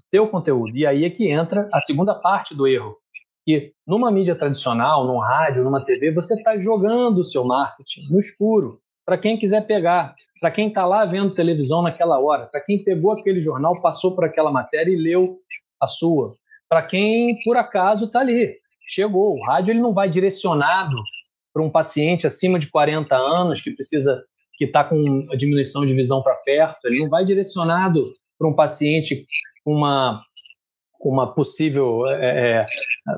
o 0.00 0.10
teu 0.10 0.28
conteúdo. 0.28 0.76
E 0.76 0.86
aí 0.86 1.04
é 1.04 1.10
que 1.10 1.28
entra 1.28 1.68
a 1.72 1.80
segunda 1.80 2.14
parte 2.14 2.54
do 2.54 2.66
erro, 2.66 2.96
que 3.44 3.72
numa 3.86 4.10
mídia 4.10 4.34
tradicional, 4.34 5.06
num 5.06 5.18
rádio, 5.18 5.64
numa 5.64 5.84
TV, 5.84 6.12
você 6.12 6.34
está 6.34 6.58
jogando 6.58 7.18
o 7.18 7.24
seu 7.24 7.44
marketing 7.44 8.08
no 8.10 8.20
escuro 8.20 8.80
para 9.04 9.18
quem 9.18 9.38
quiser 9.38 9.66
pegar, 9.66 10.14
para 10.40 10.50
quem 10.50 10.68
está 10.68 10.86
lá 10.86 11.04
vendo 11.04 11.34
televisão 11.34 11.82
naquela 11.82 12.20
hora, 12.20 12.46
para 12.46 12.60
quem 12.60 12.84
pegou 12.84 13.12
aquele 13.12 13.40
jornal, 13.40 13.80
passou 13.80 14.14
por 14.14 14.24
aquela 14.24 14.52
matéria 14.52 14.92
e 14.92 14.96
leu 14.96 15.38
a 15.80 15.86
sua, 15.86 16.34
para 16.68 16.82
quem 16.82 17.40
por 17.42 17.56
acaso 17.56 18.04
está 18.04 18.20
ali 18.20 18.60
chegou. 18.90 19.36
O 19.36 19.44
rádio 19.44 19.72
ele 19.72 19.80
não 19.80 19.94
vai 19.94 20.08
direcionado 20.08 20.96
para 21.52 21.62
um 21.62 21.70
paciente 21.70 22.26
acima 22.26 22.58
de 22.58 22.68
40 22.68 23.14
anos 23.16 23.60
que 23.60 23.70
precisa 23.70 24.22
que 24.54 24.64
está 24.64 24.84
com 24.84 25.26
a 25.32 25.36
diminuição 25.36 25.86
de 25.86 25.94
visão 25.94 26.22
para 26.22 26.34
perto. 26.34 26.84
Ele 26.84 27.00
não 27.00 27.08
vai 27.08 27.24
direcionado 27.24 28.12
para 28.40 28.48
um 28.48 28.54
paciente 28.54 29.26
com 29.62 29.74
uma 29.74 30.24
uma 31.02 31.32
possível 31.32 32.06
é, 32.08 32.60
é, 32.60 32.66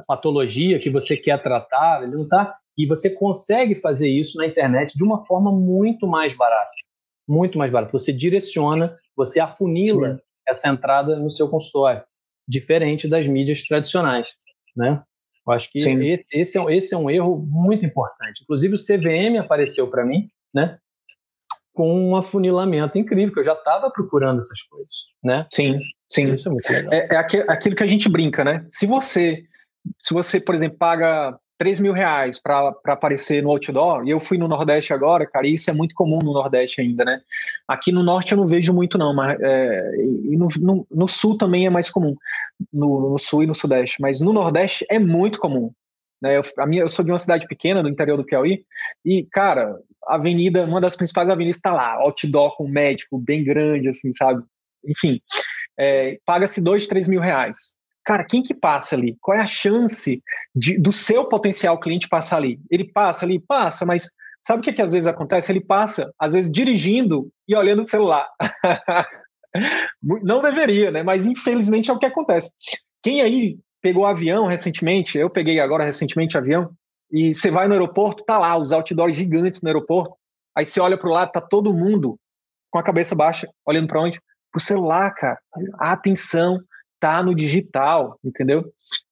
patologia 0.07 0.79
que 0.79 0.89
você 0.89 1.17
quer 1.17 1.41
tratar. 1.43 2.03
Ele 2.03 2.13
não 2.13 2.23
está 2.23 2.57
e 2.79 2.87
você 2.87 3.11
consegue 3.11 3.75
fazer 3.75 4.09
isso 4.09 4.39
na 4.39 4.47
internet 4.47 4.97
de 4.97 5.05
uma 5.05 5.25
forma 5.27 5.51
muito 5.51 6.07
mais 6.07 6.35
barata, 6.35 6.71
muito 7.29 7.59
mais 7.59 7.71
barata. 7.71 7.93
Você 7.93 8.13
direciona, 8.13 8.95
você 9.17 9.41
afunila 9.41 10.15
Sim. 10.15 10.21
essa 10.49 10.69
entrada 10.69 11.19
no 11.19 11.31
seu 11.31 11.49
consultório, 11.49 12.03
diferente 12.49 13.09
das 13.09 13.27
mídias 13.27 13.63
tradicionais, 13.65 14.29
né? 14.77 15.03
Eu 15.45 15.53
acho 15.53 15.71
que 15.73 15.79
esse, 15.79 16.29
esse, 16.33 16.59
é, 16.59 16.65
esse 16.73 16.95
é 16.95 16.99
um 16.99 17.11
erro 17.11 17.37
muito 17.37 17.85
importante. 17.85 18.43
Inclusive, 18.45 18.77
o 18.77 18.79
CVM 18.79 19.41
apareceu 19.41 19.91
para 19.91 20.05
mim, 20.05 20.23
né? 20.55 20.79
Com 21.73 22.11
um 22.11 22.17
afunilamento 22.17 22.99
incrível, 22.99 23.33
que 23.33 23.41
eu 23.41 23.45
já 23.45 23.55
estava 23.55 23.91
procurando 23.91 24.39
essas 24.39 24.61
coisas, 24.63 24.93
né? 25.23 25.47
Sim, 25.51 25.79
sim. 26.09 26.35
Isso 26.35 26.49
é 26.49 26.53
muito 26.53 26.71
legal. 26.71 26.93
É, 26.93 27.09
é 27.11 27.17
aquilo 27.17 27.75
que 27.75 27.83
a 27.83 27.87
gente 27.87 28.09
brinca, 28.09 28.45
né? 28.45 28.65
Se 28.69 28.87
você, 28.87 29.45
se 29.99 30.13
você, 30.13 30.41
por 30.41 30.55
exemplo, 30.55 30.77
paga 30.77 31.39
3 31.63 31.79
mil 31.79 31.93
reais 31.93 32.41
para 32.41 32.75
aparecer 32.87 33.41
no 33.41 33.51
outdoor, 33.51 34.05
e 34.05 34.11
eu 34.11 34.19
fui 34.19 34.37
no 34.37 34.49
Nordeste 34.49 34.93
agora, 34.93 35.25
cara, 35.25 35.47
e 35.47 35.55
isso 35.55 35.71
é 35.71 35.73
muito 35.73 35.95
comum 35.95 36.19
no 36.19 36.33
Nordeste 36.33 36.81
ainda, 36.81 37.05
né? 37.05 37.21
Aqui 37.69 37.93
no 37.93 38.03
Norte 38.03 38.33
eu 38.33 38.39
não 38.39 38.49
vejo 38.49 38.75
muito, 38.75 38.99
não, 38.99 39.15
mas 39.15 39.39
é, 39.41 39.93
e 39.97 40.37
no, 40.37 40.49
no, 40.61 40.87
no, 40.91 41.07
Sul 41.07 41.39
também 41.39 41.65
é 41.65 41.71
mais 41.71 41.89
comum, 41.89 42.17
no, 42.73 43.11
no, 43.11 43.19
Sul 43.19 43.45
e 43.45 43.47
no 43.47 43.55
Sudeste, 43.55 44.01
mas 44.01 44.21
no 44.21 44.33
Nordeste 44.33 44.85
é 44.91 44.99
muito 44.99 45.39
comum. 45.39 45.71
Né? 46.21 46.37
Eu, 46.37 46.43
a 46.59 46.67
minha, 46.67 46.83
eu 46.83 46.89
sou 46.89 47.05
de 47.05 47.13
uma 47.13 47.19
cidade 47.19 47.47
pequena, 47.47 47.81
do 47.81 47.89
interior 47.89 48.17
do 48.17 48.25
Piauí, 48.25 48.65
e, 49.05 49.25
cara, 49.31 49.79
avenida, 50.09 50.65
uma 50.65 50.81
das 50.81 50.97
principais 50.97 51.29
avenidas 51.29 51.57
está 51.57 51.73
lá, 51.73 51.93
outdoor 51.95 52.57
com 52.57 52.65
um 52.65 52.71
médico 52.71 53.19
bem 53.19 53.45
grande, 53.45 53.89
assim, 53.89 54.13
sabe? 54.13 54.43
Enfim, 54.87 55.21
é, 55.79 56.19
paga-se 56.25 56.63
dois, 56.63 56.87
três 56.87 57.09
mil 57.09 57.21
reais. 57.21 57.77
Cara, 58.05 58.25
quem 58.25 58.43
que 58.43 58.53
passa 58.53 58.97
ali? 58.97 59.17
Qual 59.21 59.37
é 59.37 59.41
a 59.41 59.47
chance 59.47 60.21
de, 60.55 60.77
do 60.79 60.91
seu 60.91 61.29
potencial 61.29 61.79
cliente 61.79 62.09
passar 62.09 62.39
ali? 62.39 62.59
Ele 62.71 62.85
passa 62.85 63.25
ali? 63.25 63.39
Passa, 63.39 63.87
mas 63.87 64.11
sabe 64.45 64.61
o 64.61 64.63
que, 64.63 64.73
que 64.73 64.83
às 64.83 64.93
vezes 64.93 65.07
acontece? 65.07 65.53
Ele 65.53 65.61
passa, 65.61 66.13
às 66.19 66.33
vezes, 66.33 66.51
dirigindo 66.51 67.31
e 67.47 67.55
olhando 67.55 67.83
o 67.83 67.85
celular. 67.85 68.29
Não 70.03 70.43
deveria, 70.43 70.91
né? 70.91 71.03
Mas 71.03 71.27
infelizmente 71.27 71.91
é 71.91 71.93
o 71.93 71.99
que 71.99 72.07
acontece. 72.07 72.51
Quem 73.03 73.21
aí 73.21 73.57
pegou 73.81 74.07
avião 74.07 74.47
recentemente, 74.47 75.19
eu 75.19 75.29
peguei 75.29 75.61
agora 75.61 75.85
recentemente 75.85 76.39
avião, 76.39 76.71
e 77.13 77.35
você 77.35 77.51
vai 77.51 77.69
no 77.69 77.75
aeroporto, 77.75 78.25
tá 78.25 78.39
lá, 78.39 78.57
os 78.57 78.73
outdoors 78.73 79.17
gigantes 79.17 79.61
no 79.61 79.69
aeroporto, 79.69 80.17
aí 80.57 80.65
você 80.65 80.81
olha 80.81 80.97
para 80.97 81.09
o 81.09 81.13
lado, 81.13 81.31
tá 81.31 81.41
todo 81.41 81.75
mundo 81.75 82.19
com 82.71 82.79
a 82.79 82.83
cabeça 82.83 83.15
baixa, 83.15 83.49
olhando 83.67 83.87
para 83.87 84.01
onde? 84.01 84.21
Pro 84.51 84.61
celular, 84.61 85.15
cara. 85.15 85.39
A 85.79 85.93
atenção 85.93 86.63
está 86.95 87.23
no 87.23 87.35
digital, 87.35 88.19
entendeu? 88.25 88.65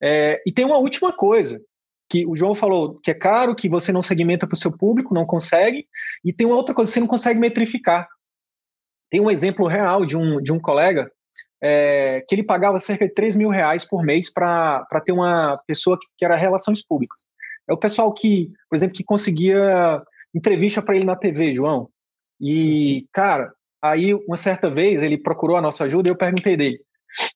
É, 0.03 0.43
e 0.47 0.53
tem 0.53 0.65
uma 0.65 0.79
última 0.79 1.13
coisa, 1.13 1.61
que 2.09 2.27
o 2.27 2.35
João 2.35 2.55
falou 2.55 2.99
que 3.01 3.11
é 3.11 3.15
caro, 3.15 3.55
que 3.55 3.69
você 3.69 3.93
não 3.93 4.03
segmenta 4.03 4.47
para 4.47 4.55
o 4.55 4.59
seu 4.59 4.77
público, 4.77 5.15
não 5.15 5.25
consegue, 5.25 5.87
e 6.25 6.33
tem 6.33 6.47
uma 6.47 6.57
outra 6.57 6.75
coisa, 6.75 6.91
você 6.91 6.99
não 6.99 7.07
consegue 7.07 7.39
metrificar. 7.39 8.09
Tem 9.09 9.21
um 9.21 9.31
exemplo 9.31 9.67
real 9.67 10.05
de 10.05 10.17
um, 10.17 10.43
de 10.43 10.53
um 10.53 10.59
colega 10.59 11.11
é, 11.63 12.25
que 12.29 12.35
ele 12.35 12.43
pagava 12.43 12.79
cerca 12.81 13.07
de 13.07 13.15
3 13.15 13.37
mil 13.37 13.49
reais 13.49 13.85
por 13.85 14.03
mês 14.03 14.33
para 14.33 14.85
ter 15.05 15.13
uma 15.13 15.61
pessoa 15.67 15.99
que, 15.99 16.07
que 16.19 16.25
era 16.25 16.35
relações 16.35 16.85
públicas. 16.85 17.30
É 17.71 17.73
o 17.73 17.79
pessoal 17.79 18.13
que, 18.13 18.51
por 18.69 18.77
exemplo, 18.77 18.97
que 18.97 19.05
conseguia 19.05 20.03
entrevista 20.35 20.83
para 20.83 20.97
ele 20.97 21.05
na 21.05 21.15
TV, 21.15 21.55
João. 21.55 21.89
E, 22.41 23.07
cara, 23.13 23.53
aí 23.81 24.13
uma 24.13 24.37
certa 24.37 24.69
vez 24.69 25.03
ele 25.03 25.17
procurou 25.17 25.57
a 25.57 25.63
nossa 25.63 25.85
ajuda 25.85 26.09
e 26.09 26.11
eu 26.11 26.17
perguntei 26.17 26.57
dele: 26.57 26.81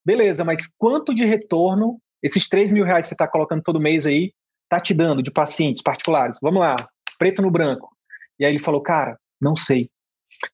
Beleza, 0.04 0.44
mas 0.44 0.66
quanto 0.76 1.14
de 1.14 1.24
retorno 1.24 2.00
esses 2.20 2.48
3 2.48 2.72
mil 2.72 2.84
reais 2.84 3.06
que 3.06 3.10
você 3.10 3.14
está 3.14 3.28
colocando 3.28 3.62
todo 3.62 3.80
mês 3.80 4.06
aí 4.06 4.32
tá 4.68 4.80
te 4.80 4.92
dando 4.92 5.22
de 5.22 5.30
pacientes 5.30 5.82
particulares? 5.82 6.38
Vamos 6.42 6.60
lá, 6.60 6.74
preto 7.18 7.40
no 7.40 7.50
branco. 7.50 7.90
E 8.38 8.44
aí 8.44 8.50
ele 8.50 8.58
falou, 8.58 8.80
cara, 8.80 9.16
não 9.40 9.54
sei. 9.54 9.88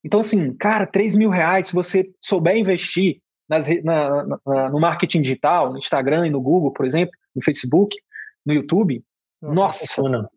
Então, 0.05 0.21
assim, 0.21 0.55
cara, 0.57 0.87
3 0.87 1.17
mil 1.17 1.31
reais, 1.31 1.69
se 1.69 1.73
você 1.73 2.11
souber 2.21 2.57
investir 2.57 3.19
nas, 3.49 3.67
na, 3.83 4.27
na, 4.47 4.69
no 4.69 4.79
marketing 4.79 5.23
digital, 5.23 5.73
no 5.73 5.79
Instagram 5.79 6.27
e 6.27 6.31
no 6.31 6.41
Google, 6.41 6.73
por 6.73 6.85
exemplo, 6.85 7.15
no 7.35 7.43
Facebook, 7.43 7.97
no 8.45 8.53
YouTube, 8.53 9.03
nossa, 9.43 10.03
nossa 10.03 10.31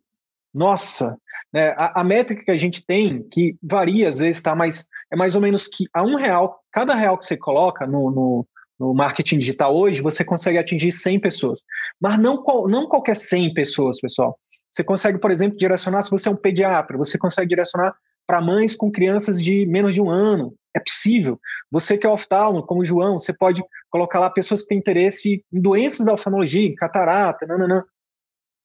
nossa, 0.54 1.18
né, 1.52 1.70
a, 1.78 2.02
a, 2.02 2.04
métrica 2.04 2.46
que 2.46 2.52
a 2.52 2.58
gente 2.58 2.86
tem, 2.86 3.24
que 3.30 3.58
varia 3.62 4.08
às 4.08 4.20
vezes, 4.20 4.42
tá? 4.42 4.56
Mas 4.56 4.88
é 5.12 5.16
mais 5.16 5.34
ou 5.34 5.42
menos 5.42 5.68
que 5.68 5.88
a 5.92 6.04
um 6.04 6.16
real, 6.16 6.62
cada 6.72 6.94
real 6.94 7.18
que 7.18 7.26
você 7.26 7.36
coloca 7.36 7.88
no, 7.88 8.12
no, 8.12 8.48
no 8.80 8.94
marketing 8.94 9.40
digital 9.40 9.76
hoje, 9.76 10.02
você 10.02 10.24
consegue 10.24 10.60
atingir 10.60 10.92
100 10.92 11.20
pessoas. 11.20 11.62
Mas 12.00 12.20
não, 12.20 12.44
não 12.68 12.88
qualquer 12.88 13.16
100 13.16 13.54
pessoas, 13.56 14.00
pessoal. 14.00 14.38
Você 14.70 14.84
consegue, 14.84 15.20
por 15.20 15.32
exemplo, 15.32 15.58
direcionar, 15.58 16.04
se 16.04 16.12
você 16.12 16.30
é 16.30 16.32
um 16.32 16.36
pediatra, 16.36 16.98
você 16.98 17.18
consegue 17.18 17.48
direcionar 17.48 17.96
para 18.28 18.42
mães 18.42 18.76
com 18.76 18.92
crianças 18.92 19.42
de 19.42 19.66
menos 19.66 19.94
de 19.94 20.02
um 20.02 20.10
ano. 20.10 20.54
É 20.76 20.80
possível. 20.80 21.40
Você 21.72 21.98
que 21.98 22.06
é 22.06 22.10
oftalmo, 22.10 22.64
como 22.64 22.82
o 22.82 22.86
João, 22.86 23.20
você 23.20 23.34
pode 23.34 23.64
colocar 23.90 24.20
lá 24.20 24.30
pessoas 24.30 24.62
que 24.62 24.70
têm 24.70 24.78
interesse 24.78 25.44
em 25.52 25.62
doenças 25.62 26.06
da 26.06 26.14
oftalmologia, 26.14 26.74
catarata, 26.76 27.46
nananã. 27.46 27.84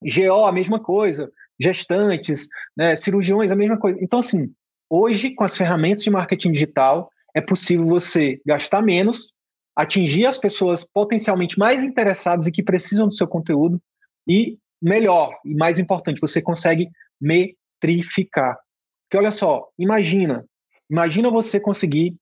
GO, 0.03 0.45
a 0.45 0.53
mesma 0.53 0.81
coisa. 0.81 1.31
Gestantes, 1.61 2.49
né, 2.77 2.95
cirurgiões, 2.97 3.51
a 3.51 3.57
mesma 3.57 3.77
coisa. 3.77 3.99
Então, 4.01 4.21
assim, 4.21 4.53
hoje, 4.89 5.35
com 5.35 5.45
as 5.45 5.57
ferramentas 5.57 6.05
de 6.05 6.11
marketing 6.11 6.53
digital, 6.53 7.11
é 7.35 7.41
possível 7.41 7.85
você 7.87 8.41
gastar 8.47 8.83
menos, 8.83 9.35
atingir 9.77 10.27
as 10.27 10.39
pessoas 10.39 10.85
potencialmente 10.85 11.59
mais 11.59 11.85
interessadas 11.85 12.47
e 12.47 12.53
que 12.53 12.63
precisam 12.63 13.09
do 13.09 13.15
seu 13.15 13.27
conteúdo 13.27 13.81
e 14.27 14.59
melhor 14.81 15.37
e 15.45 15.55
mais 15.55 15.79
importante, 15.79 16.21
você 16.21 16.41
consegue 16.41 16.89
metrificar. 17.21 18.57
Porque 19.05 19.17
olha 19.17 19.31
só, 19.31 19.69
imagina, 19.79 20.45
imagina 20.91 21.31
você 21.31 21.59
conseguir, 21.59 22.17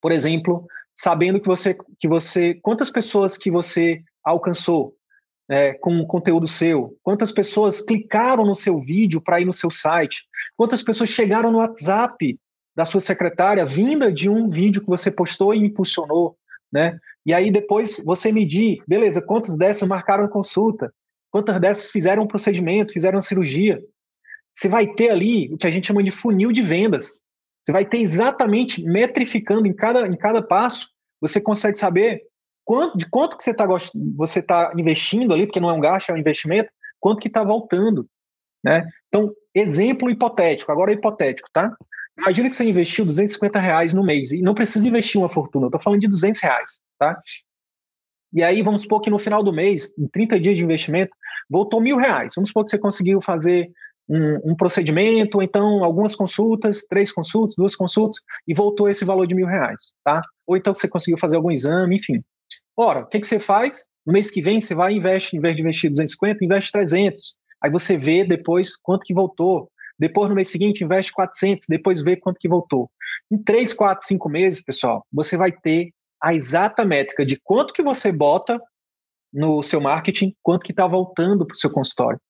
por 0.00 0.12
exemplo, 0.12 0.66
sabendo 0.94 1.40
que 1.40 1.46
você, 1.46 1.76
que 1.98 2.08
você, 2.08 2.54
quantas 2.54 2.90
pessoas 2.90 3.38
que 3.38 3.50
você 3.50 4.02
alcançou 4.24 4.94
é, 5.50 5.72
com 5.72 6.04
conteúdo 6.06 6.46
seu, 6.46 6.96
quantas 7.02 7.32
pessoas 7.32 7.80
clicaram 7.80 8.44
no 8.44 8.54
seu 8.54 8.78
vídeo 8.78 9.20
para 9.20 9.40
ir 9.40 9.44
no 9.44 9.52
seu 9.52 9.70
site, 9.70 10.24
quantas 10.56 10.82
pessoas 10.82 11.08
chegaram 11.08 11.50
no 11.50 11.58
WhatsApp 11.58 12.38
da 12.76 12.84
sua 12.84 13.00
secretária 13.00 13.64
vinda 13.64 14.12
de 14.12 14.28
um 14.28 14.48
vídeo 14.50 14.82
que 14.82 14.88
você 14.88 15.10
postou 15.10 15.54
e 15.54 15.58
impulsionou, 15.58 16.36
né? 16.72 16.98
E 17.24 17.34
aí 17.34 17.50
depois 17.50 18.02
você 18.04 18.30
medir, 18.30 18.78
beleza, 18.86 19.20
quantas 19.20 19.56
dessas 19.56 19.88
marcaram 19.88 20.28
consulta, 20.28 20.92
quantas 21.30 21.60
dessas 21.60 21.90
fizeram 21.90 22.22
um 22.22 22.26
procedimento, 22.26 22.92
fizeram 22.92 23.16
uma 23.16 23.22
cirurgia, 23.22 23.82
você 24.52 24.68
vai 24.68 24.86
ter 24.86 25.10
ali 25.10 25.52
o 25.52 25.56
que 25.56 25.66
a 25.66 25.70
gente 25.70 25.86
chama 25.86 26.02
de 26.02 26.10
funil 26.10 26.50
de 26.52 26.62
vendas. 26.62 27.20
Você 27.62 27.72
vai 27.72 27.84
ter 27.84 27.98
exatamente 27.98 28.82
metrificando 28.82 29.66
em 29.66 29.72
cada, 29.72 30.06
em 30.06 30.16
cada 30.16 30.42
passo, 30.42 30.90
você 31.20 31.40
consegue 31.40 31.78
saber 31.78 32.22
quanto, 32.68 32.98
de 32.98 33.08
quanto 33.08 33.34
que 33.38 33.42
você 33.42 33.50
está 33.52 33.66
você 34.14 34.42
tá 34.42 34.72
investindo 34.76 35.32
ali, 35.32 35.46
porque 35.46 35.58
não 35.58 35.70
é 35.70 35.72
um 35.72 35.80
gasto, 35.80 36.10
é 36.10 36.12
um 36.12 36.18
investimento, 36.18 36.68
quanto 37.00 37.18
que 37.18 37.28
está 37.28 37.42
voltando. 37.42 38.06
Né? 38.62 38.86
Então, 39.08 39.32
exemplo 39.54 40.10
hipotético, 40.10 40.70
agora 40.70 40.90
é 40.90 40.94
hipotético, 40.94 41.48
tá? 41.50 41.74
Imagina 42.18 42.50
que 42.50 42.56
você 42.56 42.68
investiu 42.68 43.06
250 43.06 43.58
reais 43.58 43.94
no 43.94 44.04
mês, 44.04 44.32
e 44.32 44.42
não 44.42 44.52
precisa 44.52 44.86
investir 44.86 45.18
uma 45.18 45.30
fortuna, 45.30 45.64
eu 45.64 45.68
estou 45.68 45.80
falando 45.80 46.00
de 46.00 46.08
200 46.08 46.42
reais, 46.42 46.72
tá? 46.98 47.18
E 48.34 48.42
aí, 48.42 48.60
vamos 48.60 48.82
supor 48.82 49.00
que 49.00 49.08
no 49.08 49.18
final 49.18 49.42
do 49.42 49.50
mês, 49.50 49.96
em 49.96 50.06
30 50.06 50.38
dias 50.38 50.58
de 50.58 50.64
investimento, 50.64 51.12
voltou 51.48 51.80
mil 51.80 51.96
reais. 51.96 52.34
Vamos 52.36 52.50
supor 52.50 52.64
que 52.64 52.70
você 52.70 52.78
conseguiu 52.78 53.22
fazer 53.22 53.70
um, 54.06 54.50
um, 54.52 54.54
procedimento, 54.54 55.38
ou 55.38 55.42
então 55.42 55.82
algumas 55.82 56.14
consultas, 56.14 56.84
três 56.84 57.10
consultas, 57.10 57.54
duas 57.56 57.74
consultas, 57.74 58.18
e 58.46 58.52
voltou 58.52 58.90
esse 58.90 59.06
valor 59.06 59.26
de 59.26 59.34
mil 59.34 59.46
reais, 59.46 59.94
tá? 60.04 60.20
Ou 60.46 60.58
então 60.58 60.74
você 60.74 60.86
conseguiu 60.86 61.16
fazer 61.16 61.36
algum 61.36 61.50
exame, 61.50 61.96
enfim. 61.96 62.22
Ora, 62.80 63.00
o 63.00 63.06
que, 63.06 63.18
que 63.18 63.26
você 63.26 63.40
faz? 63.40 63.88
No 64.06 64.12
mês 64.12 64.30
que 64.30 64.40
vem, 64.40 64.60
você 64.60 64.72
vai 64.72 64.92
e 64.92 64.98
investe, 64.98 65.36
em 65.36 65.40
vez 65.40 65.56
de 65.56 65.62
investir 65.62 65.90
250, 65.90 66.44
investe 66.44 66.70
300. 66.70 67.36
Aí 67.60 67.72
você 67.72 67.96
vê 67.96 68.22
depois 68.22 68.76
quanto 68.76 69.02
que 69.02 69.12
voltou. 69.12 69.68
Depois, 69.98 70.28
no 70.28 70.36
mês 70.36 70.48
seguinte, 70.48 70.84
investe 70.84 71.12
400, 71.12 71.66
depois 71.68 72.00
vê 72.00 72.14
quanto 72.14 72.38
que 72.38 72.48
voltou. 72.48 72.88
Em 73.32 73.42
3, 73.42 73.74
4, 73.74 74.06
5 74.06 74.28
meses, 74.28 74.62
pessoal, 74.62 75.04
você 75.12 75.36
vai 75.36 75.50
ter 75.50 75.90
a 76.22 76.32
exata 76.32 76.84
métrica 76.84 77.26
de 77.26 77.36
quanto 77.42 77.74
que 77.74 77.82
você 77.82 78.12
bota 78.12 78.62
no 79.32 79.60
seu 79.60 79.80
marketing, 79.80 80.32
quanto 80.40 80.62
que 80.62 80.70
está 80.70 80.86
voltando 80.86 81.44
para 81.44 81.54
o 81.54 81.58
seu 81.58 81.70
consultório. 81.70 82.20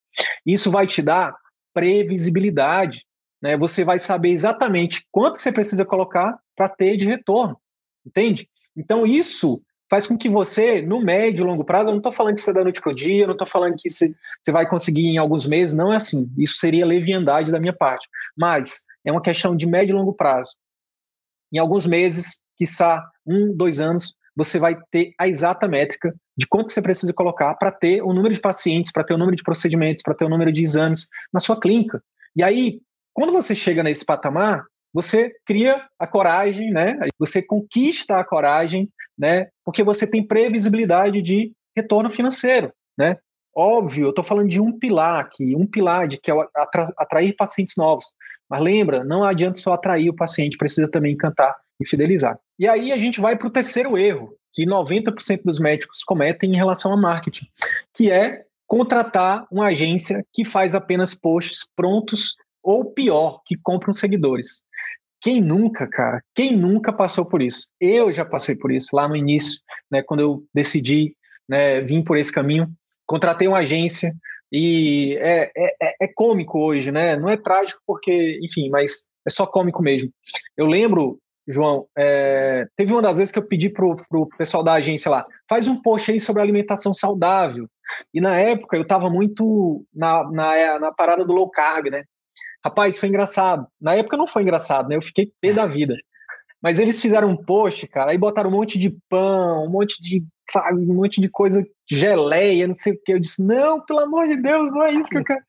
Isso 0.46 0.70
vai 0.70 0.86
te 0.86 1.02
dar 1.02 1.36
previsibilidade. 1.74 3.04
Né? 3.42 3.54
Você 3.58 3.84
vai 3.84 3.98
saber 3.98 4.30
exatamente 4.30 5.06
quanto 5.12 5.42
você 5.42 5.52
precisa 5.52 5.84
colocar 5.84 6.38
para 6.56 6.70
ter 6.70 6.96
de 6.96 7.06
retorno. 7.06 7.60
Entende? 8.06 8.48
Então, 8.74 9.04
isso 9.04 9.62
faz 9.90 10.06
com 10.06 10.16
que 10.16 10.28
você, 10.28 10.82
no 10.82 11.00
médio 11.00 11.44
e 11.44 11.46
longo 11.46 11.64
prazo, 11.64 11.88
eu 11.88 11.92
não 11.92 11.98
estou 11.98 12.12
falando 12.12 12.34
que 12.34 12.42
você 12.42 12.52
dá 12.52 12.62
noite 12.62 12.80
para 12.80 12.92
o 12.92 12.94
dia, 12.94 13.26
não 13.26 13.32
estou 13.32 13.46
falando 13.46 13.74
que 13.76 13.88
você 13.88 14.12
vai 14.50 14.68
conseguir 14.68 15.06
em 15.06 15.18
alguns 15.18 15.46
meses, 15.46 15.74
não 15.74 15.92
é 15.92 15.96
assim. 15.96 16.30
Isso 16.36 16.56
seria 16.56 16.86
leviandade 16.86 17.50
da 17.50 17.60
minha 17.60 17.72
parte. 17.72 18.06
Mas 18.36 18.84
é 19.04 19.10
uma 19.10 19.22
questão 19.22 19.56
de 19.56 19.66
médio 19.66 19.94
e 19.94 19.96
longo 19.96 20.12
prazo. 20.12 20.52
Em 21.52 21.58
alguns 21.58 21.86
meses, 21.86 22.44
quiçá 22.56 23.02
um, 23.26 23.56
dois 23.56 23.80
anos, 23.80 24.14
você 24.36 24.58
vai 24.58 24.78
ter 24.90 25.12
a 25.18 25.26
exata 25.26 25.66
métrica 25.66 26.14
de 26.36 26.46
quanto 26.46 26.72
você 26.72 26.80
precisa 26.80 27.12
colocar 27.12 27.54
para 27.54 27.72
ter 27.72 28.02
o 28.02 28.12
número 28.12 28.32
de 28.32 28.40
pacientes, 28.40 28.92
para 28.92 29.02
ter 29.02 29.14
o 29.14 29.18
número 29.18 29.36
de 29.36 29.42
procedimentos, 29.42 30.02
para 30.02 30.14
ter 30.14 30.24
o 30.24 30.28
número 30.28 30.52
de 30.52 30.62
exames 30.62 31.08
na 31.32 31.40
sua 31.40 31.58
clínica. 31.58 32.00
E 32.36 32.42
aí, 32.42 32.80
quando 33.12 33.32
você 33.32 33.54
chega 33.56 33.82
nesse 33.82 34.04
patamar, 34.04 34.64
você 34.92 35.32
cria 35.44 35.84
a 35.98 36.06
coragem, 36.06 36.70
né? 36.70 36.98
Você 37.18 37.42
conquista 37.42 38.18
a 38.18 38.24
coragem, 38.24 38.88
né? 39.18 39.48
Porque 39.64 39.82
você 39.82 40.08
tem 40.08 40.26
previsibilidade 40.26 41.20
de 41.20 41.52
retorno 41.76 42.10
financeiro, 42.10 42.72
né? 42.96 43.16
Óbvio, 43.54 44.04
eu 44.04 44.10
estou 44.10 44.22
falando 44.22 44.48
de 44.48 44.60
um 44.60 44.78
pilar 44.78 45.20
aqui, 45.20 45.56
um 45.56 45.66
pilar 45.66 46.06
de 46.06 46.16
que 46.16 46.30
é 46.30 46.34
atrair 46.96 47.34
pacientes 47.34 47.74
novos. 47.76 48.06
Mas 48.48 48.62
lembra, 48.62 49.02
não 49.02 49.24
adianta 49.24 49.58
só 49.58 49.72
atrair 49.72 50.08
o 50.08 50.14
paciente, 50.14 50.56
precisa 50.56 50.90
também 50.90 51.12
encantar 51.12 51.56
e 51.80 51.86
fidelizar. 51.86 52.38
E 52.58 52.68
aí 52.68 52.92
a 52.92 52.98
gente 52.98 53.20
vai 53.20 53.36
para 53.36 53.48
o 53.48 53.52
terceiro 53.52 53.98
erro, 53.98 54.34
que 54.52 54.64
90% 54.64 55.42
dos 55.44 55.58
médicos 55.58 56.04
cometem 56.04 56.52
em 56.52 56.56
relação 56.56 56.92
a 56.92 56.96
marketing, 56.96 57.46
que 57.94 58.10
é 58.10 58.44
contratar 58.66 59.46
uma 59.50 59.66
agência 59.66 60.24
que 60.32 60.44
faz 60.44 60.74
apenas 60.74 61.14
posts 61.14 61.68
prontos 61.74 62.36
ou 62.62 62.92
pior, 62.92 63.40
que 63.44 63.56
compram 63.56 63.94
seguidores. 63.94 64.62
Quem 65.20 65.40
nunca, 65.40 65.86
cara? 65.86 66.22
Quem 66.34 66.56
nunca 66.56 66.92
passou 66.92 67.24
por 67.24 67.42
isso? 67.42 67.68
Eu 67.80 68.12
já 68.12 68.24
passei 68.24 68.54
por 68.54 68.70
isso 68.70 68.94
lá 68.94 69.08
no 69.08 69.16
início, 69.16 69.60
né, 69.90 70.02
quando 70.02 70.20
eu 70.20 70.44
decidi 70.54 71.14
né, 71.48 71.80
vir 71.80 72.04
por 72.04 72.16
esse 72.16 72.32
caminho. 72.32 72.68
Contratei 73.06 73.48
uma 73.48 73.58
agência 73.58 74.12
e 74.52 75.16
é, 75.20 75.50
é, 75.56 75.74
é, 75.82 75.94
é 76.02 76.08
cômico 76.14 76.58
hoje, 76.58 76.92
né? 76.92 77.16
Não 77.16 77.28
é 77.28 77.36
trágico 77.36 77.80
porque, 77.86 78.38
enfim, 78.42 78.68
mas 78.70 79.08
é 79.26 79.30
só 79.30 79.46
cômico 79.46 79.82
mesmo. 79.82 80.10
Eu 80.56 80.66
lembro 80.66 81.18
João, 81.48 81.86
é, 81.96 82.66
teve 82.76 82.92
uma 82.92 83.00
das 83.00 83.16
vezes 83.16 83.32
que 83.32 83.38
eu 83.38 83.46
pedi 83.46 83.70
pro, 83.70 83.96
pro 84.10 84.28
pessoal 84.36 84.62
da 84.62 84.74
agência 84.74 85.10
lá, 85.10 85.24
faz 85.48 85.66
um 85.66 85.80
post 85.80 86.12
aí 86.12 86.20
sobre 86.20 86.42
alimentação 86.42 86.92
saudável. 86.92 87.66
E 88.12 88.20
na 88.20 88.38
época 88.38 88.76
eu 88.76 88.82
estava 88.82 89.08
muito 89.08 89.82
na, 89.94 90.30
na, 90.30 90.78
na, 90.78 90.92
parada 90.92 91.24
do 91.24 91.32
low 91.32 91.48
carb, 91.50 91.86
né? 91.86 92.04
Rapaz, 92.68 92.98
foi 92.98 93.08
engraçado. 93.08 93.66
Na 93.80 93.94
época 93.94 94.16
não 94.16 94.26
foi 94.26 94.42
engraçado, 94.42 94.88
né? 94.88 94.96
Eu 94.96 95.02
fiquei 95.02 95.32
pé 95.40 95.52
da 95.52 95.66
vida. 95.66 95.94
Mas 96.62 96.78
eles 96.78 97.00
fizeram 97.00 97.30
um 97.30 97.36
post, 97.36 97.86
cara, 97.86 98.10
aí 98.10 98.18
botaram 98.18 98.50
um 98.50 98.52
monte 98.52 98.78
de 98.78 98.90
pão, 99.08 99.64
um 99.64 99.70
monte 99.70 100.02
de, 100.02 100.24
sabe, 100.50 100.80
um 100.80 100.94
monte 100.94 101.20
de 101.20 101.28
coisa, 101.28 101.64
geleia, 101.88 102.66
não 102.66 102.74
sei 102.74 102.94
o 102.94 103.00
que. 103.04 103.12
Eu 103.12 103.20
disse, 103.20 103.44
não, 103.44 103.80
pelo 103.84 104.00
amor 104.00 104.26
de 104.26 104.36
Deus, 104.36 104.70
não 104.72 104.82
é 104.82 104.92
isso 104.92 105.08
que 105.08 105.18
eu 105.18 105.24
quero. 105.24 105.40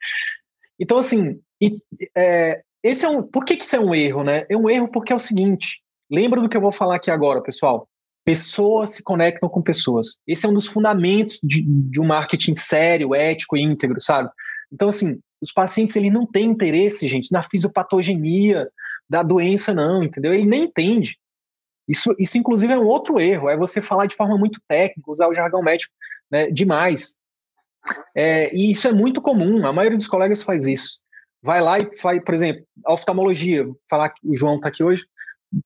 Então, 0.79 0.97
assim, 0.99 1.39
e, 1.59 1.77
é, 2.15 2.61
esse 2.83 3.05
é 3.05 3.09
um. 3.09 3.23
Por 3.23 3.43
que, 3.43 3.57
que 3.57 3.63
isso 3.63 3.75
é 3.75 3.79
um 3.79 3.93
erro, 3.93 4.23
né? 4.23 4.45
É 4.49 4.55
um 4.55 4.69
erro 4.69 4.87
porque 4.87 5.11
é 5.11 5.15
o 5.15 5.19
seguinte: 5.19 5.81
Lembra 6.09 6.41
do 6.41 6.49
que 6.49 6.57
eu 6.57 6.61
vou 6.61 6.71
falar 6.71 6.95
aqui 6.95 7.11
agora, 7.11 7.41
pessoal? 7.41 7.87
Pessoas 8.25 8.91
se 8.91 9.03
conectam 9.03 9.47
com 9.47 9.61
pessoas. 9.61 10.17
Esse 10.27 10.45
é 10.45 10.49
um 10.49 10.53
dos 10.53 10.67
fundamentos 10.67 11.39
de, 11.43 11.61
de 11.63 12.01
um 12.01 12.05
marketing 12.05 12.53
sério, 12.55 13.13
ético 13.13 13.55
e 13.55 13.61
íntegro, 13.61 14.01
sabe? 14.01 14.29
Então, 14.71 14.87
assim, 14.87 15.19
os 15.41 15.51
pacientes 15.51 15.95
ele 15.95 16.09
não 16.09 16.25
têm 16.25 16.49
interesse, 16.49 17.07
gente, 17.07 17.31
na 17.31 17.43
fisiopatogenia 17.43 18.69
da 19.09 19.23
doença, 19.23 19.73
não, 19.73 20.03
entendeu? 20.03 20.33
Ele 20.33 20.45
nem 20.45 20.63
entende. 20.63 21.17
Isso, 21.87 22.13
isso, 22.19 22.37
inclusive, 22.37 22.71
é 22.71 22.77
um 22.77 22.85
outro 22.85 23.19
erro, 23.19 23.49
é 23.49 23.57
você 23.57 23.81
falar 23.81 24.05
de 24.05 24.15
forma 24.15 24.37
muito 24.37 24.61
técnica, 24.67 25.09
usar 25.09 25.27
o 25.27 25.33
jargão 25.33 25.63
médico 25.63 25.93
né, 26.29 26.51
demais. 26.51 27.15
É, 28.15 28.53
e 28.55 28.69
isso 28.71 28.87
é 28.87 28.91
muito 28.91 29.21
comum, 29.21 29.65
a 29.65 29.73
maioria 29.73 29.97
dos 29.97 30.07
colegas 30.07 30.43
faz 30.43 30.67
isso. 30.67 30.99
Vai 31.41 31.61
lá 31.61 31.79
e 31.79 31.97
faz, 31.97 32.23
por 32.23 32.33
exemplo, 32.33 32.63
oftalmologia, 32.85 33.65
falar 33.89 34.09
que 34.09 34.19
o 34.23 34.35
João 34.35 34.57
está 34.57 34.67
aqui 34.67 34.83
hoje, 34.83 35.05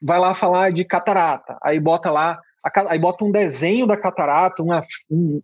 vai 0.02 0.20
lá 0.20 0.34
falar 0.34 0.72
de 0.72 0.86
catarata, 0.86 1.58
aí 1.62 1.80
bota 1.80 2.10
lá, 2.10 2.40
aí 2.90 2.98
bota 2.98 3.26
um 3.26 3.32
desenho 3.32 3.86
da 3.86 3.98
catarata, 3.98 4.64
uma, 4.64 4.82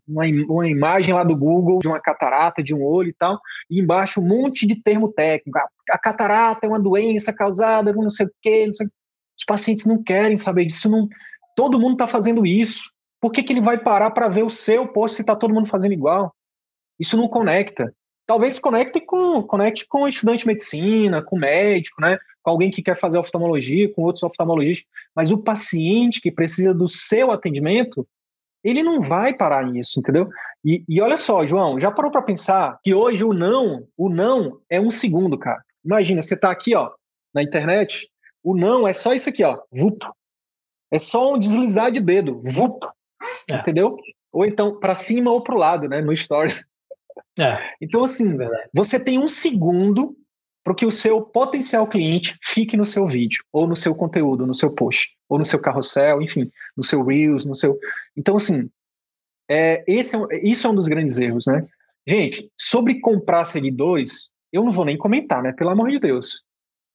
uma, 0.07 0.23
uma 0.47 0.67
imagem 0.67 1.13
lá 1.13 1.23
do 1.23 1.35
Google 1.35 1.79
de 1.79 1.87
uma 1.87 1.99
catarata, 1.99 2.63
de 2.63 2.73
um 2.73 2.83
olho 2.83 3.09
e 3.09 3.13
tal, 3.13 3.39
e 3.69 3.79
embaixo 3.79 4.21
um 4.21 4.27
monte 4.27 4.65
de 4.65 4.81
termo 4.81 5.11
técnico. 5.11 5.57
A, 5.57 5.67
a 5.91 5.97
catarata 5.97 6.65
é 6.65 6.69
uma 6.69 6.79
doença 6.79 7.33
causada 7.33 7.93
por 7.93 8.03
não 8.03 8.09
sei 8.09 8.25
o 8.25 8.31
quê, 8.41 8.71
sei 8.71 8.87
Os 9.37 9.45
pacientes 9.45 9.85
não 9.85 10.01
querem 10.01 10.37
saber 10.37 10.65
disso, 10.65 10.89
não, 10.89 11.07
todo 11.55 11.79
mundo 11.79 11.93
está 11.93 12.07
fazendo 12.07 12.45
isso. 12.45 12.89
Por 13.21 13.31
que, 13.33 13.43
que 13.43 13.51
ele 13.51 13.61
vai 13.61 13.77
parar 13.77 14.11
para 14.11 14.29
ver 14.29 14.43
o 14.43 14.49
seu 14.49 14.87
post 14.87 15.17
se 15.17 15.21
está 15.21 15.35
todo 15.35 15.53
mundo 15.53 15.67
fazendo 15.67 15.93
igual? 15.93 16.33
Isso 16.97 17.17
não 17.17 17.27
conecta. 17.27 17.93
talvez 18.25 18.59
conecte 18.59 19.01
com, 19.01 19.43
conecte 19.43 19.85
com 19.87 20.07
estudante 20.07 20.41
de 20.41 20.47
medicina, 20.47 21.21
com 21.21 21.37
médico, 21.37 22.01
né? 22.01 22.17
Com 22.43 22.51
alguém 22.51 22.71
que 22.71 22.81
quer 22.81 22.95
fazer 22.95 23.17
oftalmologia, 23.17 23.91
com 23.93 24.03
outros 24.03 24.23
oftalmologistas, 24.23 24.87
mas 25.15 25.31
o 25.31 25.37
paciente 25.37 26.21
que 26.21 26.31
precisa 26.31 26.73
do 26.73 26.87
seu 26.87 27.31
atendimento, 27.31 28.07
ele 28.63 28.83
não 28.83 29.01
vai 29.01 29.33
parar 29.33 29.65
nisso, 29.65 29.99
entendeu? 29.99 30.29
E, 30.63 30.83
e 30.87 31.01
olha 31.01 31.17
só, 31.17 31.45
João, 31.45 31.79
já 31.79 31.91
parou 31.91 32.11
para 32.11 32.21
pensar 32.21 32.79
que 32.83 32.93
hoje 32.93 33.23
o 33.23 33.33
não, 33.33 33.87
o 33.97 34.09
não 34.09 34.59
é 34.69 34.79
um 34.79 34.91
segundo, 34.91 35.37
cara. 35.37 35.63
Imagina, 35.83 36.21
você 36.21 36.33
está 36.33 36.51
aqui, 36.51 36.75
ó, 36.75 36.91
na 37.33 37.41
internet, 37.41 38.09
o 38.43 38.55
não 38.55 38.87
é 38.87 38.93
só 38.93 39.13
isso 39.13 39.29
aqui, 39.29 39.43
ó, 39.43 39.61
vuto. 39.71 40.07
É 40.91 40.99
só 40.99 41.33
um 41.33 41.39
deslizar 41.39 41.91
de 41.91 41.99
dedo, 41.99 42.41
vuto. 42.43 42.89
É. 43.49 43.55
Entendeu? 43.55 43.97
Ou 44.31 44.45
então 44.45 44.79
para 44.79 44.95
cima 44.95 45.31
ou 45.31 45.41
para 45.41 45.55
o 45.55 45.57
lado, 45.57 45.87
né, 45.87 46.01
no 46.01 46.13
story. 46.13 46.53
É. 47.37 47.73
Então, 47.81 48.03
assim, 48.03 48.37
você 48.73 48.99
tem 49.01 49.17
um 49.17 49.27
segundo 49.27 50.15
para 50.69 50.75
que 50.75 50.85
o 50.85 50.91
seu 50.91 51.19
potencial 51.19 51.87
cliente 51.87 52.37
fique 52.43 52.77
no 52.77 52.85
seu 52.85 53.07
vídeo, 53.07 53.43
ou 53.51 53.65
no 53.65 53.75
seu 53.75 53.95
conteúdo, 53.95 54.45
no 54.45 54.53
seu 54.53 54.71
post, 54.71 55.17
ou 55.27 55.39
no 55.39 55.43
seu 55.43 55.57
carrossel, 55.57 56.21
enfim, 56.21 56.47
no 56.77 56.83
seu 56.83 57.03
Reels, 57.03 57.43
no 57.43 57.55
seu. 57.55 57.75
Então, 58.15 58.35
assim, 58.35 58.69
é, 59.49 59.83
esse 59.87 60.15
é, 60.15 60.19
isso 60.43 60.67
é 60.67 60.69
um 60.69 60.75
dos 60.75 60.87
grandes 60.87 61.17
erros, 61.17 61.47
né? 61.47 61.63
Gente, 62.05 62.51
sobre 62.55 62.99
comprar 62.99 63.45
seguidores, 63.45 64.29
eu 64.53 64.63
não 64.63 64.69
vou 64.69 64.85
nem 64.85 64.95
comentar, 64.95 65.41
né? 65.41 65.53
Pelo 65.53 65.71
amor 65.71 65.89
de 65.89 65.97
Deus. 65.97 66.43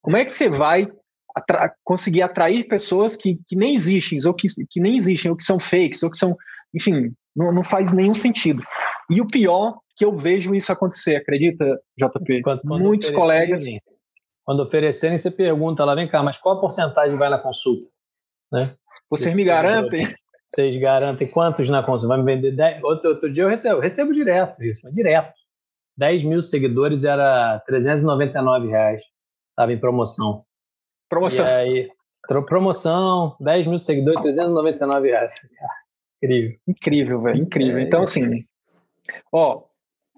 Como 0.00 0.16
é 0.16 0.24
que 0.24 0.30
você 0.30 0.48
vai 0.48 0.88
atra 1.34 1.74
conseguir 1.82 2.22
atrair 2.22 2.68
pessoas 2.68 3.16
que, 3.16 3.40
que 3.44 3.56
nem 3.56 3.74
existem, 3.74 4.20
ou 4.24 4.34
que, 4.34 4.46
que 4.70 4.78
nem 4.78 4.94
existem, 4.94 5.32
ou 5.32 5.36
que 5.36 5.42
são 5.42 5.58
fakes, 5.58 6.04
ou 6.04 6.12
que 6.12 6.16
são. 6.16 6.36
Enfim, 6.72 7.12
não, 7.34 7.50
não 7.50 7.64
faz 7.64 7.92
nenhum 7.92 8.14
sentido. 8.14 8.62
E 9.10 9.20
o 9.20 9.26
pior 9.26 9.80
que 9.96 10.04
eu 10.04 10.12
vejo 10.12 10.54
isso 10.54 10.72
acontecer, 10.72 11.16
acredita, 11.16 11.64
JP? 11.96 12.42
Quando, 12.42 12.60
quando 12.62 12.82
Muitos 12.82 13.10
colegas. 13.10 13.62
Quando 14.44 14.60
oferecerem, 14.60 15.16
você 15.16 15.30
pergunta 15.30 15.84
lá, 15.84 15.94
vem 15.94 16.08
cá, 16.08 16.22
mas 16.22 16.36
qual 16.36 16.58
a 16.58 16.60
porcentagem 16.60 17.16
vai 17.16 17.30
na 17.30 17.38
consulta? 17.38 17.88
Né? 18.52 18.76
Vocês 19.08 19.34
me 19.34 19.44
garantem? 19.44 20.06
Vocês 20.46 20.76
garantem 20.76 21.30
quantos 21.30 21.68
na 21.70 21.82
consulta? 21.82 22.14
Vai 22.14 22.22
me 22.22 22.34
vender 22.34 22.52
10? 22.52 22.82
Outro, 22.84 23.10
outro 23.10 23.32
dia 23.32 23.44
eu 23.44 23.48
recebo, 23.48 23.76
eu 23.76 23.80
recebo 23.80 24.12
direto 24.12 24.62
isso, 24.62 24.90
direto. 24.92 25.32
10 25.96 26.24
mil 26.24 26.42
seguidores 26.42 27.04
era 27.04 27.60
399 27.60 28.68
reais. 28.68 29.02
Estava 29.50 29.72
em 29.72 29.78
promoção. 29.78 30.44
Promoção. 31.08 31.46
E 31.46 31.50
aí, 31.50 31.88
promoção, 32.46 33.36
10 33.40 33.66
mil 33.68 33.78
seguidores, 33.78 34.20
399 34.20 35.08
reais. 35.08 35.34
Incrível. 36.22 36.58
Incrível, 36.66 37.22
velho. 37.22 37.42
Incrível. 37.42 37.78
É, 37.78 37.82
então, 37.82 38.02
assim, 38.02 38.44
ó, 39.32 39.62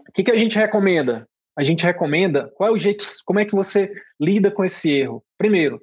o 0.09 0.12
que, 0.12 0.25
que 0.25 0.31
a 0.31 0.37
gente 0.37 0.59
recomenda? 0.59 1.29
A 1.57 1.64
gente 1.64 1.85
recomenda 1.85 2.53
qual 2.55 2.71
é 2.71 2.73
o 2.73 2.79
jeito, 2.79 3.05
como 3.25 3.40
é 3.40 3.45
que 3.45 3.55
você 3.55 3.92
lida 4.21 4.51
com 4.51 4.64
esse 4.64 4.92
erro? 4.92 5.25
Primeiro, 5.38 5.81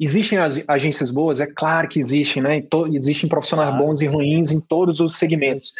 existem 0.00 0.38
agências 0.66 1.10
boas? 1.10 1.40
É 1.40 1.46
claro 1.46 1.88
que 1.88 1.98
existem, 1.98 2.42
né? 2.42 2.62
Existem 2.92 3.28
profissionais 3.28 3.76
bons 3.76 4.00
e 4.00 4.06
ruins 4.06 4.50
em 4.50 4.60
todos 4.60 5.00
os 5.00 5.16
segmentos. 5.16 5.72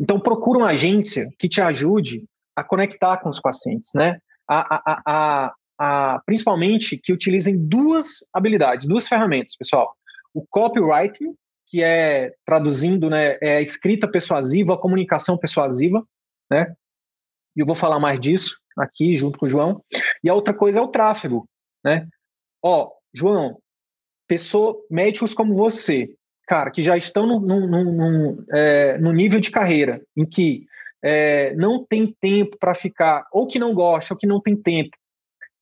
Então, 0.00 0.18
procura 0.18 0.60
uma 0.60 0.70
agência 0.70 1.28
que 1.38 1.48
te 1.48 1.60
ajude 1.60 2.24
a 2.56 2.64
conectar 2.64 3.18
com 3.18 3.28
os 3.28 3.40
pacientes, 3.40 3.92
né? 3.94 4.18
A, 4.48 4.74
a, 4.74 5.02
a, 5.06 5.54
a, 5.78 6.22
principalmente 6.24 6.96
que 6.96 7.12
utilizem 7.12 7.56
duas 7.58 8.26
habilidades, 8.32 8.86
duas 8.86 9.06
ferramentas, 9.06 9.54
pessoal. 9.56 9.94
O 10.32 10.44
copywriting, 10.48 11.34
que 11.66 11.82
é 11.82 12.32
traduzindo, 12.46 13.10
né, 13.10 13.36
é 13.42 13.58
a 13.58 13.60
escrita 13.60 14.08
persuasiva, 14.08 14.74
a 14.74 14.78
comunicação 14.78 15.36
persuasiva, 15.36 16.02
né? 16.50 16.74
E 17.56 17.60
eu 17.60 17.66
vou 17.66 17.76
falar 17.76 17.98
mais 17.98 18.20
disso 18.20 18.56
aqui 18.76 19.14
junto 19.14 19.38
com 19.38 19.46
o 19.46 19.50
João. 19.50 19.82
E 20.22 20.28
a 20.28 20.34
outra 20.34 20.54
coisa 20.54 20.78
é 20.78 20.82
o 20.82 20.88
tráfego, 20.88 21.48
né? 21.84 22.06
Ó, 22.62 22.90
João, 23.12 23.58
pessoa, 24.26 24.76
médicos 24.90 25.34
como 25.34 25.54
você, 25.54 26.08
cara, 26.46 26.70
que 26.70 26.82
já 26.82 26.96
estão 26.96 27.26
no, 27.26 27.40
no, 27.40 27.66
no, 27.66 28.44
é, 28.52 28.98
no 28.98 29.12
nível 29.12 29.40
de 29.40 29.50
carreira 29.50 30.02
em 30.16 30.24
que 30.24 30.66
é, 31.02 31.54
não 31.54 31.84
tem 31.84 32.14
tempo 32.20 32.56
para 32.58 32.74
ficar, 32.74 33.24
ou 33.32 33.46
que 33.46 33.58
não 33.58 33.74
gosta, 33.74 34.14
ou 34.14 34.18
que 34.18 34.26
não 34.26 34.40
tem 34.40 34.56
tempo 34.56 34.96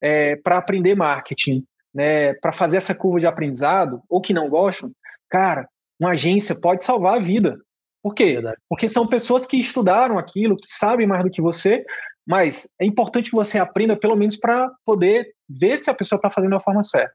é, 0.01 0.37
para 0.37 0.57
aprender 0.57 0.95
marketing, 0.95 1.65
né, 1.95 2.35
para 2.35 2.53
fazer 2.53 2.77
essa 2.77 2.95
curva 2.95 3.21
de 3.21 3.27
aprendizado, 3.27 4.01
ou 4.09 4.21
que 4.21 4.33
não 4.33 4.49
gostam, 4.49 4.91
cara, 5.29 5.69
uma 5.99 6.11
agência 6.11 6.59
pode 6.61 6.85
salvar 6.85 7.17
a 7.17 7.23
vida. 7.23 7.59
Por 8.07 8.15
quê? 8.15 8.41
Porque 8.69 8.87
são 8.87 9.05
pessoas 9.05 9.49
que 9.49 9.57
estudaram 9.57 10.17
aquilo, 10.17 10.57
que 10.57 10.69
sabem 10.69 11.09
mais 11.09 11.25
do 11.25 11.31
que 11.31 11.43
você, 11.43 11.85
mas 12.25 12.73
é 12.81 12.87
importante 12.87 13.31
que 13.31 13.37
você 13.37 13.59
aprenda 13.59 13.97
pelo 13.97 14.15
menos 14.15 14.37
para 14.37 14.71
poder 14.85 15.35
ver 15.49 15.77
se 15.77 15.91
a 15.91 15.95
pessoa 15.95 16.17
está 16.17 16.31
fazendo 16.31 16.53
da 16.53 16.61
forma 16.61 16.85
certa. 16.85 17.13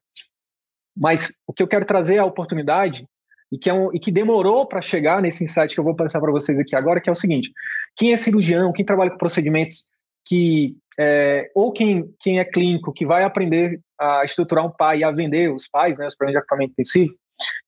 Mas 0.93 1.31
o 1.47 1.53
que 1.53 1.63
eu 1.63 1.67
quero 1.69 1.85
trazer 1.85 2.15
é 2.15 2.17
a 2.17 2.25
oportunidade 2.25 3.05
e 3.49 3.57
que, 3.57 3.69
é 3.69 3.73
um, 3.73 3.89
e 3.93 4.01
que 4.01 4.11
demorou 4.11 4.67
para 4.67 4.81
chegar 4.81 5.21
nesse 5.21 5.45
insight 5.45 5.73
que 5.73 5.79
eu 5.79 5.83
vou 5.85 5.95
passar 5.95 6.19
para 6.19 6.29
vocês 6.29 6.59
aqui 6.59 6.75
agora, 6.75 6.99
que 6.99 7.07
é 7.07 7.13
o 7.13 7.15
seguinte: 7.15 7.53
quem 7.95 8.11
é 8.11 8.17
cirurgião, 8.17 8.73
quem 8.73 8.83
trabalha 8.83 9.11
com 9.11 9.17
procedimentos 9.17 9.85
que 10.25 10.75
é, 10.99 11.49
ou 11.55 11.71
quem, 11.71 12.13
quem 12.19 12.39
é 12.39 12.43
clínico 12.43 12.91
que 12.91 13.05
vai 13.05 13.23
aprender 13.23 13.79
a 13.97 14.25
estruturar 14.25 14.65
um 14.65 14.75
pai 14.77 14.97
e 14.97 15.03
a 15.05 15.11
vender 15.11 15.53
os 15.53 15.69
pais, 15.69 15.97
né, 15.97 16.05
os 16.05 16.17
programas 16.17 16.37
de 16.37 16.43
equipamento 16.43 16.73
intensivo, 16.73 17.15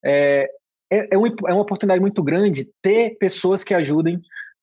é, 0.03 0.49
é, 0.93 1.07
é, 1.11 1.17
uma, 1.17 1.27
é 1.27 1.53
uma 1.53 1.61
oportunidade 1.61 1.99
muito 1.99 2.21
grande 2.21 2.69
ter 2.81 3.17
pessoas 3.17 3.63
que 3.63 3.73
ajudem 3.73 4.21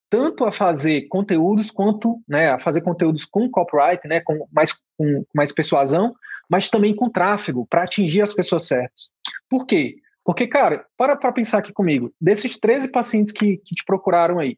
tanto 0.08 0.44
a 0.44 0.52
fazer 0.52 1.06
conteúdos 1.08 1.70
quanto 1.70 2.20
né, 2.28 2.50
a 2.50 2.58
fazer 2.58 2.80
conteúdos 2.80 3.24
com 3.24 3.48
copyright, 3.48 4.06
né, 4.06 4.20
com 4.20 4.46
mais, 4.52 4.72
com 4.96 5.24
mais 5.34 5.52
persuasão, 5.52 6.14
mas 6.48 6.68
também 6.68 6.94
com 6.94 7.08
tráfego 7.08 7.66
para 7.68 7.84
atingir 7.84 8.22
as 8.22 8.34
pessoas 8.34 8.66
certas. 8.66 9.10
Por 9.48 9.66
quê? 9.66 9.96
Porque, 10.24 10.46
cara, 10.46 10.84
para 10.96 11.16
para 11.16 11.32
pensar 11.32 11.58
aqui 11.58 11.72
comigo, 11.72 12.12
desses 12.20 12.58
13 12.58 12.90
pacientes 12.90 13.32
que, 13.32 13.56
que 13.58 13.74
te 13.74 13.84
procuraram 13.84 14.38
aí, 14.38 14.56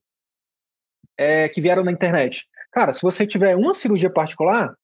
é, 1.19 1.49
que 1.49 1.61
vieram 1.61 1.85
na 1.85 1.93
internet, 1.93 2.47
cara, 2.73 2.93
se 2.93 3.03
você 3.03 3.27
tiver 3.27 3.55
uma 3.55 3.75
cirurgia 3.75 4.11
particular, 4.11 4.75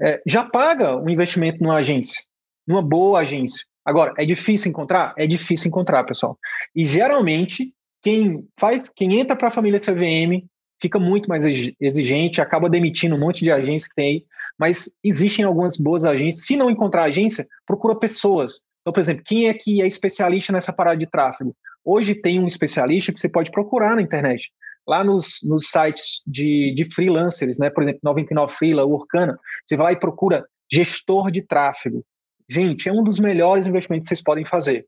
é, 0.00 0.20
já 0.26 0.44
paga 0.44 0.96
um 0.96 1.08
investimento 1.08 1.62
numa 1.62 1.76
agência, 1.76 2.22
numa 2.66 2.82
boa 2.82 3.20
agência. 3.20 3.64
Agora, 3.86 4.12
é 4.18 4.24
difícil 4.24 4.70
encontrar? 4.70 5.14
É 5.16 5.28
difícil 5.28 5.68
encontrar, 5.68 6.02
pessoal. 6.02 6.36
E 6.74 6.84
geralmente, 6.84 7.72
quem 8.02 8.44
faz, 8.58 8.88
quem 8.88 9.20
entra 9.20 9.36
para 9.36 9.46
a 9.46 9.52
família 9.52 9.78
CVM 9.78 10.44
fica 10.82 10.98
muito 10.98 11.28
mais 11.28 11.44
exigente, 11.80 12.40
acaba 12.40 12.68
demitindo 12.68 13.14
um 13.14 13.20
monte 13.20 13.44
de 13.44 13.52
agência 13.52 13.88
que 13.88 13.94
tem 13.94 14.06
aí, 14.06 14.24
mas 14.58 14.96
existem 15.04 15.44
algumas 15.44 15.76
boas 15.76 16.04
agências. 16.04 16.44
Se 16.44 16.56
não 16.56 16.68
encontrar 16.68 17.04
agência, 17.04 17.46
procura 17.64 17.94
pessoas. 17.94 18.60
Então, 18.80 18.92
por 18.92 19.00
exemplo, 19.00 19.22
quem 19.24 19.48
é 19.48 19.54
que 19.54 19.80
é 19.80 19.86
especialista 19.86 20.52
nessa 20.52 20.72
parada 20.72 20.96
de 20.96 21.06
tráfego? 21.06 21.54
Hoje 21.84 22.14
tem 22.14 22.40
um 22.40 22.46
especialista 22.46 23.12
que 23.12 23.20
você 23.20 23.28
pode 23.28 23.52
procurar 23.52 23.94
na 23.94 24.02
internet. 24.02 24.50
Lá 24.86 25.04
nos, 25.04 25.38
nos 25.44 25.68
sites 25.68 26.22
de, 26.26 26.74
de 26.74 26.84
freelancers, 26.84 27.58
né? 27.58 27.70
por 27.70 27.84
exemplo, 27.84 28.00
99 28.02 28.52
Freela, 28.52 28.84
Orkana, 28.84 29.38
você 29.64 29.76
vai 29.76 29.86
lá 29.86 29.92
e 29.92 30.00
procura 30.00 30.44
gestor 30.70 31.30
de 31.30 31.42
tráfego. 31.42 32.04
Gente, 32.48 32.88
é 32.88 32.92
um 32.92 33.02
dos 33.02 33.18
melhores 33.18 33.66
investimentos 33.66 34.08
que 34.08 34.14
vocês 34.14 34.22
podem 34.22 34.44
fazer. 34.44 34.86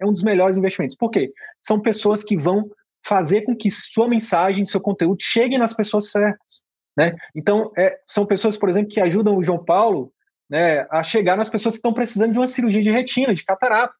É 0.00 0.06
um 0.06 0.12
dos 0.12 0.22
melhores 0.22 0.56
investimentos. 0.56 0.96
Por 0.96 1.10
quê? 1.10 1.32
São 1.60 1.80
pessoas 1.80 2.24
que 2.24 2.36
vão 2.36 2.70
fazer 3.04 3.42
com 3.42 3.56
que 3.56 3.70
sua 3.70 4.08
mensagem, 4.08 4.64
seu 4.64 4.80
conteúdo 4.80 5.18
cheguem 5.20 5.58
nas 5.58 5.74
pessoas 5.74 6.10
certas. 6.10 6.62
Né? 6.96 7.14
Então, 7.34 7.72
é, 7.76 7.98
são 8.06 8.26
pessoas, 8.26 8.56
por 8.56 8.68
exemplo, 8.68 8.90
que 8.90 9.00
ajudam 9.00 9.36
o 9.36 9.44
João 9.44 9.62
Paulo 9.62 10.12
né, 10.48 10.86
a 10.90 11.02
chegar 11.02 11.36
nas 11.36 11.48
pessoas 11.48 11.74
que 11.74 11.78
estão 11.78 11.92
precisando 11.92 12.32
de 12.32 12.38
uma 12.38 12.46
cirurgia 12.46 12.82
de 12.82 12.90
retina, 12.90 13.34
de 13.34 13.44
catarata. 13.44 13.94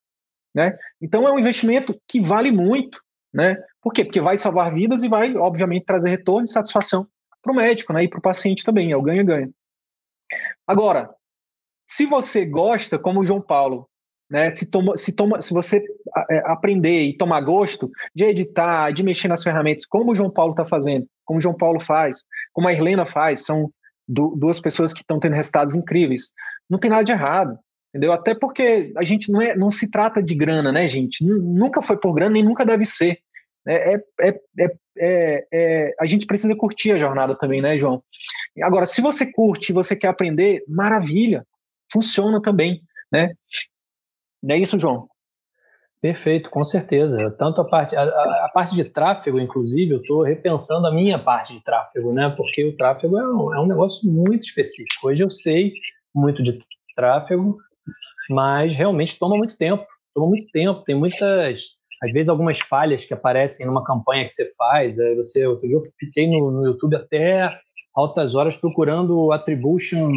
Né? 0.55 0.77
Então, 1.01 1.27
é 1.27 1.33
um 1.33 1.38
investimento 1.38 1.99
que 2.09 2.20
vale 2.20 2.51
muito. 2.51 3.01
Né? 3.33 3.57
Por 3.81 3.92
quê? 3.92 4.05
Porque 4.05 4.20
vai 4.20 4.37
salvar 4.37 4.73
vidas 4.75 5.03
e 5.03 5.09
vai, 5.09 5.35
obviamente, 5.37 5.87
trazer 5.87 6.11
retorno 6.11 6.44
e 6.44 6.50
satisfação 6.50 7.06
para 7.42 7.52
o 7.52 7.56
médico 7.56 7.92
né, 7.92 8.04
e 8.04 8.08
para 8.08 8.19
o 8.19 8.23
paciente 8.23 8.65
também. 8.65 8.90
É 8.90 8.96
o 8.96 9.02
ganha-ganha. 9.02 9.50
Agora, 10.67 11.11
se 11.90 12.06
você 12.06 12.46
gosta, 12.46 13.00
como 13.00 13.20
o 13.20 13.26
João 13.26 13.40
Paulo, 13.40 13.88
né, 14.30 14.48
se, 14.48 14.70
toma, 14.70 14.96
se, 14.96 15.16
toma, 15.16 15.42
se 15.42 15.52
você 15.52 15.84
é, 16.30 16.38
aprender 16.46 17.02
e 17.02 17.16
tomar 17.16 17.40
gosto 17.40 17.90
de 18.14 18.22
editar, 18.22 18.92
de 18.92 19.02
mexer 19.02 19.26
nas 19.26 19.42
ferramentas, 19.42 19.84
como 19.84 20.12
o 20.12 20.14
João 20.14 20.30
Paulo 20.30 20.52
está 20.52 20.64
fazendo, 20.64 21.04
como 21.24 21.40
o 21.40 21.42
João 21.42 21.56
Paulo 21.56 21.80
faz, 21.80 22.18
como 22.52 22.68
a 22.68 22.72
Irlena 22.72 23.04
faz, 23.04 23.44
são 23.44 23.72
du 24.06 24.36
duas 24.36 24.60
pessoas 24.60 24.92
que 24.94 25.00
estão 25.00 25.18
tendo 25.18 25.34
resultados 25.34 25.74
incríveis. 25.74 26.30
Não 26.68 26.78
tem 26.78 26.88
nada 26.88 27.02
de 27.02 27.10
errado, 27.10 27.58
entendeu? 27.88 28.12
Até 28.12 28.36
porque 28.36 28.92
a 28.96 29.02
gente 29.02 29.32
não, 29.32 29.42
é, 29.42 29.56
não 29.56 29.68
se 29.68 29.90
trata 29.90 30.22
de 30.22 30.34
grana, 30.36 30.70
né, 30.70 30.86
gente? 30.86 31.24
Nunca 31.24 31.82
foi 31.82 31.98
por 31.98 32.14
grana 32.14 32.34
nem 32.34 32.44
nunca 32.44 32.64
deve 32.64 32.84
ser. 32.84 33.18
É, 33.66 33.94
é, 33.94 34.04
é, 34.20 34.70
é, 34.96 35.46
é, 35.52 35.94
a 35.98 36.06
gente 36.06 36.24
precisa 36.24 36.54
curtir 36.54 36.92
a 36.92 36.98
jornada 36.98 37.36
também, 37.36 37.60
né, 37.60 37.76
João? 37.76 38.00
Agora, 38.62 38.86
se 38.86 39.00
você 39.00 39.30
curte 39.30 39.70
e 39.70 39.74
você 39.74 39.96
quer 39.96 40.08
aprender, 40.08 40.62
maravilha 40.68 41.44
funciona 41.92 42.40
também, 42.40 42.82
né? 43.12 43.34
Não 44.42 44.54
é 44.54 44.58
isso, 44.58 44.78
João? 44.78 45.08
Perfeito, 46.00 46.48
com 46.48 46.64
certeza. 46.64 47.30
Tanto 47.38 47.60
a 47.60 47.64
parte, 47.64 47.94
a, 47.94 48.02
a 48.02 48.50
parte 48.54 48.74
de 48.74 48.84
tráfego, 48.84 49.38
inclusive, 49.38 49.92
eu 49.92 50.00
estou 50.00 50.22
repensando 50.22 50.86
a 50.86 50.94
minha 50.94 51.18
parte 51.18 51.52
de 51.52 51.62
tráfego, 51.62 52.14
né? 52.14 52.32
Porque 52.34 52.64
o 52.64 52.74
tráfego 52.74 53.18
é 53.18 53.22
um, 53.22 53.54
é 53.54 53.60
um 53.60 53.66
negócio 53.66 54.10
muito 54.10 54.44
específico. 54.44 55.08
Hoje 55.08 55.22
eu 55.22 55.28
sei 55.28 55.74
muito 56.14 56.42
de 56.42 56.58
tráfego, 56.96 57.58
mas 58.30 58.74
realmente 58.74 59.18
toma 59.18 59.36
muito 59.36 59.58
tempo. 59.58 59.84
Toma 60.14 60.26
muito 60.28 60.50
tempo, 60.50 60.82
tem 60.84 60.94
muitas, 60.94 61.76
às 62.02 62.12
vezes 62.12 62.30
algumas 62.30 62.58
falhas 62.60 63.04
que 63.04 63.12
aparecem 63.12 63.66
numa 63.66 63.84
campanha 63.84 64.24
que 64.24 64.32
você 64.32 64.50
faz. 64.54 64.96
Você, 65.16 65.46
outro 65.46 65.68
dia 65.68 65.76
eu 65.76 65.82
fiquei 65.98 66.26
no, 66.26 66.50
no 66.50 66.66
YouTube 66.66 66.96
até 66.96 67.60
altas 67.94 68.34
horas 68.34 68.56
procurando 68.56 69.32
attribution, 69.32 70.10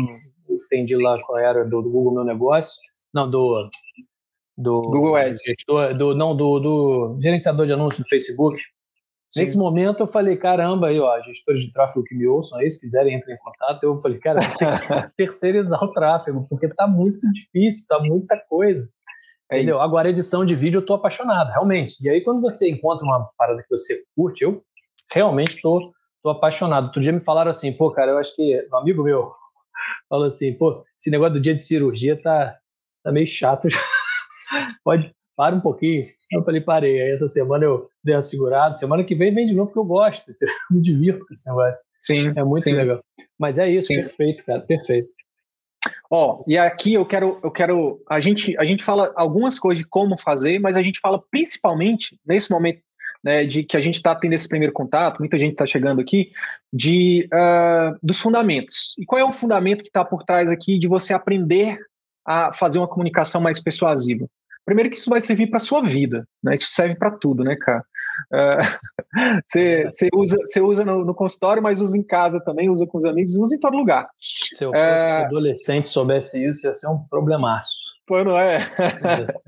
entendi 0.66 0.96
lá 0.96 1.22
qual 1.24 1.38
era 1.40 1.64
do, 1.64 1.82
do 1.82 1.90
Google 1.90 2.14
Meu 2.14 2.24
Negócio, 2.24 2.82
não, 3.14 3.30
do 3.30 3.70
do 4.58 4.82
Google 4.82 5.16
Ads. 5.16 5.42
Do, 5.68 5.94
do, 5.94 6.16
não, 6.16 6.36
do, 6.36 6.60
do 6.60 7.18
gerenciador 7.20 7.66
de 7.66 7.74
anúncios 7.74 8.04
do 8.04 8.10
Facebook. 8.10 8.62
Sim. 9.30 9.40
Nesse 9.40 9.58
momento 9.58 10.02
eu 10.02 10.08
falei, 10.08 10.38
caramba, 10.38 10.88
aí, 10.88 11.00
ó, 11.00 11.20
gestores 11.22 11.62
de 11.62 11.72
tráfego 11.72 12.04
que 12.04 12.14
me 12.14 12.28
ouçam 12.28 12.60
aí, 12.60 12.70
se 12.70 12.80
quiserem, 12.80 13.16
entrem 13.16 13.36
em 13.36 13.40
contato. 13.40 13.84
Eu 13.84 14.00
falei, 14.00 14.20
cara, 14.20 14.40
terceirizar 15.18 15.84
o 15.84 15.92
tráfego, 15.92 16.46
porque 16.48 16.68
tá 16.70 16.88
muito 16.88 17.20
difícil, 17.32 17.88
tá 17.88 18.00
muita 18.00 18.38
coisa. 18.48 18.92
É 19.52 19.58
Entendeu? 19.58 19.74
Isso. 19.74 19.84
Agora, 19.84 20.10
edição 20.10 20.46
de 20.46 20.54
vídeo 20.54 20.80
eu 20.80 20.86
tô 20.86 20.94
apaixonado, 20.94 21.50
realmente. 21.50 21.98
E 22.06 22.10
aí, 22.10 22.22
quando 22.22 22.42
você 22.42 22.70
encontra 22.70 23.04
uma 23.04 23.28
parada 23.36 23.64
que 23.64 23.70
você 23.70 24.04
curte, 24.16 24.44
eu 24.44 24.64
realmente 25.12 25.60
tô, 25.62 25.92
tô 26.22 26.30
apaixonado. 26.30 26.86
Outro 26.86 27.02
dia 27.02 27.12
me 27.12 27.20
falaram 27.20 27.50
assim, 27.50 27.74
pô, 27.74 27.90
cara, 27.92 28.12
eu 28.12 28.18
acho 28.20 28.36
que 28.36 28.68
um 28.72 28.78
amigo 28.78 29.04
meu 29.04 29.32
falou 30.10 30.26
assim, 30.26 30.54
pô, 30.54 30.84
esse 30.98 31.10
negócio 31.10 31.34
do 31.34 31.42
dia 31.42 31.56
de 31.56 31.64
cirurgia 31.64 32.22
tá, 32.22 32.58
tá 33.04 33.12
meio 33.12 33.28
chato. 33.28 33.68
Pode, 34.84 35.14
para 35.36 35.56
um 35.56 35.62
pouquinho. 35.62 36.04
Eu 36.32 36.44
falei, 36.44 36.62
parei. 36.62 37.02
Aí 37.02 37.12
essa 37.12 37.28
semana 37.28 37.66
eu 37.66 37.88
dei 38.04 38.16
uma 38.16 38.22
segurada. 38.22 38.76
Semana 38.76 39.04
que 39.04 39.16
vem 39.16 39.34
vem 39.34 39.46
de 39.46 39.54
novo 39.54 39.68
porque 39.68 39.80
eu 39.80 39.86
gosto. 39.86 40.32
me 40.70 40.82
divirto 40.82 41.26
com 41.26 41.34
esse 41.34 41.48
negócio. 41.48 41.82
Sim. 42.02 42.34
É 42.36 42.44
muito 42.44 42.64
sim. 42.64 42.74
legal. 42.74 43.04
Mas 43.40 43.58
é 43.58 43.70
isso, 43.70 43.88
sim. 43.88 43.96
perfeito, 43.96 44.46
cara, 44.46 44.62
perfeito. 44.62 45.08
Ó, 46.10 46.40
oh, 46.40 46.44
e 46.48 46.58
aqui 46.58 46.94
eu 46.94 47.06
quero, 47.06 47.40
eu 47.44 47.52
quero, 47.52 48.02
a 48.10 48.20
gente, 48.20 48.56
a 48.58 48.64
gente 48.64 48.84
fala 48.84 49.12
algumas 49.16 49.58
coisas 49.58 49.84
de 49.84 49.90
como 49.90 50.18
fazer, 50.18 50.60
mas 50.60 50.78
a 50.78 50.82
gente 50.82 51.00
fala 51.00 51.22
principalmente 51.32 52.18
nesse 52.26 52.52
momento 52.52 52.82
né, 53.24 53.46
de 53.46 53.64
que 53.64 53.78
a 53.78 53.80
gente 53.80 53.96
está 53.96 54.14
tendo 54.14 54.34
esse 54.34 54.50
primeiro 54.50 54.74
contato, 54.74 55.20
muita 55.20 55.38
gente 55.38 55.54
está 55.54 55.66
chegando 55.66 56.02
aqui, 56.02 56.32
de 56.72 57.30
uh, 57.34 57.98
dos 58.04 58.20
fundamentos. 58.20 58.94
E 59.00 59.06
qual 59.06 59.20
é 59.20 59.24
o 59.24 59.32
fundamento 59.32 59.82
que 59.82 59.90
está 59.90 60.04
por 60.04 60.24
trás 60.24 60.52
aqui 60.52 60.78
de 60.78 60.88
você 60.88 61.14
aprender 61.14 61.78
a 62.26 62.54
fazer 62.54 62.80
uma 62.80 62.88
comunicação 62.88 63.40
mais 63.40 63.62
persuasiva? 63.62 64.28
Primeiro 64.66 64.90
que 64.90 64.98
isso 64.98 65.10
vai 65.10 65.22
servir 65.22 65.48
para 65.48 65.60
sua 65.60 65.82
vida, 65.82 66.26
né? 66.42 66.56
Isso 66.56 66.72
serve 66.72 66.96
para 66.96 67.12
tudo, 67.12 67.44
né, 67.44 67.56
cara? 67.56 67.84
Você 69.48 70.10
uh, 70.14 70.20
usa, 70.20 70.38
você 70.46 70.62
usa 70.62 70.86
no, 70.86 71.04
no, 71.04 71.14
consultório, 71.14 71.62
mas 71.62 71.82
usa 71.82 71.98
em 71.98 72.04
casa 72.04 72.40
também, 72.40 72.70
usa 72.70 72.86
com 72.86 72.98
os 72.98 73.06
amigos, 73.06 73.36
usa 73.38 73.56
em 73.56 73.60
todo 73.60 73.78
lugar. 73.78 74.08
Se 74.20 74.64
eu 74.64 74.72
fosse 74.72 75.10
uh, 75.10 75.26
adolescente 75.26 75.88
soubesse 75.88 76.44
isso, 76.44 76.66
ia 76.66 76.74
ser 76.74 76.88
um 76.88 77.00
problemaço. 77.10 77.94
Pô, 78.08 78.24
não 78.24 78.38
é? 78.38 78.60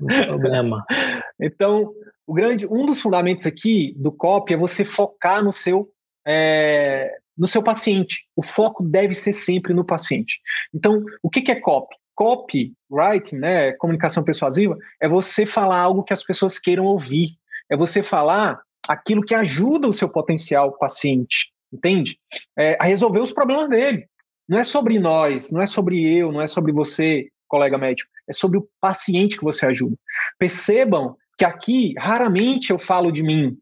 um 0.00 0.26
problema. 0.26 0.84
Então, 1.38 1.92
o 2.26 2.34
grande, 2.34 2.66
um 2.66 2.84
dos 2.84 3.00
fundamentos 3.00 3.46
aqui 3.46 3.94
do 3.96 4.10
COP 4.10 4.52
é 4.52 4.56
você 4.56 4.84
focar 4.84 5.42
no 5.42 5.52
seu 5.52 5.88
é, 6.26 7.10
no 7.36 7.46
seu 7.46 7.62
paciente. 7.62 8.26
O 8.34 8.42
foco 8.42 8.82
deve 8.82 9.14
ser 9.14 9.32
sempre 9.32 9.72
no 9.72 9.84
paciente. 9.84 10.40
Então, 10.74 11.04
o 11.22 11.30
que, 11.30 11.42
que 11.42 11.52
é 11.52 11.60
COP? 11.60 11.94
copywriting, 12.16 13.36
né, 13.36 13.72
comunicação 13.72 14.24
persuasiva, 14.24 14.76
é 15.00 15.06
você 15.06 15.44
falar 15.44 15.78
algo 15.78 16.02
que 16.02 16.14
as 16.14 16.24
pessoas 16.24 16.58
queiram 16.58 16.86
ouvir. 16.86 17.36
É 17.70 17.76
você 17.76 18.02
falar 18.02 18.58
aquilo 18.88 19.22
que 19.22 19.34
ajuda 19.34 19.88
o 19.88 19.92
seu 19.92 20.08
potencial 20.08 20.72
paciente, 20.78 21.52
entende? 21.72 22.18
É, 22.58 22.76
a 22.80 22.84
resolver 22.84 23.20
os 23.20 23.32
problemas 23.32 23.68
dele. 23.68 24.08
Não 24.48 24.58
é 24.58 24.64
sobre 24.64 24.98
nós, 24.98 25.52
não 25.52 25.60
é 25.60 25.66
sobre 25.66 26.02
eu, 26.02 26.32
não 26.32 26.40
é 26.40 26.46
sobre 26.46 26.72
você, 26.72 27.28
colega 27.48 27.76
médico. 27.76 28.10
É 28.28 28.32
sobre 28.32 28.58
o 28.58 28.68
paciente 28.80 29.36
que 29.36 29.44
você 29.44 29.66
ajuda. 29.66 29.96
Percebam 30.38 31.16
que 31.36 31.44
aqui, 31.44 31.94
raramente 31.98 32.70
eu 32.70 32.78
falo 32.78 33.10
de 33.10 33.22
mim. 33.22 33.56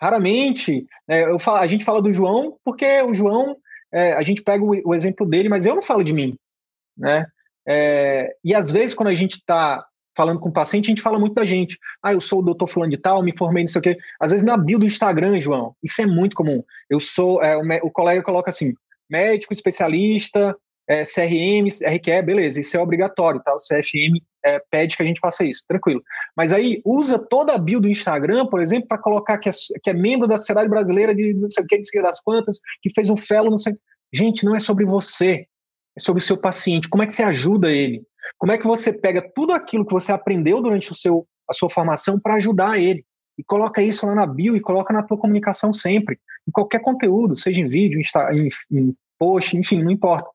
Raramente. 0.00 0.86
É, 1.08 1.24
eu 1.24 1.38
falo, 1.38 1.58
a 1.58 1.66
gente 1.66 1.84
fala 1.84 2.02
do 2.02 2.12
João 2.12 2.56
porque 2.64 3.02
o 3.02 3.14
João, 3.14 3.56
é, 3.92 4.12
a 4.14 4.22
gente 4.22 4.42
pega 4.42 4.64
o, 4.64 4.70
o 4.84 4.94
exemplo 4.94 5.26
dele, 5.26 5.48
mas 5.48 5.64
eu 5.64 5.74
não 5.74 5.82
falo 5.82 6.02
de 6.02 6.12
mim. 6.12 6.36
Né? 6.96 7.26
É, 7.66 8.34
e 8.44 8.54
às 8.54 8.70
vezes, 8.72 8.94
quando 8.94 9.08
a 9.08 9.14
gente 9.14 9.32
está 9.32 9.84
falando 10.16 10.40
com 10.40 10.48
o 10.48 10.52
paciente, 10.52 10.86
a 10.86 10.90
gente 10.90 11.02
fala 11.02 11.18
muito 11.18 11.34
da 11.34 11.44
gente. 11.44 11.78
Ah, 12.02 12.12
eu 12.12 12.20
sou 12.20 12.40
o 12.40 12.42
doutor 12.42 12.66
fulano 12.68 12.90
de 12.90 12.98
tal, 12.98 13.22
me 13.22 13.36
formei, 13.36 13.62
não 13.62 13.68
sei 13.68 13.78
o 13.78 13.82
quê. 13.82 13.96
Às 14.20 14.30
vezes 14.30 14.44
na 14.44 14.56
bio 14.56 14.78
do 14.78 14.86
Instagram, 14.86 15.40
João, 15.40 15.74
isso 15.82 16.02
é 16.02 16.06
muito 16.06 16.36
comum. 16.36 16.62
Eu 16.90 17.00
sou, 17.00 17.42
é, 17.42 17.56
o, 17.56 17.86
o, 17.86 17.90
colega 17.90 18.22
coloca 18.22 18.50
assim, 18.50 18.74
médico, 19.08 19.52
especialista, 19.52 20.56
é, 20.88 21.02
CRM, 21.04 21.68
RQE, 21.68 22.22
beleza, 22.22 22.60
isso 22.60 22.76
é 22.76 22.80
obrigatório, 22.80 23.40
tá? 23.42 23.54
O 23.54 23.58
CFM 23.58 24.20
é, 24.44 24.60
pede 24.70 24.96
que 24.96 25.02
a 25.02 25.06
gente 25.06 25.20
faça 25.20 25.44
isso, 25.44 25.64
tranquilo. 25.66 26.02
Mas 26.36 26.52
aí 26.52 26.82
usa 26.84 27.18
toda 27.18 27.54
a 27.54 27.58
bio 27.58 27.80
do 27.80 27.88
Instagram, 27.88 28.46
por 28.46 28.60
exemplo, 28.60 28.88
para 28.88 28.98
colocar 28.98 29.38
que 29.38 29.48
é, 29.48 29.52
que 29.82 29.90
é, 29.90 29.94
membro 29.94 30.26
da 30.26 30.36
Sociedade 30.36 30.68
Brasileira 30.68 31.14
de 31.14 31.34
não 31.34 31.48
sei 31.48 31.64
o 31.64 31.66
que, 31.66 31.78
de 31.78 32.02
das 32.02 32.20
quantas, 32.20 32.58
que 32.80 32.90
fez 32.94 33.10
um 33.10 33.16
fellow, 33.16 33.50
não 33.50 33.58
sei 33.58 33.74
Gente, 34.14 34.44
não 34.44 34.54
é 34.54 34.58
sobre 34.58 34.84
você 34.84 35.46
é 35.96 36.00
sobre 36.00 36.22
o 36.22 36.24
seu 36.24 36.36
paciente. 36.36 36.88
Como 36.88 37.02
é 37.02 37.06
que 37.06 37.14
você 37.14 37.22
ajuda 37.22 37.70
ele? 37.70 38.02
Como 38.38 38.52
é 38.52 38.58
que 38.58 38.66
você 38.66 38.98
pega 38.98 39.22
tudo 39.34 39.52
aquilo 39.52 39.86
que 39.86 39.92
você 39.92 40.12
aprendeu 40.12 40.60
durante 40.62 40.90
o 40.90 40.94
seu, 40.94 41.26
a 41.48 41.52
sua 41.52 41.68
formação 41.68 42.18
para 42.18 42.34
ajudar 42.34 42.78
ele? 42.78 43.04
E 43.38 43.44
coloca 43.44 43.82
isso 43.82 44.06
lá 44.06 44.14
na 44.14 44.26
bio 44.26 44.56
e 44.56 44.60
coloca 44.60 44.92
na 44.92 45.02
tua 45.02 45.18
comunicação 45.18 45.72
sempre. 45.72 46.18
Em 46.46 46.50
qualquer 46.50 46.80
conteúdo, 46.80 47.36
seja 47.36 47.60
em 47.60 47.66
vídeo, 47.66 48.00
em, 48.32 48.48
em 48.70 48.96
post, 49.18 49.56
enfim, 49.56 49.82
não 49.82 49.90
importa. 49.90 50.28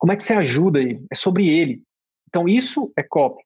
Como 0.00 0.12
é 0.12 0.16
que 0.16 0.24
você 0.24 0.32
ajuda 0.32 0.80
ele? 0.80 1.04
É 1.12 1.14
sobre 1.14 1.48
ele. 1.48 1.82
Então, 2.26 2.48
isso 2.48 2.90
é 2.96 3.02
copy. 3.02 3.42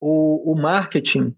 O, 0.00 0.52
o 0.52 0.56
marketing, 0.56 1.34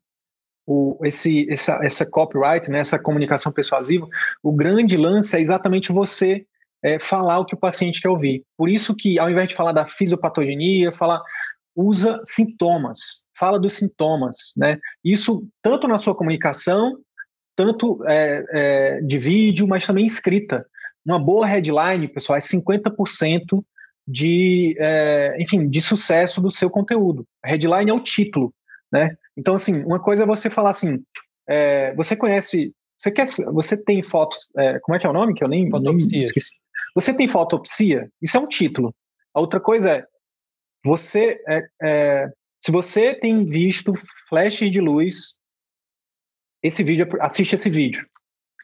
o, 0.64 0.96
esse, 1.04 1.50
essa, 1.50 1.80
essa 1.82 2.06
copyright, 2.06 2.70
né, 2.70 2.78
essa 2.78 2.98
comunicação 2.98 3.52
persuasiva, 3.52 4.08
o 4.42 4.52
grande 4.52 4.96
lance 4.96 5.36
é 5.36 5.40
exatamente 5.40 5.92
você 5.92 6.46
é, 6.82 7.00
falar 7.00 7.40
o 7.40 7.44
que 7.44 7.54
o 7.54 7.58
paciente 7.58 8.00
quer 8.00 8.08
ouvir. 8.08 8.44
Por 8.56 8.68
isso 8.68 8.94
que, 8.94 9.18
ao 9.18 9.28
invés 9.28 9.48
de 9.48 9.56
falar 9.56 9.72
da 9.72 9.84
fisiopatogenia, 9.84 10.92
falar 10.92 11.20
usa 11.74 12.20
sintomas, 12.24 13.26
fala 13.36 13.58
dos 13.58 13.74
sintomas, 13.74 14.52
né? 14.56 14.78
Isso 15.04 15.48
tanto 15.62 15.88
na 15.88 15.98
sua 15.98 16.14
comunicação, 16.14 16.96
tanto 17.56 18.04
é, 18.06 18.44
é, 18.52 19.00
de 19.00 19.18
vídeo, 19.18 19.66
mas 19.66 19.86
também 19.86 20.06
escrita. 20.06 20.64
Uma 21.04 21.18
boa 21.18 21.46
headline, 21.46 22.06
pessoal, 22.08 22.36
é 22.36 22.40
50% 22.40 23.64
de, 24.10 24.76
é, 24.78 25.36
enfim, 25.40 25.68
de 25.68 25.80
sucesso 25.80 26.40
do 26.40 26.50
seu 26.50 26.68
conteúdo. 26.68 27.26
A 27.42 27.48
headline 27.48 27.90
é 27.90 27.94
o 27.94 28.02
título, 28.02 28.52
né? 28.92 29.16
Então, 29.36 29.54
assim, 29.54 29.82
uma 29.84 30.00
coisa 30.00 30.24
é 30.24 30.26
você 30.26 30.50
falar 30.50 30.70
assim, 30.70 31.02
é, 31.48 31.94
você 31.94 32.16
conhece, 32.16 32.74
você 32.96 33.10
quer, 33.10 33.26
você 33.52 33.82
tem 33.82 34.02
fotos, 34.02 34.50
é, 34.56 34.78
como 34.80 34.96
é 34.96 34.98
que 34.98 35.06
é 35.06 35.10
o 35.10 35.12
nome 35.12 35.34
que 35.34 35.44
eu 35.44 35.48
nem, 35.48 35.68
nem 35.68 35.96
esqueci. 35.96 36.50
Você 36.94 37.14
tem 37.14 37.28
fotopsia? 37.28 38.10
Isso 38.20 38.36
é 38.36 38.40
um 38.40 38.48
título. 38.48 38.94
A 39.32 39.40
outra 39.40 39.60
coisa 39.60 39.92
é, 39.92 40.04
você 40.84 41.40
é, 41.46 41.68
é, 41.82 42.30
se 42.60 42.70
você 42.70 43.14
tem 43.14 43.44
visto 43.44 43.92
flashes 44.28 44.70
de 44.70 44.80
luz, 44.80 45.36
esse 46.62 46.82
vídeo, 46.82 47.08
assiste 47.20 47.54
esse 47.54 47.70
vídeo. 47.70 48.06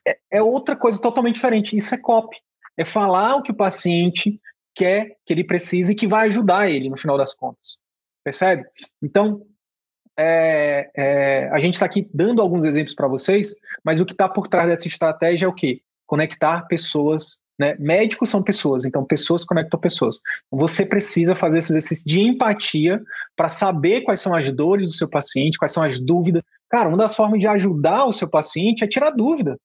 É, 0.07 0.19
é 0.33 0.43
outra 0.43 0.77
coisa 0.77 1.01
totalmente 1.01 1.37
diferente. 1.37 1.77
Isso 1.77 1.95
é 1.95 1.99
copy. 1.99 2.37
É 2.77 2.85
falar 2.85 3.37
o 3.37 3.43
que 3.43 3.53
o 3.53 3.57
paciente 3.57 4.39
quer, 4.77 5.17
que 5.25 5.33
ele 5.33 5.43
precisa 5.43 5.93
e 5.93 5.95
que 5.95 6.07
vai 6.07 6.29
ajudar 6.29 6.71
ele 6.71 6.89
no 6.89 6.97
final 6.97 7.17
das 7.17 7.35
contas. 7.35 7.79
Percebe? 8.23 8.65
Então, 9.03 9.43
é, 10.19 10.91
é, 10.97 11.51
a 11.53 11.59
gente 11.59 11.75
está 11.75 11.87
aqui 11.87 12.09
dando 12.13 12.43
alguns 12.43 12.65
exemplos 12.65 12.95
para 12.95 13.09
vocês, 13.09 13.55
mas 13.83 14.01
o 14.01 14.07
que 14.07 14.13
está 14.13 14.29
por 14.29 14.49
trás 14.49 14.69
dessa 14.69 14.87
estratégia 14.87 15.47
é 15.47 15.49
o 15.49 15.55
quê? 15.55 15.81
Conectar 16.07 16.67
pessoas 16.69 17.45
né? 17.59 17.75
Médicos 17.79 18.29
são 18.29 18.43
pessoas, 18.43 18.85
então 18.85 19.05
pessoas 19.05 19.45
conectam 19.45 19.81
pessoas. 19.81 20.19
Você 20.51 20.85
precisa 20.85 21.35
fazer 21.35 21.59
esse 21.59 21.73
exercício 21.73 22.05
de 22.07 22.21
empatia 22.21 23.03
para 23.35 23.49
saber 23.49 24.03
quais 24.03 24.21
são 24.21 24.35
as 24.35 24.51
dores 24.53 24.89
do 24.89 24.95
seu 24.95 25.09
paciente, 25.09 25.59
quais 25.59 25.73
são 25.73 25.83
as 25.83 25.99
dúvidas. 25.99 26.43
Cara, 26.69 26.89
uma 26.89 26.99
das 26.99 27.17
formas 27.17 27.41
de 27.41 27.49
ajudar 27.49 28.05
o 28.05 28.13
seu 28.13 28.29
paciente 28.29 28.85
é 28.85 28.87
tirar 28.87 29.11
dúvida. 29.11 29.59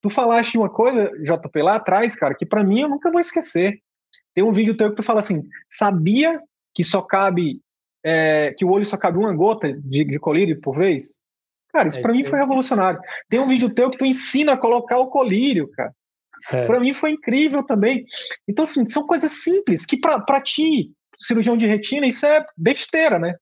Tu 0.00 0.10
falaste 0.10 0.56
uma 0.56 0.68
coisa, 0.68 1.10
JP, 1.22 1.62
lá 1.62 1.76
atrás, 1.76 2.16
cara, 2.16 2.34
que 2.34 2.46
para 2.46 2.64
mim 2.64 2.80
eu 2.80 2.88
nunca 2.88 3.10
vou 3.10 3.20
esquecer. 3.20 3.80
Tem 4.38 4.44
um 4.44 4.52
vídeo 4.52 4.76
teu 4.76 4.90
que 4.90 4.94
tu 4.94 5.02
fala 5.02 5.18
assim: 5.18 5.42
sabia 5.68 6.40
que 6.72 6.84
só 6.84 7.02
cabe, 7.02 7.60
é, 8.04 8.54
que 8.56 8.64
o 8.64 8.70
olho 8.70 8.84
só 8.84 8.96
cabe 8.96 9.18
uma 9.18 9.34
gota 9.34 9.72
de, 9.72 10.04
de 10.04 10.16
colírio 10.20 10.60
por 10.60 10.76
vez? 10.76 11.20
Cara, 11.72 11.88
isso 11.88 11.98
é 11.98 12.02
para 12.02 12.12
mim 12.12 12.24
foi 12.24 12.38
revolucionário. 12.38 13.00
Tem 13.28 13.40
um 13.40 13.48
vídeo 13.48 13.68
teu 13.68 13.90
que 13.90 13.98
tu 13.98 14.06
ensina 14.06 14.52
a 14.52 14.56
colocar 14.56 14.98
o 14.98 15.08
colírio, 15.08 15.68
cara. 15.72 15.92
É. 16.52 16.66
Para 16.66 16.78
mim 16.78 16.92
foi 16.92 17.10
incrível 17.10 17.64
também. 17.64 18.04
Então, 18.46 18.62
assim, 18.62 18.86
são 18.86 19.08
coisas 19.08 19.42
simples 19.42 19.84
que 19.84 19.98
para 19.98 20.40
ti, 20.40 20.92
cirurgião 21.18 21.56
de 21.56 21.66
retina, 21.66 22.06
isso 22.06 22.24
é 22.24 22.46
besteira, 22.56 23.18
né? 23.18 23.34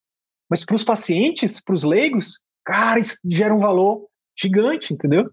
Mas 0.48 0.64
para 0.64 0.76
os 0.76 0.82
pacientes, 0.82 1.60
para 1.60 1.74
os 1.74 1.84
leigos, 1.84 2.40
cara, 2.64 2.98
isso 2.98 3.18
gera 3.22 3.54
um 3.54 3.60
valor 3.60 4.06
gigante, 4.34 4.94
entendeu? 4.94 5.30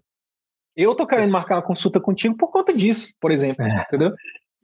Eu 0.76 0.94
tô 0.94 1.06
querendo 1.06 1.32
marcar 1.32 1.54
uma 1.54 1.62
consulta 1.62 1.98
contigo 1.98 2.36
por 2.36 2.50
conta 2.50 2.70
disso, 2.70 3.14
por 3.18 3.30
exemplo, 3.30 3.64
é. 3.64 3.82
entendeu? 3.88 4.12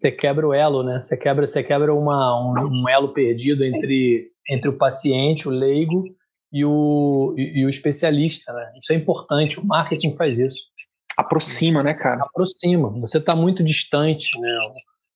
Você 0.01 0.11
quebra 0.11 0.49
o 0.49 0.55
elo, 0.55 0.83
né? 0.83 0.99
Você 0.99 1.15
quebra, 1.15 1.47
você 1.47 1.63
quebra 1.63 1.95
uma, 1.95 2.41
um, 2.41 2.85
um, 2.85 2.89
elo 2.89 3.13
perdido 3.13 3.63
entre, 3.63 4.31
entre 4.49 4.71
o 4.71 4.79
paciente, 4.79 5.47
o 5.47 5.51
leigo 5.51 6.05
e 6.51 6.65
o, 6.65 7.35
e, 7.37 7.61
e, 7.61 7.67
o 7.67 7.69
especialista, 7.69 8.51
né? 8.51 8.73
Isso 8.79 8.95
é 8.95 8.97
importante, 8.97 9.61
o 9.61 9.67
marketing 9.67 10.17
faz 10.17 10.39
isso. 10.39 10.71
Aproxima, 11.19 11.83
né, 11.83 11.93
cara? 11.93 12.23
Aproxima. 12.23 12.89
Você 12.99 13.19
está 13.19 13.37
muito 13.37 13.63
distante, 13.63 14.41
né? 14.41 14.59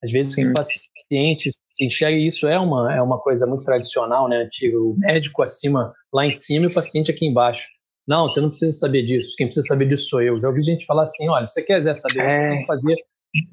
Às 0.05 0.13
vezes 0.13 0.33
Sim. 0.33 0.51
o 0.51 0.53
paciente 0.53 1.49
se 1.51 1.85
enxerga 1.87 2.19
isso 2.19 2.47
é 2.47 2.61
uma, 2.61 2.95
é 2.95 3.01
uma 3.01 3.19
coisa 3.19 3.47
muito 3.47 3.65
tradicional, 3.65 4.29
né, 4.29 4.43
antiga. 4.43 4.77
O 4.79 4.95
médico 4.99 5.41
acima, 5.41 5.95
lá 6.13 6.27
em 6.27 6.31
cima 6.31 6.67
e 6.67 6.69
o 6.69 6.75
paciente 6.75 7.11
aqui 7.11 7.25
embaixo. 7.25 7.69
Não, 8.07 8.29
você 8.29 8.39
não 8.39 8.51
precisa 8.51 8.73
saber 8.73 9.03
disso. 9.03 9.35
Quem 9.39 9.47
precisa 9.47 9.67
saber 9.67 9.87
disso 9.87 10.11
sou 10.11 10.21
eu. 10.21 10.39
Já 10.39 10.49
ouvi 10.49 10.63
gente 10.63 10.85
falar 10.85 11.05
assim: 11.05 11.27
olha, 11.31 11.47
se 11.47 11.55
você 11.55 11.63
quiser 11.63 11.95
saber, 11.95 12.21
é. 12.21 12.31
você 12.31 12.49
tem 12.51 12.61
que 12.61 12.67
fazer 12.67 12.97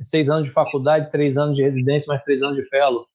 seis 0.02 0.30
anos 0.30 0.48
de 0.48 0.54
faculdade, 0.54 1.12
três 1.12 1.38
anos 1.38 1.58
de 1.58 1.64
residência, 1.64 2.12
mais 2.12 2.24
três 2.24 2.42
anos 2.42 2.58
de 2.58 2.64
fellow. 2.66 3.06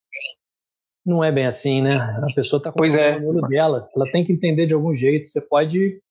Não 1.04 1.22
é 1.22 1.30
bem 1.30 1.46
assim, 1.46 1.80
né? 1.80 1.96
A 1.96 2.34
pessoa 2.34 2.58
está 2.58 2.72
com 2.72 2.84
é. 2.84 3.18
o 3.18 3.28
olho 3.28 3.42
dela. 3.42 3.88
Ela 3.94 4.10
tem 4.10 4.24
que 4.24 4.32
entender 4.32 4.66
de 4.66 4.74
algum 4.74 4.92
jeito. 4.92 5.28
Você 5.28 5.40
pode, 5.40 6.02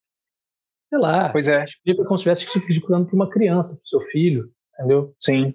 sei 0.89 0.99
lá, 0.99 1.29
pois 1.29 1.49
é. 1.49 1.63
explica 1.65 2.05
como 2.05 2.17
se 2.17 2.29
estivesse 2.31 2.69
explicando 2.69 3.05
para 3.05 3.15
uma 3.15 3.29
criança, 3.29 3.75
para 3.75 3.83
o 3.83 3.87
seu 3.87 4.01
filho, 4.09 4.49
entendeu? 4.73 5.13
Sim. 5.19 5.53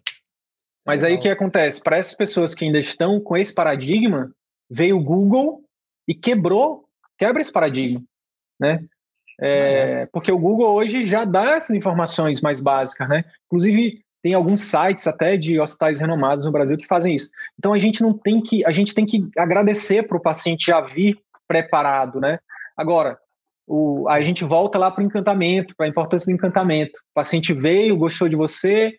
Mas 0.86 1.04
aí 1.04 1.14
o 1.14 1.20
que 1.20 1.28
acontece? 1.28 1.82
Para 1.82 1.96
essas 1.96 2.14
pessoas 2.14 2.54
que 2.54 2.66
ainda 2.66 2.78
estão 2.78 3.18
com 3.20 3.36
esse 3.36 3.54
paradigma, 3.54 4.30
veio 4.70 4.98
o 4.98 5.02
Google 5.02 5.62
e 6.06 6.14
quebrou, 6.14 6.84
quebra 7.18 7.40
esse 7.40 7.52
paradigma, 7.52 8.02
né? 8.58 8.84
É, 9.40 10.04
porque 10.06 10.30
o 10.30 10.38
Google 10.38 10.74
hoje 10.74 11.02
já 11.02 11.24
dá 11.24 11.52
essas 11.56 11.74
informações 11.74 12.42
mais 12.42 12.60
básicas, 12.60 13.08
né? 13.08 13.24
Inclusive 13.46 14.04
tem 14.22 14.34
alguns 14.34 14.62
sites 14.62 15.06
até 15.06 15.36
de 15.36 15.58
hospitais 15.58 16.00
renomados 16.00 16.44
no 16.44 16.52
Brasil 16.52 16.76
que 16.76 16.86
fazem 16.86 17.14
isso. 17.14 17.30
Então 17.58 17.72
a 17.72 17.78
gente 17.78 18.02
não 18.02 18.12
tem 18.12 18.40
que, 18.40 18.64
a 18.64 18.70
gente 18.70 18.94
tem 18.94 19.06
que 19.06 19.28
agradecer 19.36 20.06
para 20.06 20.16
o 20.16 20.22
paciente 20.22 20.66
já 20.66 20.80
vir 20.80 21.18
preparado, 21.48 22.20
né? 22.20 22.38
Agora, 22.76 23.18
o, 23.66 24.08
a 24.08 24.20
gente 24.22 24.44
volta 24.44 24.78
lá 24.78 24.90
para 24.90 25.02
o 25.02 25.06
encantamento, 25.06 25.74
para 25.76 25.86
a 25.86 25.88
importância 25.88 26.32
do 26.32 26.36
encantamento. 26.36 26.98
O 27.10 27.14
paciente 27.14 27.52
veio, 27.52 27.96
gostou 27.96 28.28
de 28.28 28.36
você, 28.36 28.92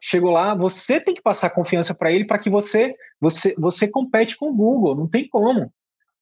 chegou 0.00 0.30
lá, 0.30 0.54
você 0.54 1.00
tem 1.00 1.14
que 1.14 1.22
passar 1.22 1.50
confiança 1.50 1.94
para 1.94 2.12
ele 2.12 2.24
para 2.24 2.38
que 2.38 2.50
você, 2.50 2.94
você, 3.20 3.54
você 3.58 3.88
compete 3.90 4.36
com 4.36 4.50
o 4.50 4.54
Google, 4.54 4.96
não 4.96 5.08
tem 5.08 5.28
como. 5.28 5.72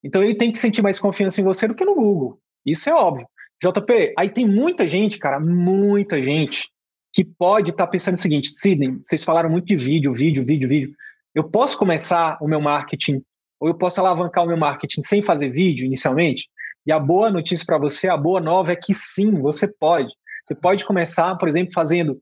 Então 0.02 0.22
ele 0.22 0.34
tem 0.34 0.52
que 0.52 0.58
sentir 0.58 0.82
mais 0.82 1.00
confiança 1.00 1.40
em 1.40 1.44
você 1.44 1.66
do 1.66 1.74
que 1.74 1.84
no 1.84 1.94
Google. 1.94 2.38
Isso 2.64 2.88
é 2.88 2.94
óbvio. 2.94 3.26
JP, 3.62 4.14
aí 4.18 4.28
tem 4.28 4.46
muita 4.46 4.86
gente, 4.86 5.18
cara, 5.18 5.40
muita 5.40 6.22
gente 6.22 6.68
que 7.14 7.24
pode 7.24 7.70
estar 7.70 7.86
tá 7.86 7.90
pensando 7.90 8.14
o 8.14 8.18
seguinte, 8.18 8.50
Sidney, 8.50 8.98
vocês 9.00 9.22
falaram 9.22 9.48
muito 9.48 9.66
de 9.66 9.76
vídeo, 9.76 10.12
vídeo, 10.12 10.44
vídeo, 10.44 10.68
vídeo. 10.68 10.94
Eu 11.32 11.44
posso 11.44 11.78
começar 11.78 12.36
o 12.42 12.48
meu 12.48 12.60
marketing, 12.60 13.22
ou 13.60 13.68
eu 13.68 13.74
posso 13.74 14.00
alavancar 14.00 14.42
o 14.44 14.48
meu 14.48 14.56
marketing 14.56 15.00
sem 15.00 15.22
fazer 15.22 15.48
vídeo 15.48 15.86
inicialmente? 15.86 16.48
E 16.84 16.90
a 16.90 16.98
boa 16.98 17.30
notícia 17.30 17.64
para 17.64 17.78
você, 17.78 18.08
a 18.08 18.16
boa 18.16 18.40
nova 18.40 18.72
é 18.72 18.76
que 18.76 18.92
sim, 18.92 19.30
você 19.40 19.72
pode. 19.78 20.12
Você 20.44 20.56
pode 20.56 20.84
começar, 20.84 21.36
por 21.36 21.48
exemplo, 21.48 21.72
fazendo 21.72 22.20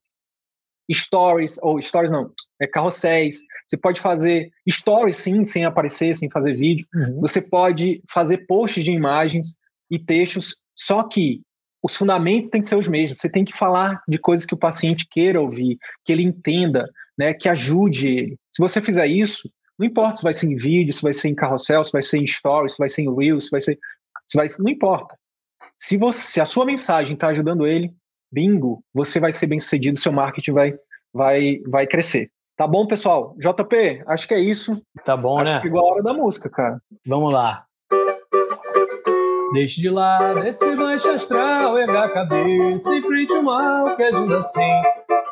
stories, 0.92 1.58
ou 1.62 1.80
stories 1.80 2.12
não, 2.12 2.30
é 2.60 2.66
carrosséis. 2.66 3.40
Você 3.66 3.78
pode 3.78 3.98
fazer 3.98 4.50
stories 4.70 5.16
sim, 5.16 5.42
sem 5.42 5.64
aparecer, 5.64 6.14
sem 6.14 6.30
fazer 6.30 6.52
vídeo. 6.52 6.86
Uhum. 6.94 7.20
Você 7.22 7.40
pode 7.40 8.02
fazer 8.10 8.46
posts 8.46 8.84
de 8.84 8.92
imagens 8.92 9.54
e 9.90 9.98
textos, 9.98 10.62
só 10.76 11.02
que 11.02 11.40
os 11.82 11.96
fundamentos 11.96 12.48
têm 12.48 12.60
que 12.60 12.68
ser 12.68 12.76
os 12.76 12.86
mesmos. 12.86 13.18
Você 13.18 13.28
tem 13.28 13.44
que 13.44 13.56
falar 13.56 14.02
de 14.06 14.18
coisas 14.18 14.46
que 14.46 14.54
o 14.54 14.58
paciente 14.58 15.06
queira 15.10 15.40
ouvir, 15.40 15.78
que 16.04 16.12
ele 16.12 16.22
entenda, 16.22 16.88
né, 17.18 17.34
que 17.34 17.48
ajude 17.48 18.08
ele. 18.08 18.36
Se 18.50 18.62
você 18.62 18.80
fizer 18.80 19.06
isso, 19.06 19.50
não 19.78 19.86
importa 19.86 20.16
se 20.16 20.22
vai 20.22 20.32
ser 20.32 20.46
em 20.46 20.54
vídeo, 20.54 20.92
se 20.92 21.02
vai 21.02 21.12
ser 21.12 21.28
em 21.28 21.34
carrossel, 21.34 21.82
se 21.82 21.92
vai 21.92 22.02
ser 22.02 22.18
em 22.18 22.26
stories, 22.26 22.74
se 22.74 22.78
vai 22.78 22.88
ser 22.88 23.02
em 23.02 23.14
reels, 23.14 23.46
se 23.46 23.50
vai 23.50 23.60
ser, 23.60 23.78
se 24.26 24.36
vai, 24.36 24.46
não 24.60 24.70
importa. 24.70 25.16
Se 25.76 25.96
você, 25.96 26.20
se 26.20 26.40
a 26.40 26.44
sua 26.44 26.64
mensagem 26.64 27.14
está 27.14 27.28
ajudando 27.28 27.66
ele, 27.66 27.92
bingo, 28.30 28.82
você 28.94 29.18
vai 29.18 29.32
ser 29.32 29.48
bem 29.48 29.58
sucedido, 29.58 29.98
seu 29.98 30.12
marketing 30.12 30.52
vai, 30.52 30.74
vai, 31.12 31.58
vai 31.66 31.86
crescer. 31.86 32.28
Tá 32.56 32.66
bom, 32.66 32.86
pessoal? 32.86 33.34
JP, 33.38 34.04
acho 34.06 34.28
que 34.28 34.34
é 34.34 34.40
isso. 34.40 34.80
Tá 35.04 35.16
bom, 35.16 35.38
acho 35.38 35.50
né? 35.50 35.56
Acho 35.56 35.62
que 35.62 35.68
chegou 35.68 35.80
a 35.80 35.92
hora 35.92 36.02
da 36.02 36.14
música, 36.14 36.48
cara. 36.48 36.80
Vamos 37.04 37.34
lá. 37.34 37.66
Deixe 39.52 39.80
de 39.80 39.90
lado 39.90 40.46
esse 40.46 40.76
baixo 40.76 41.10
astral, 41.10 41.78
erga 41.78 42.04
a 42.04 42.08
cabeça, 42.08 42.94
enfrente 42.94 43.32
o 43.34 43.42
mal 43.42 43.96
que 43.96 44.02
ajuda 44.02 44.38
assim 44.38 44.80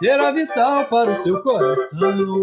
será 0.00 0.30
vital 0.30 0.86
para 0.86 1.10
o 1.10 1.16
seu 1.16 1.42
coração. 1.42 2.42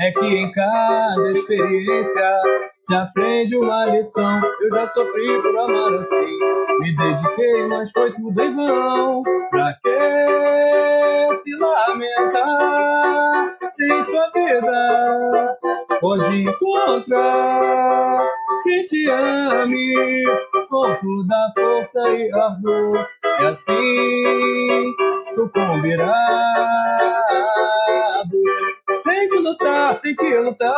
É 0.00 0.10
que 0.12 0.24
em 0.24 0.52
cada 0.52 1.30
experiência 1.30 2.40
se 2.80 2.94
aprende 2.94 3.56
uma 3.56 3.86
lição. 3.86 4.40
Eu 4.60 4.70
já 4.70 4.86
sofri 4.86 5.42
por 5.42 5.58
amar 5.58 6.00
assim, 6.00 6.38
me 6.80 6.94
dediquei, 6.94 7.66
mas 7.68 7.90
foi 7.90 8.12
tudo 8.12 8.40
em 8.40 8.54
vão. 8.54 9.22
Pra 9.50 9.76
que 9.82 11.34
se 11.36 11.56
lamentar 11.56 13.55
sem 13.76 14.04
sua 14.04 14.30
vida? 14.34 15.58
Pode 16.00 16.42
encontrar 16.42 18.18
quem 18.64 18.84
te 18.86 19.08
ame 19.10 20.24
com 20.68 20.94
toda 20.94 21.52
força 21.56 22.02
e 22.10 22.30
ardor. 22.32 23.06
E 23.40 23.46
assim 23.46 24.94
sucumbirá. 25.34 26.12
Tem 29.04 29.28
que 29.28 29.38
lutar, 29.38 30.00
tem 30.00 30.16
que 30.16 30.38
lutar. 30.38 30.74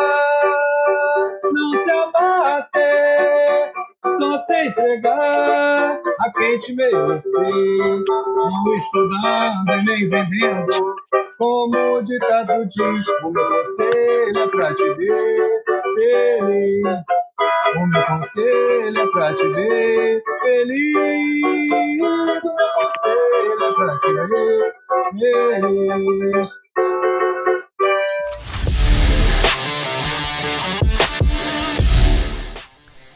Não 1.53 1.70
se 1.72 1.90
abater, 1.90 3.72
só 4.18 4.38
se 4.38 4.66
entregar 4.66 6.01
a 6.20 6.30
quem 6.36 6.59
te 6.59 6.74
merecer. 6.74 8.05
Não 8.36 8.76
estudando 8.76 9.70
e 9.70 9.84
nem 9.84 10.09
vendendo, 10.09 10.94
como 11.39 11.95
o 11.95 12.03
ditado 12.03 12.66
diz. 12.66 13.09
O 13.22 13.30
meu 13.30 13.49
conselho 13.49 14.39
é 14.39 14.49
pra 14.49 14.74
te 14.74 14.95
ver 14.95 15.62
feliz. 15.95 16.86
O 17.76 17.86
meu 17.86 18.03
conselho 18.07 19.01
é 19.01 19.07
pra 19.07 19.34
te 19.34 19.49
ver 19.49 20.22
feliz. 20.43 20.97
O 21.70 22.55
meu 22.57 22.68
conselho 22.74 23.62
é 23.62 23.72
pra 23.72 23.99
te 24.01 24.12
ver 24.12 24.74
feliz. 25.62 26.49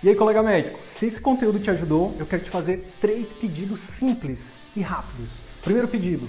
E 0.05 0.09
aí, 0.09 0.17
colega 0.17 0.43
médico, 0.43 0.81
se 0.85 1.07
esse 1.07 1.21
conteúdo 1.21 1.61
te 1.61 1.71
ajudou, 1.71 2.13
eu 2.19 2.27
quero 2.27 2.43
te 2.43 2.51
fazer 2.51 2.85
três 3.01 3.33
pedidos 3.33 3.81
simples 3.81 4.57
e 4.77 4.81
rápidos. 4.81 5.35
Primeiro 5.63 5.87
pedido, 5.87 6.29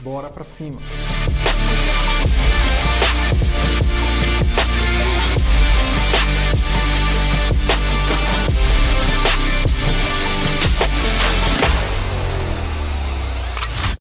Bora 0.00 0.30
pra 0.30 0.44
cima! 0.44 0.80